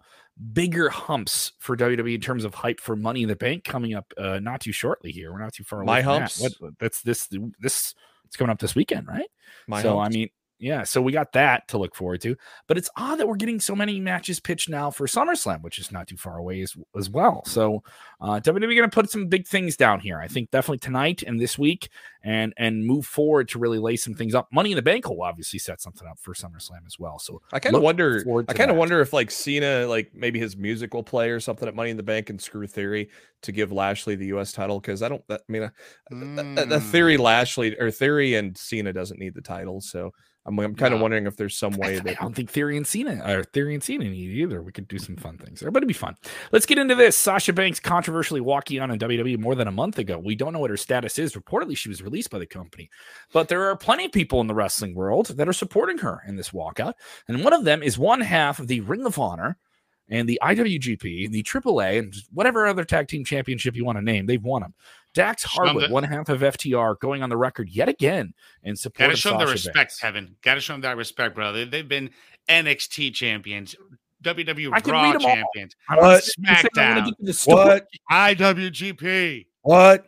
bigger 0.53 0.89
humps 0.89 1.53
for 1.59 1.75
WWE 1.77 2.15
in 2.15 2.21
terms 2.21 2.45
of 2.45 2.53
hype 2.53 2.79
for 2.79 2.95
Money 2.95 3.23
in 3.23 3.29
the 3.29 3.35
Bank 3.35 3.63
coming 3.63 3.93
up 3.93 4.13
uh, 4.17 4.39
not 4.39 4.61
too 4.61 4.71
shortly. 4.71 5.11
Here, 5.11 5.31
we're 5.31 5.39
not 5.41 5.53
too 5.53 5.63
far. 5.63 5.79
away 5.81 5.85
My 5.85 6.01
that. 6.01 6.05
humps? 6.05 6.39
What, 6.39 6.53
what- 6.59 6.79
that's 6.79 7.01
this 7.01 7.27
this 7.59 7.93
it's 8.25 8.37
coming 8.37 8.51
up 8.51 8.59
this 8.59 8.75
weekend, 8.75 9.07
right? 9.07 9.29
My 9.67 9.81
so 9.81 9.97
humps. 9.99 10.15
I 10.15 10.17
mean, 10.17 10.29
yeah. 10.61 10.83
So 10.83 11.01
we 11.01 11.11
got 11.11 11.33
that 11.33 11.67
to 11.69 11.77
look 11.77 11.95
forward 11.95 12.21
to. 12.21 12.35
But 12.67 12.77
it's 12.77 12.89
odd 12.95 13.15
that 13.19 13.27
we're 13.27 13.35
getting 13.35 13.59
so 13.59 13.75
many 13.75 13.99
matches 13.99 14.39
pitched 14.39 14.69
now 14.69 14.91
for 14.91 15.07
SummerSlam, 15.07 15.61
which 15.63 15.79
is 15.79 15.91
not 15.91 16.07
too 16.07 16.17
far 16.17 16.37
away 16.37 16.61
as, 16.61 16.75
as 16.97 17.09
well. 17.09 17.43
So 17.45 17.83
uh, 18.21 18.39
WWE 18.39 18.59
going 18.59 18.77
to 18.83 18.87
put 18.89 19.09
some 19.09 19.27
big 19.27 19.47
things 19.47 19.75
down 19.75 19.99
here. 19.99 20.19
I 20.19 20.27
think 20.27 20.51
definitely 20.51 20.77
tonight 20.77 21.23
and 21.23 21.39
this 21.39 21.57
week, 21.57 21.89
and 22.23 22.53
and 22.57 22.85
move 22.85 23.07
forward 23.07 23.49
to 23.49 23.59
really 23.59 23.79
lay 23.79 23.95
some 23.95 24.13
things 24.13 24.35
up. 24.35 24.47
Money 24.53 24.71
in 24.71 24.75
the 24.75 24.81
Bank 24.83 25.09
will 25.09 25.23
obviously 25.23 25.57
set 25.57 25.81
something 25.81 26.07
up 26.07 26.19
for 26.19 26.33
SummerSlam 26.35 26.85
as 26.85 26.99
well. 26.99 27.17
So 27.17 27.41
I 27.51 27.59
kind 27.59 27.75
of 27.75 27.81
wonder. 27.81 28.23
I 28.47 28.53
kind 28.53 28.69
of 28.69 28.77
wonder 28.77 29.01
if 29.01 29.13
like 29.13 29.31
Cena, 29.31 29.87
like 29.87 30.11
maybe 30.13 30.39
his 30.39 30.55
music 30.55 30.93
will 30.93 31.03
play 31.03 31.31
or 31.31 31.39
something 31.39 31.67
at 31.67 31.73
Money 31.75 31.89
in 31.89 31.97
the 31.97 32.03
Bank 32.03 32.29
and 32.29 32.39
screw 32.39 32.67
Theory 32.67 33.09
to 33.41 33.51
give 33.51 33.71
Lashley 33.71 34.15
the 34.15 34.27
U.S. 34.27 34.51
title 34.51 34.79
because 34.79 35.01
I 35.01 35.09
don't. 35.09 35.27
That, 35.27 35.41
I 35.49 35.51
mean, 35.51 35.63
uh, 35.63 35.69
the, 36.09 36.15
the 36.15 36.79
Mm. 36.81 36.91
Theory 36.91 37.17
Lashley 37.17 37.75
or 37.79 37.89
Theory 37.89 38.35
and 38.35 38.55
Cena 38.55 38.93
doesn't 38.93 39.19
need 39.19 39.33
the 39.33 39.41
title, 39.41 39.81
so 39.81 40.13
I'm, 40.45 40.57
I'm 40.59 40.73
kind 40.75 40.93
of 40.93 40.99
No. 40.99 41.03
wondering 41.03 41.27
if 41.27 41.37
there's 41.37 41.55
some 41.55 41.73
way 41.73 41.97
I 41.97 41.99
that 41.99 42.17
don't 42.19 42.35
think 42.35 42.49
Theory 42.49 42.75
and 42.75 42.85
Cena 42.87 43.21
or 43.25 43.43
Theory 43.43 43.75
and 43.75 43.83
Cena 43.83 44.05
need 44.05 44.15
either. 44.31 44.61
We 44.63 44.71
could 44.71 44.87
do 44.87 44.97
some 44.97 45.15
fun 45.15 45.37
things 45.37 45.59
there, 45.59 45.69
but 45.69 45.79
it'd 45.79 45.87
be 45.87 45.93
fun. 45.93 46.15
Let's 46.51 46.65
get 46.65 46.79
into 46.79 46.95
this. 46.95 47.15
Sasha 47.15 47.53
Banks 47.53 47.79
controversially 47.79 48.41
walking 48.41 48.79
on 48.79 48.89
in 48.89 48.97
WWE 48.97 49.37
more 49.39 49.53
than 49.53 49.67
a 49.67 49.71
month 49.71 49.99
ago. 49.99 50.17
We 50.17 50.35
don't 50.35 50.51
know 50.53 50.59
what 50.59 50.71
her 50.71 50.77
status 50.77 51.19
is. 51.19 51.33
Reportedly, 51.33 51.77
she 51.77 51.89
was 51.89 52.01
released 52.01 52.31
by 52.31 52.39
the 52.39 52.47
company, 52.47 52.89
but 53.31 53.49
there 53.49 53.63
are 53.69 53.75
plenty 53.75 54.05
of 54.05 54.11
people 54.11 54.41
in 54.41 54.47
the 54.47 54.55
wrestling 54.55 54.95
world 54.95 55.27
that 55.27 55.47
are 55.47 55.53
supporting 55.53 55.99
her 55.99 56.23
in 56.27 56.35
this 56.37 56.49
walkout, 56.49 56.93
and 57.27 57.43
one 57.43 57.53
of 57.53 57.63
them 57.63 57.83
is 57.83 57.99
one 57.99 58.21
half 58.21 58.57
of 58.59 58.67
the 58.67 58.79
Ring 58.81 59.05
of 59.05 59.19
Honor 59.19 59.57
and 60.09 60.27
the 60.27 60.39
IWGP, 60.43 61.31
the 61.31 61.43
AAA, 61.43 61.99
and 61.99 62.13
whatever 62.33 62.67
other 62.67 62.83
tag 62.85 63.07
team 63.07 63.23
championship 63.23 63.75
you 63.75 63.85
want 63.85 63.97
to 63.97 64.01
name. 64.03 64.25
They've 64.25 64.43
won 64.43 64.61
them. 64.61 64.73
Dax 65.13 65.45
Show 65.49 65.61
'em 65.63 65.67
Harwood, 65.75 65.91
one 65.91 66.03
half 66.03 66.29
of 66.29 66.39
FTR, 66.41 66.95
going 66.99 67.21
on 67.21 67.29
the 67.29 67.35
record 67.37 67.69
yet 67.69 67.89
again 67.89 68.33
in 68.63 68.75
support 68.77 69.09
Gotta 69.09 69.17
show 69.17 69.31
them 69.31 69.39
the 69.39 69.47
respect, 69.47 69.75
Banks. 69.75 69.99
Kevin. 69.99 70.35
Gotta 70.41 70.61
show 70.61 70.73
them 70.73 70.81
that 70.81 70.95
respect, 70.95 71.35
brother. 71.35 71.65
They've 71.65 71.87
been 71.87 72.11
NXT 72.47 73.11
champions, 73.13 73.75
WWE 74.23 74.67
I 74.71 74.79
Raw 74.89 75.01
read 75.03 75.15
'em 75.15 75.25
all. 75.25 75.35
champions, 75.35 75.75
What? 75.87 76.23
saying- 76.23 76.45
I'm 76.47 76.55
saying 76.55 76.69
I 76.75 76.99
wanna 76.99 77.11
SmackDown. 77.21 77.43
to 77.43 77.49
what 77.49 77.87
IWGP, 78.09 79.47
what 79.61 80.05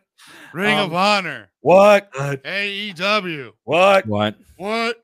Ring 0.53 0.77
Um, 0.77 0.85
of 0.85 0.93
Honor, 0.93 1.51
what 1.59 2.09
AEW. 2.45 3.51
what 3.65 4.05
what 4.07 4.35
What? 4.55 5.03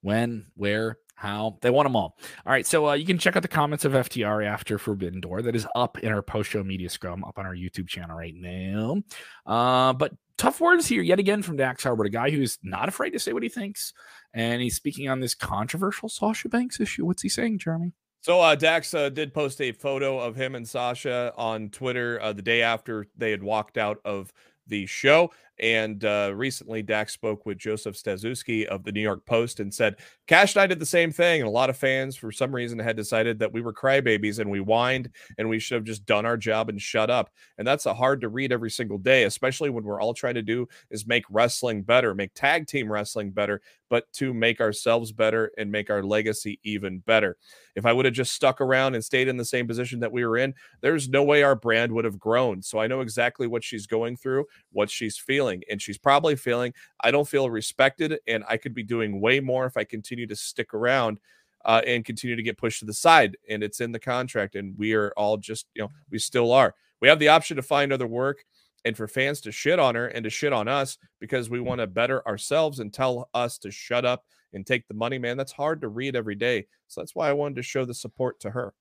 when, 0.00 0.46
where, 0.56 0.98
how. 1.24 1.58
They 1.62 1.70
want 1.70 1.86
them 1.86 1.96
all. 1.96 2.16
All 2.46 2.52
right. 2.52 2.66
So 2.66 2.88
uh, 2.88 2.92
you 2.94 3.06
can 3.06 3.18
check 3.18 3.36
out 3.36 3.42
the 3.42 3.48
comments 3.48 3.84
of 3.84 3.92
FTR 3.92 4.46
after 4.46 4.78
Forbidden 4.78 5.20
Door. 5.20 5.42
That 5.42 5.56
is 5.56 5.66
up 5.74 5.98
in 5.98 6.12
our 6.12 6.22
post 6.22 6.50
show 6.50 6.62
media 6.62 6.88
scrum 6.88 7.24
up 7.24 7.38
on 7.38 7.46
our 7.46 7.54
YouTube 7.54 7.88
channel 7.88 8.16
right 8.16 8.34
now. 8.36 9.02
Uh, 9.46 9.92
but 9.94 10.12
tough 10.36 10.60
words 10.60 10.86
here 10.86 11.02
yet 11.02 11.18
again 11.18 11.42
from 11.42 11.56
Dax 11.56 11.82
Harwood, 11.84 12.06
a 12.06 12.10
guy 12.10 12.30
who's 12.30 12.58
not 12.62 12.88
afraid 12.88 13.10
to 13.10 13.18
say 13.18 13.32
what 13.32 13.42
he 13.42 13.48
thinks. 13.48 13.92
And 14.32 14.60
he's 14.60 14.76
speaking 14.76 15.08
on 15.08 15.20
this 15.20 15.34
controversial 15.34 16.08
Sasha 16.08 16.48
Banks 16.48 16.80
issue. 16.80 17.06
What's 17.06 17.22
he 17.22 17.28
saying, 17.28 17.58
Jeremy? 17.58 17.92
So 18.20 18.40
uh, 18.40 18.54
Dax 18.54 18.94
uh, 18.94 19.10
did 19.10 19.34
post 19.34 19.60
a 19.60 19.72
photo 19.72 20.18
of 20.18 20.34
him 20.34 20.54
and 20.54 20.66
Sasha 20.66 21.32
on 21.36 21.68
Twitter 21.70 22.20
uh, 22.22 22.32
the 22.32 22.42
day 22.42 22.62
after 22.62 23.06
they 23.16 23.30
had 23.30 23.42
walked 23.42 23.76
out 23.76 23.98
of 24.04 24.32
the 24.66 24.86
show. 24.86 25.30
And 25.60 26.04
uh, 26.04 26.32
recently, 26.34 26.82
Dax 26.82 27.12
spoke 27.12 27.46
with 27.46 27.58
Joseph 27.58 27.94
Staszewski 27.94 28.64
of 28.66 28.82
the 28.82 28.90
New 28.90 29.00
York 29.00 29.24
Post 29.24 29.60
and 29.60 29.72
said, 29.72 29.96
Cash 30.26 30.56
and 30.56 30.62
I 30.62 30.66
did 30.66 30.80
the 30.80 30.86
same 30.86 31.12
thing. 31.12 31.40
And 31.40 31.48
a 31.48 31.52
lot 31.52 31.70
of 31.70 31.76
fans, 31.76 32.16
for 32.16 32.32
some 32.32 32.52
reason, 32.52 32.78
had 32.78 32.96
decided 32.96 33.38
that 33.38 33.52
we 33.52 33.60
were 33.60 33.72
crybabies 33.72 34.40
and 34.40 34.50
we 34.50 34.58
whined 34.58 35.10
and 35.38 35.48
we 35.48 35.60
should 35.60 35.76
have 35.76 35.84
just 35.84 36.06
done 36.06 36.26
our 36.26 36.36
job 36.36 36.68
and 36.68 36.80
shut 36.80 37.08
up. 37.08 37.30
And 37.58 37.66
that's 37.66 37.86
a 37.86 37.94
hard 37.94 38.20
to 38.22 38.28
read 38.28 38.52
every 38.52 38.70
single 38.70 38.98
day, 38.98 39.24
especially 39.24 39.70
when 39.70 39.84
we're 39.84 40.00
all 40.00 40.14
trying 40.14 40.34
to 40.34 40.42
do 40.42 40.66
is 40.90 41.06
make 41.06 41.24
wrestling 41.30 41.82
better, 41.82 42.14
make 42.14 42.34
tag 42.34 42.66
team 42.66 42.90
wrestling 42.90 43.30
better, 43.30 43.60
but 43.88 44.12
to 44.14 44.34
make 44.34 44.60
ourselves 44.60 45.12
better 45.12 45.52
and 45.56 45.70
make 45.70 45.88
our 45.88 46.02
legacy 46.02 46.58
even 46.64 46.98
better. 46.98 47.36
If 47.76 47.86
I 47.86 47.92
would 47.92 48.06
have 48.06 48.14
just 48.14 48.32
stuck 48.32 48.60
around 48.60 48.94
and 48.94 49.04
stayed 49.04 49.28
in 49.28 49.36
the 49.36 49.44
same 49.44 49.68
position 49.68 50.00
that 50.00 50.10
we 50.10 50.24
were 50.24 50.36
in, 50.36 50.54
there's 50.80 51.08
no 51.08 51.22
way 51.22 51.42
our 51.42 51.54
brand 51.54 51.92
would 51.92 52.04
have 52.04 52.18
grown. 52.18 52.62
So 52.62 52.78
I 52.78 52.86
know 52.86 53.02
exactly 53.02 53.46
what 53.46 53.62
she's 53.62 53.86
going 53.86 54.16
through, 54.16 54.46
what 54.72 54.90
she's 54.90 55.16
feeling. 55.16 55.43
And 55.48 55.80
she's 55.80 55.98
probably 55.98 56.36
feeling, 56.36 56.72
I 57.02 57.10
don't 57.10 57.28
feel 57.28 57.50
respected, 57.50 58.18
and 58.26 58.44
I 58.48 58.56
could 58.56 58.74
be 58.74 58.82
doing 58.82 59.20
way 59.20 59.40
more 59.40 59.66
if 59.66 59.76
I 59.76 59.84
continue 59.84 60.26
to 60.26 60.36
stick 60.36 60.74
around 60.74 61.18
uh, 61.64 61.82
and 61.86 62.04
continue 62.04 62.36
to 62.36 62.42
get 62.42 62.58
pushed 62.58 62.80
to 62.80 62.86
the 62.86 62.94
side. 62.94 63.36
And 63.48 63.62
it's 63.62 63.80
in 63.80 63.92
the 63.92 63.98
contract. 63.98 64.54
And 64.54 64.76
we 64.78 64.94
are 64.94 65.12
all 65.16 65.36
just, 65.36 65.66
you 65.74 65.82
know, 65.82 65.90
we 66.10 66.18
still 66.18 66.52
are. 66.52 66.74
We 67.00 67.08
have 67.08 67.18
the 67.18 67.28
option 67.28 67.56
to 67.56 67.62
find 67.62 67.92
other 67.92 68.06
work 68.06 68.44
and 68.84 68.96
for 68.96 69.08
fans 69.08 69.40
to 69.42 69.52
shit 69.52 69.78
on 69.78 69.94
her 69.94 70.08
and 70.08 70.24
to 70.24 70.30
shit 70.30 70.52
on 70.52 70.68
us 70.68 70.98
because 71.20 71.50
we 71.50 71.60
want 71.60 71.80
to 71.80 71.86
better 71.86 72.26
ourselves 72.26 72.80
and 72.80 72.92
tell 72.92 73.28
us 73.34 73.58
to 73.58 73.70
shut 73.70 74.04
up 74.04 74.24
and 74.52 74.66
take 74.66 74.86
the 74.88 74.94
money, 74.94 75.18
man. 75.18 75.36
That's 75.36 75.52
hard 75.52 75.80
to 75.80 75.88
read 75.88 76.16
every 76.16 76.34
day. 76.34 76.66
So 76.86 77.00
that's 77.00 77.14
why 77.14 77.28
I 77.28 77.32
wanted 77.32 77.56
to 77.56 77.62
show 77.62 77.84
the 77.84 77.94
support 77.94 78.40
to 78.40 78.50
her. 78.50 78.74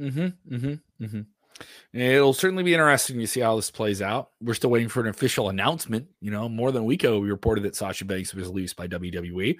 Mm-hmm. 0.00 0.54
Mm-hmm. 0.54 1.04
Mm-hmm. 1.04 1.20
It'll 1.92 2.32
certainly 2.32 2.62
be 2.62 2.74
interesting 2.74 3.18
to 3.18 3.26
see 3.26 3.40
how 3.40 3.56
this 3.56 3.70
plays 3.70 4.00
out. 4.00 4.30
We're 4.40 4.54
still 4.54 4.70
waiting 4.70 4.88
for 4.88 5.00
an 5.00 5.08
official 5.08 5.48
announcement. 5.48 6.06
You 6.20 6.30
know, 6.30 6.48
more 6.48 6.72
than 6.72 6.82
a 6.82 6.86
week 6.86 7.04
ago, 7.04 7.18
we 7.18 7.30
reported 7.30 7.64
that 7.64 7.76
Sasha 7.76 8.04
Banks 8.04 8.34
was 8.34 8.48
released 8.48 8.76
by 8.76 8.88
WWE, 8.88 9.56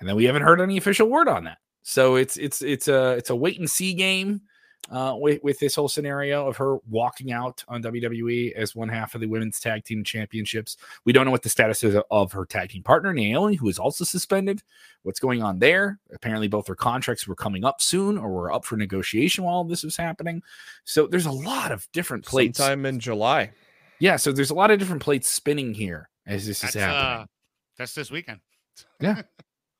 and 0.00 0.08
then 0.08 0.16
we 0.16 0.24
haven't 0.24 0.42
heard 0.42 0.60
any 0.60 0.76
official 0.76 1.08
word 1.08 1.28
on 1.28 1.44
that. 1.44 1.58
So 1.82 2.16
it's 2.16 2.36
it's 2.38 2.62
it's 2.62 2.88
a 2.88 3.12
it's 3.12 3.30
a 3.30 3.36
wait 3.36 3.58
and 3.58 3.70
see 3.70 3.92
game 3.92 4.40
uh, 4.90 5.14
with 5.16 5.42
with 5.42 5.58
this 5.58 5.74
whole 5.74 5.88
scenario 5.88 6.46
of 6.46 6.56
her 6.56 6.76
walking 6.88 7.32
out 7.32 7.64
on 7.68 7.82
WWE 7.82 8.52
as 8.52 8.74
one 8.74 8.88
half 8.88 9.14
of 9.14 9.20
the 9.20 9.26
women's 9.26 9.58
tag 9.58 9.84
team 9.84 10.04
championships. 10.04 10.76
We 11.04 11.12
don't 11.12 11.24
know 11.24 11.30
what 11.30 11.42
the 11.42 11.48
status 11.48 11.82
is 11.84 11.96
of 12.10 12.32
her 12.32 12.44
tag 12.44 12.70
team 12.70 12.82
partner 12.82 13.12
Naomi, 13.12 13.54
who 13.54 13.68
is 13.68 13.78
also 13.78 14.04
suspended. 14.04 14.62
What's 15.02 15.20
going 15.20 15.42
on 15.42 15.58
there? 15.58 15.98
Apparently, 16.12 16.48
both 16.48 16.66
her 16.66 16.74
contracts 16.74 17.26
were 17.26 17.34
coming 17.34 17.64
up 17.64 17.80
soon, 17.80 18.18
or 18.18 18.30
were 18.30 18.52
up 18.52 18.64
for 18.64 18.76
negotiation 18.76 19.44
while 19.44 19.64
this 19.64 19.82
was 19.82 19.96
happening. 19.96 20.42
So 20.84 21.06
there's 21.06 21.26
a 21.26 21.32
lot 21.32 21.72
of 21.72 21.86
different 21.92 22.24
plates. 22.24 22.58
Sometime 22.58 22.86
in 22.86 23.00
July. 23.00 23.52
Yeah, 24.00 24.16
so 24.16 24.32
there's 24.32 24.50
a 24.50 24.54
lot 24.54 24.70
of 24.70 24.78
different 24.78 25.02
plates 25.02 25.28
spinning 25.28 25.72
here 25.72 26.10
as 26.26 26.46
this 26.46 26.60
That's 26.60 26.76
is 26.76 26.82
uh, 26.82 26.86
happening. 26.86 27.28
that's 27.78 27.94
this 27.94 28.10
weekend. 28.10 28.40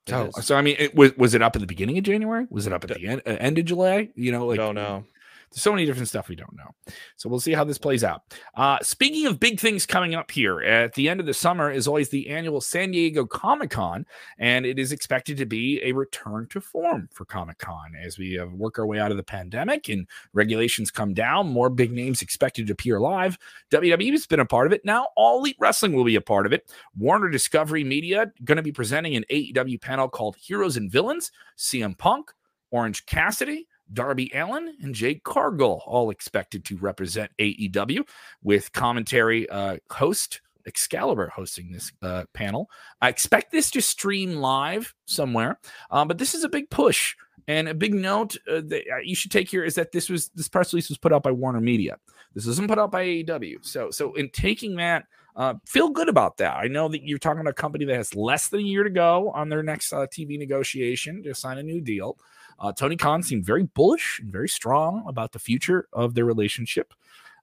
so, 0.06 0.30
so 0.40 0.56
I 0.56 0.62
mean, 0.62 0.76
it 0.78 0.94
was 0.94 1.16
was 1.16 1.34
it 1.34 1.42
up 1.42 1.56
at 1.56 1.60
the 1.60 1.66
beginning 1.66 1.98
of 1.98 2.04
January? 2.04 2.46
Was 2.50 2.66
it 2.66 2.72
up 2.72 2.84
at 2.84 2.90
the 2.90 3.06
end 3.06 3.22
uh, 3.26 3.36
end 3.40 3.58
of 3.58 3.64
July? 3.64 4.10
You 4.14 4.32
know, 4.32 4.46
like 4.46 4.58
don't 4.58 4.74
know. 4.74 5.04
So 5.54 5.72
many 5.72 5.86
different 5.86 6.08
stuff 6.08 6.28
we 6.28 6.36
don't 6.36 6.56
know. 6.56 6.70
So 7.16 7.28
we'll 7.28 7.40
see 7.40 7.52
how 7.52 7.64
this 7.64 7.78
plays 7.78 8.04
out. 8.04 8.22
Uh, 8.56 8.78
speaking 8.82 9.26
of 9.26 9.40
big 9.40 9.60
things 9.60 9.86
coming 9.86 10.14
up 10.14 10.30
here 10.30 10.60
at 10.60 10.94
the 10.94 11.08
end 11.08 11.20
of 11.20 11.26
the 11.26 11.34
summer 11.34 11.70
is 11.70 11.86
always 11.86 12.08
the 12.08 12.28
annual 12.28 12.60
San 12.60 12.90
Diego 12.90 13.24
Comic 13.24 13.70
Con, 13.70 14.04
and 14.38 14.66
it 14.66 14.78
is 14.78 14.92
expected 14.92 15.36
to 15.38 15.46
be 15.46 15.80
a 15.82 15.92
return 15.92 16.46
to 16.50 16.60
form 16.60 17.08
for 17.12 17.24
Comic 17.24 17.58
Con 17.58 17.92
as 18.02 18.18
we 18.18 18.38
uh, 18.38 18.46
work 18.46 18.78
our 18.78 18.86
way 18.86 18.98
out 18.98 19.10
of 19.10 19.16
the 19.16 19.22
pandemic 19.22 19.88
and 19.88 20.06
regulations 20.32 20.90
come 20.90 21.14
down. 21.14 21.48
More 21.48 21.70
big 21.70 21.92
names 21.92 22.22
expected 22.22 22.66
to 22.66 22.72
appear 22.72 23.00
live. 23.00 23.38
WWE 23.70 24.10
has 24.12 24.26
been 24.26 24.40
a 24.40 24.46
part 24.46 24.66
of 24.66 24.72
it. 24.72 24.84
Now 24.84 25.08
All 25.16 25.38
Elite 25.38 25.56
Wrestling 25.58 25.92
will 25.92 26.04
be 26.04 26.16
a 26.16 26.20
part 26.20 26.46
of 26.46 26.52
it. 26.52 26.70
Warner 26.96 27.28
Discovery 27.28 27.84
Media 27.84 28.32
going 28.44 28.56
to 28.56 28.62
be 28.62 28.72
presenting 28.72 29.16
an 29.16 29.24
AEW 29.30 29.80
panel 29.80 30.08
called 30.08 30.36
Heroes 30.36 30.76
and 30.76 30.90
Villains. 30.90 31.30
CM 31.56 31.96
Punk, 31.96 32.32
Orange 32.70 33.06
Cassidy. 33.06 33.66
Darby 33.94 34.30
Allin 34.34 34.74
and 34.82 34.94
Jade 34.94 35.22
Cargill, 35.22 35.82
all 35.86 36.10
expected 36.10 36.64
to 36.66 36.76
represent 36.76 37.30
AEW 37.38 38.06
with 38.42 38.72
commentary 38.72 39.48
uh, 39.48 39.78
host 39.90 40.40
Excalibur 40.66 41.28
hosting 41.28 41.72
this 41.72 41.92
uh, 42.02 42.24
panel. 42.32 42.70
I 43.00 43.08
expect 43.08 43.52
this 43.52 43.70
to 43.72 43.82
stream 43.82 44.36
live 44.36 44.94
somewhere, 45.06 45.58
um, 45.90 46.08
but 46.08 46.18
this 46.18 46.34
is 46.34 46.44
a 46.44 46.48
big 46.48 46.70
push. 46.70 47.14
And 47.46 47.68
a 47.68 47.74
big 47.74 47.92
note 47.92 48.36
uh, 48.50 48.62
that 48.68 48.84
uh, 48.90 48.98
you 49.02 49.14
should 49.14 49.30
take 49.30 49.50
here 49.50 49.64
is 49.64 49.74
that 49.74 49.92
this 49.92 50.08
was 50.08 50.30
this 50.30 50.48
press 50.48 50.72
release 50.72 50.88
was 50.88 50.96
put 50.96 51.12
out 51.12 51.22
by 51.22 51.30
Warner 51.30 51.60
Media. 51.60 51.98
This 52.34 52.46
wasn't 52.46 52.68
put 52.68 52.78
out 52.78 52.90
by 52.90 53.04
AEW. 53.04 53.56
So, 53.60 53.90
so 53.90 54.14
in 54.14 54.30
taking 54.30 54.76
that, 54.76 55.04
uh, 55.36 55.54
feel 55.66 55.90
good 55.90 56.08
about 56.08 56.38
that. 56.38 56.56
I 56.56 56.68
know 56.68 56.88
that 56.88 57.02
you're 57.06 57.18
talking 57.18 57.40
about 57.40 57.50
a 57.50 57.54
company 57.54 57.84
that 57.84 57.96
has 57.96 58.14
less 58.14 58.48
than 58.48 58.60
a 58.60 58.64
year 58.64 58.82
to 58.82 58.90
go 58.90 59.30
on 59.32 59.48
their 59.48 59.62
next 59.62 59.92
uh, 59.92 60.06
TV 60.06 60.38
negotiation 60.38 61.22
to 61.24 61.34
sign 61.34 61.58
a 61.58 61.62
new 61.62 61.80
deal. 61.80 62.16
Uh, 62.58 62.72
Tony 62.72 62.96
Khan 62.96 63.22
seemed 63.22 63.44
very 63.44 63.64
bullish 63.64 64.20
and 64.20 64.32
very 64.32 64.48
strong 64.48 65.04
about 65.06 65.32
the 65.32 65.38
future 65.38 65.88
of 65.92 66.14
their 66.14 66.24
relationship 66.24 66.94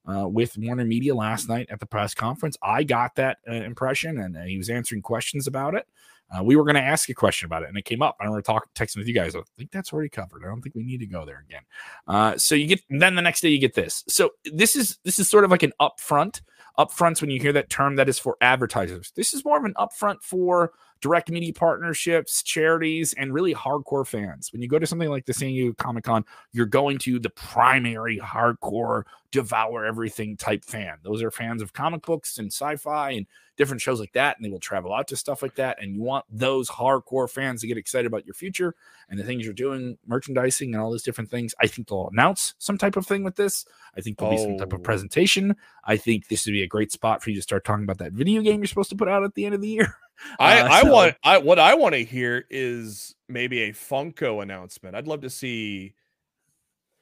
uh, 0.06 0.28
with 0.28 0.56
Warner 0.58 0.84
Media 0.84 1.14
last 1.14 1.48
night 1.48 1.68
at 1.70 1.80
the 1.80 1.86
press 1.86 2.14
conference. 2.14 2.56
I 2.62 2.82
got 2.84 3.14
that 3.16 3.38
uh, 3.48 3.54
impression, 3.54 4.18
and 4.18 4.36
uh, 4.36 4.42
he 4.42 4.58
was 4.58 4.70
answering 4.70 5.02
questions 5.02 5.46
about 5.46 5.74
it. 5.74 5.86
Uh, 6.34 6.42
we 6.42 6.56
were 6.56 6.64
going 6.64 6.76
to 6.76 6.80
ask 6.80 7.10
a 7.10 7.14
question 7.14 7.46
about 7.46 7.62
it, 7.62 7.68
and 7.68 7.76
it 7.76 7.84
came 7.84 8.00
up. 8.00 8.16
I 8.18 8.24
remember 8.24 8.42
talking, 8.42 8.70
texting 8.74 8.96
with 8.96 9.06
you 9.06 9.14
guys. 9.14 9.36
I 9.36 9.40
think 9.58 9.70
that's 9.70 9.92
already 9.92 10.08
covered. 10.08 10.42
I 10.42 10.46
don't 10.46 10.62
think 10.62 10.74
we 10.74 10.82
need 10.82 11.00
to 11.00 11.06
go 11.06 11.26
there 11.26 11.44
again. 11.46 11.62
Uh, 12.06 12.38
so 12.38 12.54
you 12.54 12.66
get 12.66 12.80
then 12.88 13.14
the 13.14 13.22
next 13.22 13.42
day 13.42 13.50
you 13.50 13.58
get 13.58 13.74
this. 13.74 14.02
So 14.08 14.30
this 14.44 14.74
is 14.74 14.98
this 15.04 15.18
is 15.18 15.28
sort 15.28 15.44
of 15.44 15.50
like 15.50 15.62
an 15.62 15.72
upfront. 15.80 16.40
Upfronts 16.78 17.20
when 17.20 17.28
you 17.28 17.38
hear 17.38 17.52
that 17.52 17.68
term, 17.68 17.96
that 17.96 18.08
is 18.08 18.18
for 18.18 18.38
advertisers. 18.40 19.12
This 19.14 19.34
is 19.34 19.44
more 19.44 19.58
of 19.58 19.64
an 19.64 19.74
upfront 19.74 20.22
for 20.22 20.72
direct 21.02 21.30
media 21.30 21.52
partnerships, 21.52 22.42
charities, 22.42 23.12
and 23.12 23.34
really 23.34 23.54
hardcore 23.54 24.06
fans. 24.06 24.50
When 24.52 24.62
you 24.62 24.68
go 24.68 24.78
to 24.78 24.86
something 24.86 25.10
like 25.10 25.26
the 25.26 25.34
San 25.34 25.48
Diego 25.48 25.74
Comic 25.74 26.04
Con, 26.04 26.24
you're 26.52 26.64
going 26.64 26.98
to 27.00 27.18
the 27.18 27.28
primary 27.28 28.18
hardcore, 28.18 29.02
devour 29.32 29.84
everything 29.84 30.36
type 30.36 30.64
fan. 30.64 30.98
Those 31.02 31.22
are 31.22 31.30
fans 31.30 31.60
of 31.60 31.72
comic 31.72 32.06
books 32.06 32.38
and 32.38 32.52
sci 32.52 32.76
fi 32.76 33.10
and 33.10 33.26
different 33.56 33.82
shows 33.82 33.98
like 33.98 34.12
that. 34.12 34.36
And 34.36 34.44
they 34.44 34.50
will 34.50 34.60
travel 34.60 34.94
out 34.94 35.08
to 35.08 35.16
stuff 35.16 35.42
like 35.42 35.56
that. 35.56 35.82
And 35.82 35.94
you 35.94 36.02
want 36.02 36.24
those 36.30 36.70
hardcore 36.70 37.28
fans 37.28 37.62
to 37.62 37.66
get 37.66 37.76
excited 37.76 38.06
about 38.06 38.24
your 38.24 38.34
future 38.34 38.74
and 39.08 39.18
the 39.18 39.24
things 39.24 39.44
you're 39.44 39.54
doing, 39.54 39.98
merchandising, 40.06 40.72
and 40.72 40.82
all 40.82 40.90
those 40.90 41.02
different 41.02 41.30
things. 41.30 41.54
I 41.60 41.66
think 41.66 41.88
they'll 41.88 42.08
announce 42.12 42.54
some 42.58 42.78
type 42.78 42.96
of 42.96 43.06
thing 43.06 43.24
with 43.24 43.36
this. 43.36 43.64
I 43.96 44.00
think 44.00 44.18
there'll 44.18 44.34
oh. 44.34 44.36
be 44.36 44.42
some 44.42 44.58
type 44.58 44.72
of 44.72 44.80
oh. 44.80 44.84
presentation. 44.84 45.56
I 45.84 45.96
think 45.96 46.28
this 46.28 46.46
would 46.46 46.52
be 46.52 46.62
a 46.62 46.68
great 46.68 46.92
spot 46.92 47.22
for 47.22 47.30
you 47.30 47.36
to 47.36 47.42
start 47.42 47.64
talking 47.64 47.84
about 47.84 47.98
that 47.98 48.12
video 48.12 48.42
game 48.42 48.60
you're 48.60 48.66
supposed 48.68 48.90
to 48.90 48.96
put 48.96 49.08
out 49.08 49.24
at 49.24 49.34
the 49.34 49.46
end 49.46 49.54
of 49.54 49.60
the 49.60 49.68
year. 49.68 49.96
I, 50.38 50.60
uh, 50.60 50.68
I 50.68 50.82
so. 50.82 50.92
want 50.92 51.16
I 51.24 51.38
what 51.38 51.58
I 51.58 51.74
want 51.74 51.94
to 51.94 52.04
hear 52.04 52.44
is 52.50 53.14
maybe 53.28 53.62
a 53.62 53.72
Funko 53.72 54.42
announcement. 54.42 54.94
I'd 54.94 55.06
love 55.06 55.22
to 55.22 55.30
see 55.30 55.94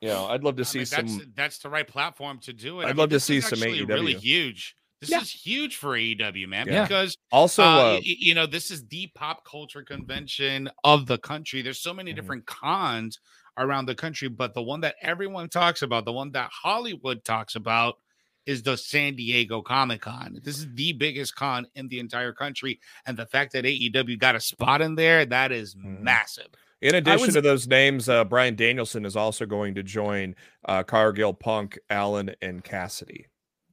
you 0.00 0.08
know, 0.08 0.26
I'd 0.26 0.42
love 0.42 0.56
to 0.56 0.62
I 0.62 0.64
see 0.64 0.78
mean, 0.78 0.86
some 0.86 1.06
that's, 1.06 1.26
that's, 1.36 1.58
the 1.58 1.68
right 1.68 1.86
platform 1.86 2.38
to 2.40 2.52
do 2.52 2.80
it. 2.80 2.84
I'd 2.84 2.86
I 2.86 2.88
mean, 2.92 2.96
love 2.98 3.10
to 3.10 3.20
see 3.20 3.40
some 3.40 3.58
AEW. 3.58 3.86
really 3.86 4.14
huge. 4.14 4.74
This 5.00 5.10
yeah. 5.10 5.20
is 5.20 5.30
huge 5.30 5.76
for 5.76 5.90
AEW, 5.90 6.46
man, 6.46 6.66
yeah. 6.68 6.82
because 6.82 7.16
also, 7.32 7.62
uh, 7.62 7.96
uh, 7.96 8.00
you 8.02 8.34
know, 8.34 8.46
this 8.46 8.70
is 8.70 8.86
the 8.88 9.10
pop 9.14 9.44
culture 9.46 9.82
convention 9.82 10.68
of 10.84 11.06
the 11.06 11.16
country. 11.16 11.62
There's 11.62 11.80
so 11.80 11.94
many 11.94 12.10
mm-hmm. 12.10 12.16
different 12.16 12.46
cons 12.46 13.18
around 13.56 13.86
the 13.86 13.94
country, 13.94 14.28
but 14.28 14.52
the 14.52 14.62
one 14.62 14.80
that 14.82 14.96
everyone 15.00 15.48
talks 15.48 15.80
about, 15.82 16.04
the 16.04 16.12
one 16.12 16.32
that 16.32 16.50
Hollywood 16.52 17.24
talks 17.24 17.54
about, 17.54 17.96
is 18.46 18.62
the 18.62 18.76
San 18.76 19.14
Diego 19.16 19.62
Comic 19.62 20.02
Con. 20.02 20.40
This 20.42 20.58
is 20.58 20.66
the 20.74 20.92
biggest 20.92 21.36
con 21.36 21.66
in 21.74 21.88
the 21.88 22.00
entire 22.00 22.32
country. 22.32 22.80
And 23.06 23.16
the 23.16 23.26
fact 23.26 23.52
that 23.52 23.64
AEW 23.64 24.18
got 24.18 24.34
a 24.34 24.40
spot 24.40 24.80
in 24.80 24.94
there, 24.94 25.24
that 25.26 25.52
is 25.52 25.74
mm-hmm. 25.74 26.02
massive. 26.02 26.48
In 26.80 26.94
addition 26.94 27.26
was, 27.26 27.34
to 27.34 27.42
those 27.42 27.66
names, 27.66 28.08
uh, 28.08 28.24
Bryan 28.24 28.56
Danielson 28.56 29.04
is 29.04 29.14
also 29.14 29.44
going 29.44 29.74
to 29.74 29.82
join 29.82 30.34
uh, 30.64 30.82
Cargill, 30.82 31.34
Punk, 31.34 31.78
Allin, 31.90 32.34
and 32.40 32.64
Cassidy. 32.64 33.26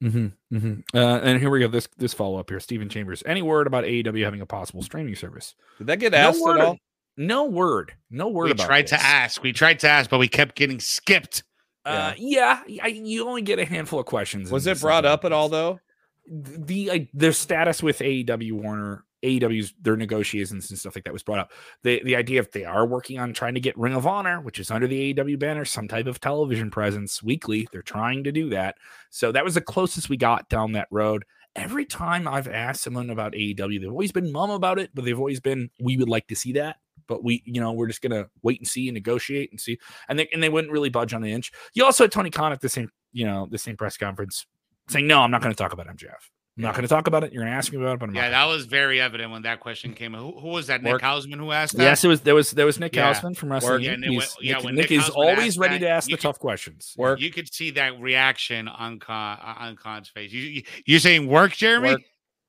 Mm-hmm, 0.04 0.56
mm-hmm. 0.56 0.98
Uh, 0.98 1.20
and 1.20 1.40
here 1.40 1.50
we 1.50 1.60
go. 1.60 1.68
This 1.68 1.88
this 1.98 2.14
follow 2.14 2.40
up 2.40 2.50
here, 2.50 2.60
Stephen 2.60 2.90
Chambers. 2.90 3.24
Any 3.26 3.42
word 3.42 3.66
about 3.66 3.84
AEW 3.84 4.24
having 4.24 4.42
a 4.42 4.46
possible 4.46 4.84
streaming 4.84 5.16
service? 5.16 5.56
Did 5.80 5.88
that 5.88 6.00
get 6.00 6.14
asked 6.14 6.40
no 6.40 6.54
at 6.54 6.60
all? 6.60 6.78
No 7.16 7.46
word. 7.46 7.94
No 8.12 8.28
word. 8.28 8.50
We 8.50 8.54
tried 8.54 8.84
this. 8.84 8.92
to 8.92 9.02
ask. 9.02 9.42
We 9.42 9.54
tried 9.54 9.80
to 9.80 9.90
ask, 9.90 10.10
but 10.10 10.20
we 10.20 10.28
kept 10.28 10.56
getting 10.56 10.80
skipped. 10.80 11.44
Uh, 11.88 12.14
yeah, 12.18 12.64
I, 12.82 12.88
you 12.88 13.28
only 13.28 13.42
get 13.42 13.60
a 13.60 13.66
handful 13.66 14.00
of 14.00 14.06
questions. 14.06 14.52
Was 14.52 14.68
it 14.68 14.82
brought 14.82 15.06
up 15.06 15.24
at 15.24 15.32
all 15.32 15.48
though? 15.48 15.80
The 16.30 16.90
uh, 16.90 17.00
their 17.14 17.32
status 17.32 17.82
with 17.82 18.00
AEW 18.00 18.52
Warner, 18.52 19.06
AEW's 19.24 19.74
their 19.82 19.96
negotiations 19.96 20.70
and 20.70 20.78
stuff 20.78 20.96
like 20.96 21.06
that 21.06 21.14
was 21.14 21.24
brought 21.24 21.40
up. 21.40 21.54
The 21.84 22.02
the 22.04 22.18
idea 22.18 22.42
if 22.42 22.52
they 22.52 22.66
are 22.66 22.86
working 22.86 23.20
on 23.20 23.32
trying 23.32 23.54
to 23.54 23.62
get 23.62 23.78
Ring 23.78 23.96
of 23.96 24.06
Honor, 24.06 24.42
which 24.42 24.60
is 24.60 24.70
under 24.70 24.88
the 24.88 25.14
AEW 25.14 25.40
banner, 25.40 25.64
some 25.64 25.88
type 25.88 26.08
of 26.08 26.20
television 26.20 26.70
presence 26.70 27.24
weekly. 27.24 27.70
They're 27.72 27.82
trying 27.82 28.26
to 28.26 28.34
do 28.34 28.50
that. 28.50 28.76
So 29.10 29.32
that 29.32 29.46
was 29.46 29.54
the 29.54 29.62
closest 29.62 30.10
we 30.10 30.18
got 30.18 30.50
down 30.50 30.74
that 30.74 30.90
road. 30.92 31.24
Every 31.56 31.86
time 31.86 32.28
I've 32.28 32.50
asked 32.50 32.82
someone 32.82 33.10
about 33.10 33.32
AEW, 33.34 33.80
they've 33.80 33.90
always 33.90 34.12
been 34.12 34.32
mum 34.32 34.52
about 34.52 34.78
it, 34.78 34.92
but 34.94 35.06
they've 35.06 35.18
always 35.18 35.40
been, 35.40 35.72
we 35.80 35.98
would 35.98 36.10
like 36.10 36.28
to 36.28 36.36
see 36.36 36.52
that 36.52 36.76
but 37.08 37.24
we, 37.24 37.44
you 37.46 37.62
know, 37.62 37.72
we're 37.72 37.88
just 37.88 38.02
gonna 38.02 38.28
wait 38.44 38.60
and 38.60 38.68
see 38.68 38.88
and 38.88 38.96
negotiate 38.96 39.52
and 39.52 39.60
see. 39.60 39.78
And 40.10 40.18
they 40.18 40.28
and 40.34 40.42
they 40.42 40.50
wouldn't 40.50 40.72
really 40.72 40.90
budge 40.90 41.14
on 41.14 41.22
the 41.22 41.32
inch. 41.32 41.52
You 41.74 41.86
also 41.86 42.04
had 42.04 42.12
Tony 42.12 42.30
Khan 42.30 42.52
at 42.52 42.62
the 42.62 42.70
same, 42.70 42.90
you 43.14 43.26
know, 43.26 43.48
the 43.50 43.58
same 43.58 43.78
press 43.78 43.98
conference 43.98 44.46
saying, 44.90 45.08
"No, 45.08 45.22
I'm 45.22 45.32
not 45.32 45.42
going 45.42 45.54
to 45.54 45.58
talk 45.58 45.74
about 45.74 45.88
MJF. 45.88 46.30
I'm 46.58 46.64
not 46.64 46.74
going 46.74 46.84
to 46.84 46.88
talk 46.88 47.06
about 47.06 47.24
it. 47.24 47.32
You're 47.32 47.44
going 47.44 47.52
to 47.52 47.58
ask 47.58 47.72
me 47.72 47.78
about 47.78 47.94
it, 47.94 48.00
but 48.00 48.10
I'm 48.10 48.16
yeah, 48.16 48.32
that 48.32 48.46
was 48.46 48.66
very 48.66 49.00
evident 49.00 49.32
when 49.32 49.44
that 49.44 49.60
question 49.60 49.94
came. 49.94 50.16
Who, 50.16 50.40
who 50.40 50.48
was 50.48 50.68
that? 50.68 50.82
Nick 50.82 50.94
Work. 50.94 51.02
Hausman 51.04 51.38
who 51.38 51.52
asked 51.52 51.78
that? 51.78 51.84
Yes, 51.84 52.04
it 52.04 52.08
was. 52.08 52.22
There 52.22 52.34
was 52.34 52.50
there 52.50 52.66
was 52.66 52.80
Nick 52.80 52.96
yeah. 52.96 53.14
Hausman 53.14 53.38
from 53.38 53.52
Wrestling. 53.52 53.84
Yeah, 53.84 53.96
Nick, 53.96 54.24
yeah, 54.42 54.58
Nick, 54.60 54.74
Nick 54.74 54.92
is 54.92 55.08
always 55.10 55.60
ready 55.60 55.76
that, 55.76 55.86
to 55.86 55.90
ask 55.90 56.08
the 56.08 56.14
could, 56.14 56.22
tough 56.22 56.40
questions. 56.40 56.96
Work. 56.98 57.22
You 57.22 57.30
could 57.30 57.54
see 57.54 57.72
that 57.72 58.00
reaction 58.00 58.68
on 58.68 59.00
Khan 59.00 59.38
on 59.40 59.76
Khan's 59.76 60.10
face. 60.10 60.32
You, 60.32 60.64
you 60.86 60.98
are 60.98 61.00
saying 61.00 61.28
work, 61.28 61.52
Jeremy? 61.52 61.90
Work. 61.90 62.02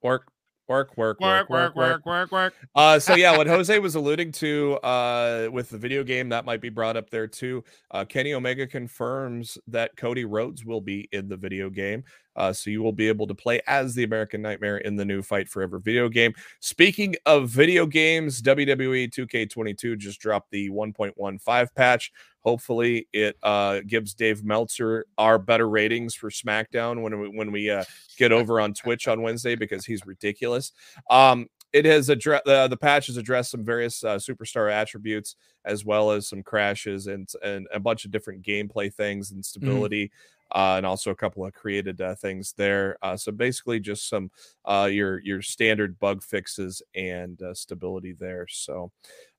Work. 0.02 0.32
Work, 0.68 0.98
work, 0.98 1.18
work, 1.18 1.48
work, 1.48 1.74
work, 1.74 2.04
work, 2.04 2.30
work. 2.30 2.54
Uh, 2.74 2.98
so 2.98 3.14
yeah, 3.14 3.34
what 3.34 3.46
Jose 3.48 3.78
was 3.78 3.94
alluding 3.94 4.32
to 4.32 4.74
uh, 4.82 5.48
with 5.50 5.70
the 5.70 5.78
video 5.78 6.04
game 6.04 6.28
that 6.28 6.44
might 6.44 6.60
be 6.60 6.68
brought 6.68 6.94
up 6.94 7.08
there 7.08 7.26
too. 7.26 7.64
Uh, 7.90 8.04
Kenny 8.04 8.34
Omega 8.34 8.66
confirms 8.66 9.56
that 9.66 9.96
Cody 9.96 10.26
Rhodes 10.26 10.66
will 10.66 10.82
be 10.82 11.08
in 11.10 11.26
the 11.26 11.38
video 11.38 11.70
game. 11.70 12.04
Uh, 12.38 12.52
so 12.52 12.70
you 12.70 12.82
will 12.82 12.92
be 12.92 13.08
able 13.08 13.26
to 13.26 13.34
play 13.34 13.60
as 13.66 13.94
the 13.94 14.04
American 14.04 14.40
Nightmare 14.40 14.78
in 14.78 14.96
the 14.96 15.04
new 15.04 15.20
Fight 15.22 15.48
Forever 15.48 15.78
video 15.78 16.08
game. 16.08 16.32
Speaking 16.60 17.16
of 17.26 17.50
video 17.50 17.84
games, 17.84 18.40
WWE 18.40 19.10
2K22 19.10 19.98
just 19.98 20.20
dropped 20.20 20.50
the 20.52 20.70
1.15 20.70 21.74
patch. 21.74 22.12
Hopefully, 22.40 23.08
it 23.12 23.36
uh, 23.42 23.80
gives 23.86 24.14
Dave 24.14 24.44
Meltzer 24.44 25.06
our 25.18 25.38
better 25.38 25.68
ratings 25.68 26.14
for 26.14 26.30
SmackDown 26.30 27.02
when 27.02 27.20
we 27.20 27.28
when 27.28 27.50
we 27.50 27.68
uh, 27.68 27.84
get 28.16 28.30
over 28.30 28.60
on 28.60 28.72
Twitch 28.72 29.08
on 29.08 29.20
Wednesday 29.20 29.56
because 29.56 29.84
he's 29.84 30.06
ridiculous. 30.06 30.72
Um, 31.10 31.48
it 31.72 31.84
has 31.84 32.08
addressed 32.08 32.46
uh, 32.46 32.68
the 32.68 32.76
patch 32.76 33.08
has 33.08 33.16
addressed 33.16 33.50
some 33.50 33.64
various 33.64 34.02
uh, 34.02 34.16
superstar 34.16 34.72
attributes 34.72 35.36
as 35.64 35.84
well 35.84 36.10
as 36.10 36.28
some 36.28 36.42
crashes 36.42 37.08
and 37.08 37.28
and 37.42 37.66
a 37.72 37.80
bunch 37.80 38.04
of 38.04 38.10
different 38.10 38.42
gameplay 38.42 38.92
things 38.92 39.30
and 39.30 39.40
mm-hmm. 39.40 39.66
stability. 39.66 40.10
Uh, 40.54 40.74
and 40.78 40.86
also 40.86 41.10
a 41.10 41.14
couple 41.14 41.44
of 41.44 41.52
created 41.52 42.00
uh, 42.00 42.14
things 42.14 42.54
there. 42.56 42.96
Uh, 43.02 43.16
so 43.16 43.30
basically, 43.30 43.78
just 43.78 44.08
some 44.08 44.30
uh, 44.64 44.88
your 44.90 45.20
your 45.20 45.42
standard 45.42 45.98
bug 45.98 46.22
fixes 46.22 46.82
and 46.94 47.42
uh, 47.42 47.52
stability 47.52 48.14
there. 48.18 48.46
So, 48.48 48.90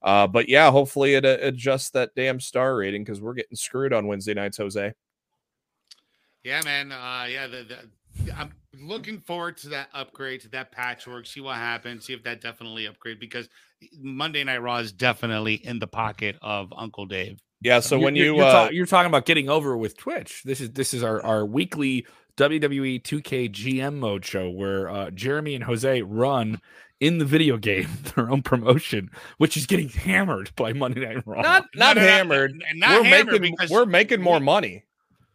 uh, 0.04 0.28
but 0.28 0.48
yeah, 0.48 0.70
hopefully 0.70 1.16
it 1.16 1.26
adjusts 1.26 1.90
that 1.92 2.14
damn 2.16 2.40
star 2.40 2.76
rating 2.76 3.04
because 3.04 3.22
we're 3.22 3.34
getting 3.34 3.58
screwed 3.58 3.94
on 3.94 4.08
Wednesday 4.08 4.34
nights, 4.34 4.58
Jose. 4.58 4.94
Yeah, 6.44 6.62
man. 6.64 6.90
yeah, 6.90 7.48
the, 7.48 7.64
the, 7.64 8.38
I'm 8.38 8.54
looking 8.80 9.20
forward 9.20 9.58
to 9.58 9.70
that 9.70 9.90
upgrade 9.94 10.42
to 10.42 10.50
that 10.50 10.72
patchwork. 10.72 11.26
See 11.26 11.42
what 11.42 11.56
happens. 11.56 12.06
See 12.06 12.14
if 12.14 12.24
that 12.24 12.42
definitely 12.42 12.86
upgrade 12.86 13.20
because 13.20 13.50
Monday 14.00 14.44
Night 14.44 14.62
Raw 14.62 14.78
is 14.78 14.92
definitely 14.92 15.56
in 15.56 15.80
the 15.80 15.88
pocket 15.88 16.38
of 16.42 16.72
Uncle 16.76 17.06
Dave. 17.06 17.42
Yeah. 17.62 17.80
So 17.82 17.96
you're, 17.96 18.06
when 18.06 18.16
you 18.16 18.36
you're, 18.36 18.44
uh, 18.46 18.52
talk, 18.52 18.72
you're, 18.72 18.86
talking 18.86 19.08
about 19.10 19.26
getting 19.26 19.50
over 19.50 19.76
with 19.78 19.98
Twitch, 19.98 20.44
this 20.44 20.62
is 20.62 20.72
this 20.72 20.94
is 20.94 21.04
our 21.04 21.22
our 21.24 21.46
weekly 21.46 22.06
WWE 22.38 23.02
2K 23.04 23.52
GM 23.52 23.96
mode 23.98 24.24
show 24.26 24.50
where 24.50 24.90
uh, 24.90 25.12
Jeremy 25.12 25.56
and 25.56 25.64
Jose 25.66 26.02
run 26.04 26.62
in 27.00 27.18
the 27.18 27.26
video 27.26 27.58
game 27.58 27.88
their 28.16 28.30
own 28.30 28.42
promotion, 28.42 29.10
which 29.38 29.58
is 29.58 29.66
getting 29.66 29.90
hammered 29.90 30.52
by 30.56 30.74
Monday 30.74 31.06
Night 31.06 31.24
Raw. 31.26 31.42
Not 31.42 31.66
not 31.76 31.96
no, 31.98 32.02
no, 32.02 32.08
hammered. 32.08 32.54
No, 32.76 32.88
not 32.88 33.02
we're 33.02 33.08
hammered 33.08 33.42
making 33.42 33.58
we're 33.70 33.86
making 33.86 34.22
more 34.22 34.40
money. 34.40 34.86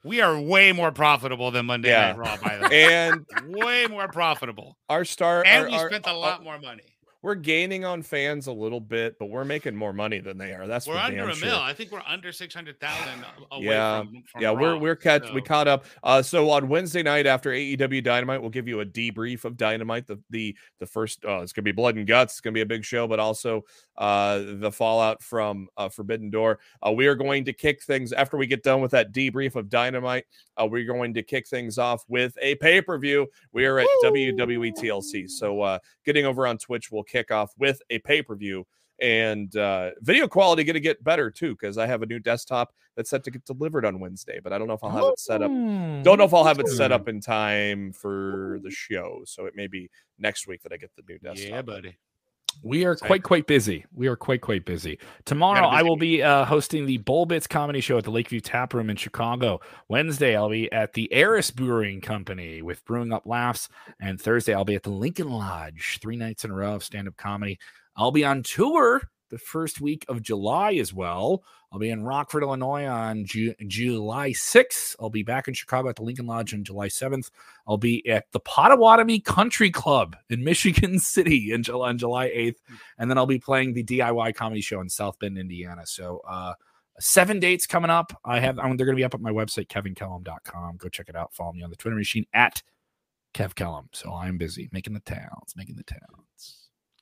We 0.03 0.21
are 0.21 0.39
way 0.39 0.73
more 0.73 0.93
profitable 0.93 1.51
than 1.51 1.65
Monday 1.65 1.89
Yeah. 1.89 2.13
Night 2.13 2.19
Raw, 2.19 2.37
by 2.37 2.57
the 2.59 2.69
way. 2.71 2.85
And 2.85 3.27
way 3.57 3.87
more 3.87 4.07
profitable. 4.09 4.77
our 4.91 5.05
star, 5.07 5.43
And 5.47 5.65
our- 5.65 5.71
we 5.71 5.75
our- 5.77 5.89
spent 5.89 6.07
a 6.07 6.13
lot 6.13 6.43
more 6.45 6.59
money. 6.59 6.83
We're 7.25 7.37
gaining 7.37 7.87
on 7.87 8.03
fans 8.03 8.49
a 8.49 8.53
little 8.53 8.83
bit, 8.83 9.19
but 9.19 9.31
we're 9.31 9.47
making 9.47 9.75
more 9.75 9.95
money 9.95 10.19
than 10.19 10.37
they 10.37 10.53
are. 10.53 10.67
That's 10.67 10.87
We're 10.87 10.93
for 10.97 11.01
under 11.01 11.17
damn 11.17 11.31
a 11.31 11.35
sure. 11.35 11.49
mil. 11.49 11.59
I 11.59 11.73
think 11.73 11.91
we're 11.91 12.03
under 12.07 12.33
six 12.33 12.55
hundred 12.55 12.79
thousand 12.81 13.25
Yeah. 13.63 14.01
from, 14.01 14.23
from 14.31 14.43
yeah, 14.43 14.51
we're 14.51 14.77
we're 14.77 14.95
catch 14.95 15.33
we 15.33 15.41
caught 15.41 15.67
up. 15.67 15.87
Uh, 16.03 16.21
so 16.21 16.51
on 16.51 16.69
Wednesday 16.69 17.03
night 17.03 17.27
after 17.27 17.49
AEW 17.49 18.05
Dynamite, 18.05 18.43
we'll 18.43 18.51
give 18.51 18.69
you 18.69 18.81
a 18.81 18.85
debrief 18.85 19.47
of 19.47 19.57
Dynamite. 19.57 20.07
The 20.07 20.21
the 20.29 20.55
the 20.81 20.87
first 20.87 21.25
uh, 21.25 21.41
it's 21.41 21.55
gonna 21.55 21.65
be 21.65 21.73
blood 21.73 21.97
and 21.97 22.07
guts. 22.07 22.35
It's 22.35 22.41
gonna 22.43 22.53
be 22.53 22.61
a 22.61 22.67
big 22.67 22.85
show, 22.85 23.09
but 23.09 23.19
also 23.19 23.65
uh 23.97 24.43
the 24.59 24.71
fallout 24.71 25.23
from 25.23 25.69
uh, 25.79 25.89
Forbidden 25.89 26.29
Door. 26.29 26.59
Uh, 26.87 26.93
we 26.93 27.07
are 27.07 27.15
going 27.15 27.47
to 27.47 27.55
kick 27.55 27.83
things 27.83 28.13
after 28.13 28.37
we 28.37 28.47
get 28.47 28.63
done 28.63 28.83
with 28.83 28.91
that 28.91 29.15
debrief 29.15 29.57
of 29.57 29.71
Dynamite. 29.71 30.27
Uh, 30.61 30.67
we're 30.67 30.85
going 30.85 31.15
to 31.15 31.23
kick 31.23 31.49
things 31.49 31.79
off 31.79 32.05
with 32.07 32.37
a 32.43 32.55
pay 32.57 32.83
per 32.83 32.99
view. 32.99 33.27
We 33.53 33.65
are 33.65 33.79
at 33.79 33.87
WWE 34.05 34.73
TLC. 34.75 35.31
So 35.31 35.63
uh, 35.63 35.79
getting 36.05 36.27
over 36.27 36.47
on 36.47 36.59
Twitch, 36.59 36.93
we'll 36.93 37.03
kick 37.15 37.31
off 37.31 37.53
with 37.59 37.81
a 37.91 37.99
pay 38.01 38.23
per 38.23 38.35
view. 38.35 38.67
And 39.01 39.55
uh, 39.57 39.91
video 40.01 40.29
quality 40.29 40.63
going 40.65 40.75
to 40.75 40.81
get 40.81 41.03
better 41.03 41.31
too 41.31 41.55
because 41.55 41.79
I 41.79 41.87
have 41.87 42.03
a 42.03 42.07
new 42.07 42.21
desktop 42.21 42.73
that's 42.97 43.11
set 43.11 43.25
to 43.25 43.31
get 43.31 43.45
delivered 43.45 43.85
on 43.85 43.99
Wednesday, 43.99 44.41
but 44.43 44.53
I 44.53 44.59
don't 44.59 44.69
know 44.69 44.75
if 44.75 44.85
I'll 44.85 44.91
have 44.91 45.05
it 45.05 45.19
set 45.19 45.43
up. 45.43 45.51
Don't 45.51 46.19
know 46.19 46.25
if 46.25 46.33
I'll 46.33 46.45
have 46.45 46.61
it 46.61 46.69
set 46.69 46.93
up 46.93 47.09
in 47.09 47.21
time 47.21 47.93
for 47.93 48.61
the 48.63 48.71
show, 48.71 49.23
so 49.27 49.47
it 49.47 49.57
may 49.57 49.67
be 49.67 49.91
next 50.19 50.47
week 50.47 50.63
that 50.63 50.73
I 50.73 50.77
get 50.77 50.93
the 50.97 51.03
new 51.09 51.19
desktop. 51.19 51.51
Yeah, 51.51 51.63
buddy. 51.63 51.97
We 52.63 52.85
are 52.85 52.97
quite 52.97 53.23
quite 53.23 53.47
busy. 53.47 53.85
We 53.93 54.07
are 54.07 54.17
quite 54.17 54.41
quite 54.41 54.65
busy. 54.65 54.99
Tomorrow 55.25 55.63
Gotta 55.63 55.77
I 55.77 55.83
will 55.83 55.97
be 55.97 56.23
uh, 56.23 56.45
hosting 56.45 56.87
the 56.87 56.99
Bull 56.99 57.27
Bits 57.27 57.47
Comedy 57.47 57.81
Show 57.81 57.99
at 57.99 58.05
the 58.05 58.11
Lakeview 58.11 58.41
Tap 58.41 58.75
Room 58.75 58.91
in 58.91 58.97
Chicago. 58.97 59.61
Wednesday 59.89 60.37
I'll 60.37 60.51
be 60.51 60.71
at 60.73 60.93
the 60.93 61.13
Eris 61.13 61.51
Brewing 61.51 62.01
Company 62.01 62.63
with 62.63 62.85
Brewing 62.85 63.13
Up 63.13 63.27
Laughs, 63.27 63.69
and 64.01 64.21
Thursday 64.21 64.55
I'll 64.55 64.65
be 64.65 64.77
at 64.77 64.83
the 64.83 64.91
Lincoln 64.91 65.31
Lodge. 65.31 65.99
Three 66.01 66.17
nights 66.17 66.45
in 66.45 66.51
a 66.51 66.55
row 66.55 66.75
of 66.75 66.85
stand 66.85 67.09
up 67.09 67.17
comedy. 67.17 67.59
I'll 67.97 68.13
be 68.13 68.25
on 68.25 68.43
tour 68.43 69.03
the 69.31 69.39
first 69.39 69.81
week 69.81 70.05
of 70.09 70.23
July 70.23 70.75
as 70.75 70.93
well. 70.93 71.43
I'll 71.73 71.79
be 71.79 71.91
in 71.91 72.05
Rockford, 72.05 72.43
Illinois 72.43 72.87
on 72.87 73.25
Ju- 73.25 73.55
July 73.67 74.31
6th. 74.31 74.95
I'll 75.01 75.11
be 75.11 75.23
back 75.25 75.49
in 75.49 75.55
Chicago 75.55 75.89
at 75.89 75.97
the 75.97 76.03
Lincoln 76.03 76.27
Lodge 76.27 76.55
on 76.55 76.63
July 76.63 76.89
7th. 76.89 77.31
I'll 77.67 77.79
be 77.79 78.07
at 78.09 78.31
the 78.33 78.41
Pottawattamie 78.41 79.25
Country 79.25 79.71
Club 79.71 80.17
in 80.31 80.45
Michigan 80.45 80.99
City 80.99 81.53
in 81.53 81.63
July, 81.63 81.89
on 81.89 81.99
July 81.99 82.29
8th. 82.29 82.57
And 82.99 83.11
then 83.11 83.19
I'll 83.19 83.27
be 83.27 83.41
playing 83.41 83.75
the 83.75 83.85
DIY 83.85 84.35
comedy 84.37 84.61
show 84.61 84.81
in 84.81 84.89
South 84.89 85.19
Bend, 85.19 85.37
Indiana. 85.37 85.87
So, 85.87 86.21
uh, 86.29 86.55
seven 87.01 87.41
dates 87.41 87.67
coming 87.67 87.91
up. 87.91 88.17
I 88.25 88.39
have, 88.41 88.59
um, 88.59 88.77
they're 88.77 88.87
going 88.87 88.97
to 88.97 89.01
be 89.01 89.05
up 89.05 89.15
at 89.15 89.21
my 89.21 89.33
website, 89.33 89.67
kevinkellam.com. 89.67 90.77
Go 90.77 90.89
check 90.89 91.09
it 91.09 91.17
out. 91.17 91.35
Follow 91.35 91.53
me 91.53 91.63
on 91.63 91.71
the 91.71 91.77
Twitter 91.77 91.97
machine 91.97 92.27
at 92.33 92.63
Kev 93.35 93.55
Kellam. 93.55 93.87
So 93.93 94.15
I'm 94.15 94.39
busy 94.39 94.69
making 94.73 94.95
the 94.95 95.01
towns, 95.01 95.55
making 95.57 95.77
the 95.77 95.83
towns. 95.83 96.01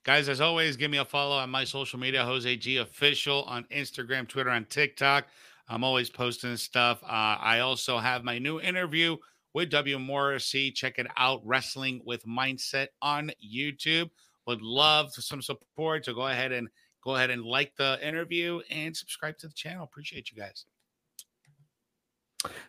Guys, 0.03 0.27
as 0.27 0.41
always, 0.41 0.75
give 0.75 0.91
me 0.91 0.97
a 0.97 1.05
follow 1.05 1.37
on 1.37 1.49
my 1.49 1.63
social 1.63 1.97
media, 1.97 2.25
Jose 2.25 2.57
G 2.57 2.77
Official 2.77 3.43
on 3.43 3.63
Instagram, 3.71 4.27
Twitter, 4.27 4.49
on 4.49 4.65
TikTok. 4.65 5.27
I'm 5.69 5.85
always 5.85 6.09
posting 6.09 6.57
stuff. 6.57 7.01
Uh, 7.03 7.37
I 7.39 7.59
also 7.59 7.97
have 7.97 8.25
my 8.25 8.37
new 8.37 8.59
interview 8.59 9.15
with 9.53 9.69
W. 9.69 9.97
Morrissey. 9.97 10.71
Check 10.71 10.99
it 10.99 11.07
out, 11.15 11.39
Wrestling 11.45 12.01
with 12.03 12.25
Mindset 12.25 12.87
on 13.01 13.31
YouTube. 13.41 14.09
Would 14.45 14.61
love 14.61 15.13
some 15.13 15.41
support. 15.41 16.03
So 16.03 16.13
go 16.13 16.27
ahead 16.27 16.51
and 16.51 16.67
go 17.01 17.15
ahead 17.15 17.29
and 17.29 17.41
like 17.41 17.73
the 17.77 17.97
interview 18.05 18.59
and 18.69 18.95
subscribe 18.95 19.37
to 19.37 19.47
the 19.47 19.53
channel. 19.53 19.85
Appreciate 19.85 20.29
you 20.29 20.37
guys. 20.37 20.65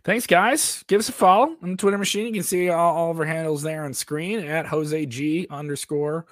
Thanks, 0.05 0.29
guys. 0.29 0.85
Give 0.87 1.01
us 1.01 1.09
a 1.09 1.13
follow 1.13 1.57
on 1.61 1.73
the 1.73 1.77
Twitter 1.77 1.99
machine. 1.99 2.27
You 2.27 2.33
can 2.33 2.43
see 2.45 2.69
all, 2.69 2.95
all 2.95 3.11
of 3.11 3.19
our 3.19 3.25
handles 3.25 3.63
there 3.63 3.85
on 3.85 3.93
screen 3.93 4.39
at 4.39 4.67
Jose 4.67 5.07
G 5.07 5.49
underscore 5.51 6.27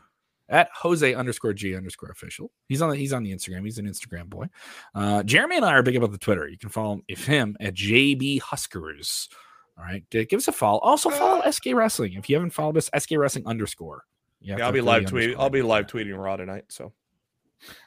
at 0.53 0.69
Jose 0.75 1.15
underscore 1.15 1.55
G 1.55 1.75
underscore 1.75 2.11
official. 2.11 2.53
He's 2.69 2.81
on 2.83 2.91
the 2.91 2.97
he's 2.97 3.13
on 3.13 3.25
the 3.25 3.33
Instagram. 3.33 3.65
He's 3.65 3.79
an 3.79 3.87
Instagram 3.87 4.29
boy. 4.29 4.47
Uh, 4.95 5.23
Jeremy 5.25 5.57
and 5.57 5.65
I 5.65 5.73
are 5.73 5.83
big 5.83 5.97
about 5.97 6.13
the 6.13 6.19
Twitter. 6.19 6.47
You 6.47 6.59
can 6.59 6.69
follow 6.69 6.93
him, 6.93 7.03
if 7.09 7.25
him 7.25 7.57
at 7.59 7.75
JB 7.75 8.41
Huskers. 8.43 9.29
All 9.79 9.85
right, 9.85 10.05
give 10.11 10.35
us 10.35 10.49
a 10.49 10.53
follow. 10.53 10.79
Also 10.81 11.09
follow 11.09 11.51
SK 11.51 11.69
Wrestling 11.73 12.13
if 12.13 12.29
you 12.29 12.37
haven't 12.37 12.51
followed 12.51 12.77
us. 12.77 12.91
SK 12.97 13.13
Wrestling 13.17 13.47
underscore. 13.47 14.05
Yeah, 14.41 14.65
I'll 14.65 14.73
be 14.73 14.83
live 14.83 15.05
tweeting. 15.05 15.35
I'll 15.39 15.51
be 15.51 15.63
live 15.63 15.87
tweeting 15.87 16.17
Raw 16.23 16.37
tonight. 16.37 16.67
So 16.69 16.93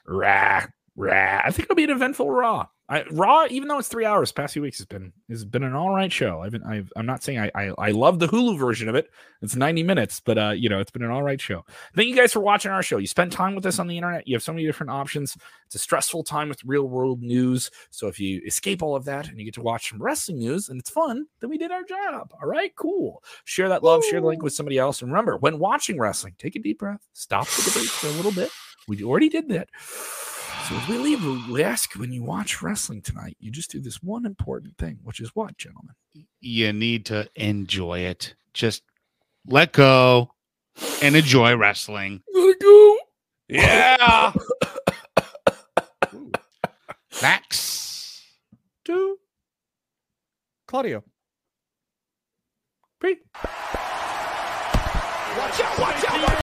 Rah, 0.06 0.66
rah. 0.96 1.42
I 1.44 1.52
think 1.52 1.66
it'll 1.66 1.76
be 1.76 1.84
an 1.84 1.92
eventful 1.92 2.30
Raw. 2.30 2.68
I, 2.88 3.04
Raw, 3.10 3.48
even 3.50 3.68
though 3.68 3.80
it's 3.80 3.88
three 3.88 4.06
hours, 4.06 4.32
past 4.32 4.54
few 4.54 4.62
weeks 4.62 4.78
has 4.78 4.86
been 4.86 5.12
has 5.30 5.44
been 5.44 5.64
an 5.64 5.74
all 5.74 5.90
right 5.90 6.12
show. 6.12 6.42
I've 6.42 6.52
been, 6.52 6.64
I've, 6.64 6.94
I'm 6.96 7.08
not 7.08 7.24
saying 7.24 7.40
I, 7.40 7.52
I 7.56 7.72
I 7.80 7.92
love 7.92 8.20
the 8.20 8.28
Hulu 8.28 8.60
version 8.60 8.88
of 8.88 8.94
it. 8.94 9.10
It's 9.42 9.56
90 9.56 9.82
minutes, 9.82 10.20
but 10.20 10.38
uh, 10.38 10.52
you 10.52 10.70
know, 10.70 10.80
it's 10.80 10.92
been 10.92 11.02
an 11.02 11.10
all 11.10 11.24
right 11.24 11.42
show. 11.42 11.66
Thank 11.96 12.10
you 12.10 12.16
guys 12.16 12.32
for 12.32 12.42
watching 12.42 12.72
our 12.72 12.84
show. 12.84 12.98
You 12.98 13.08
spend 13.08 13.32
time 13.32 13.56
with 13.56 13.66
us 13.66 13.80
on 13.80 13.88
the 13.88 13.98
internet. 13.98 14.28
You 14.28 14.36
have 14.36 14.44
so 14.44 14.54
many 14.54 14.68
different 14.68 14.92
options. 14.92 15.36
It's 15.66 15.76
a 15.76 15.80
stressful 15.80 16.26
time 16.26 16.48
with 16.48 16.64
real 16.64 16.88
world 16.88 17.24
news. 17.24 17.72
So 17.90 18.08
if 18.08 18.20
you 18.20 18.42
escape 18.46 18.84
all 18.84 18.96
of 18.96 19.06
that 19.06 19.30
and 19.30 19.40
you 19.40 19.46
get 19.46 19.56
to 19.56 19.64
watch 19.64 19.90
some 19.90 20.02
wrestling 20.02 20.38
news 20.38 20.70
and 20.70 20.80
it's 20.80 20.90
fun, 20.92 21.26
then 21.40 21.50
we 21.50 21.58
did 21.58 21.72
our 21.72 21.84
job. 21.84 22.34
All 22.40 22.48
right, 22.48 22.76
cool. 22.76 23.24
Share 23.46 23.70
that 23.70 23.84
love. 23.84 24.04
Share 24.06 24.22
the 24.22 24.28
link 24.28 24.44
with 24.44 24.54
somebody 24.54 24.78
else. 24.78 25.02
And 25.02 25.12
remember, 25.12 25.38
when 25.38 25.58
watching 25.58 26.00
wrestling, 26.00 26.36
take 26.38 26.56
a 26.56 26.60
deep 26.60 26.80
breath. 26.80 27.06
Stop 27.14 27.48
the 27.48 27.64
debate 27.64 27.90
for 27.90 28.08
a 28.08 28.12
little 28.12 28.32
bit. 28.32 28.52
We 28.88 29.04
already 29.04 29.30
did 29.30 29.50
that. 29.50 29.70
So 30.68 30.76
as 30.76 30.88
we 30.88 30.98
leave, 30.98 31.24
we 31.48 31.64
ask 31.64 31.94
when 31.94 32.12
you 32.12 32.24
watch 32.24 32.64
wrestling 32.64 33.04
tonight, 33.04 33.38
you 33.40 33.52
just 33.52 33.70
do 33.70 33.80
this 33.80 34.02
one 34.02 34.26
important 34.26 34.76
thing, 34.80 34.98
which 35.04 35.20
is 35.20 35.30
what, 35.36 35.56
gentlemen? 35.60 35.94
You 36.42 36.74
need 36.74 37.06
to 37.08 37.30
enjoy 37.36 38.00
it. 38.00 38.34
Just 38.54 38.82
let 39.46 39.74
go 39.74 40.32
and 41.04 41.16
enjoy 41.16 41.56
wrestling. 41.56 42.24
Let 42.34 42.50
it 42.50 42.60
go. 42.60 42.98
yeah. 43.48 44.34
Max. 47.22 48.24
to 48.86 49.18
Claudio. 50.68 51.04
Pre- 53.00 53.18
Watch 55.38 55.60
out, 55.62 55.80
watch 55.80 56.06
out, 56.06 56.22
watch 56.22 56.26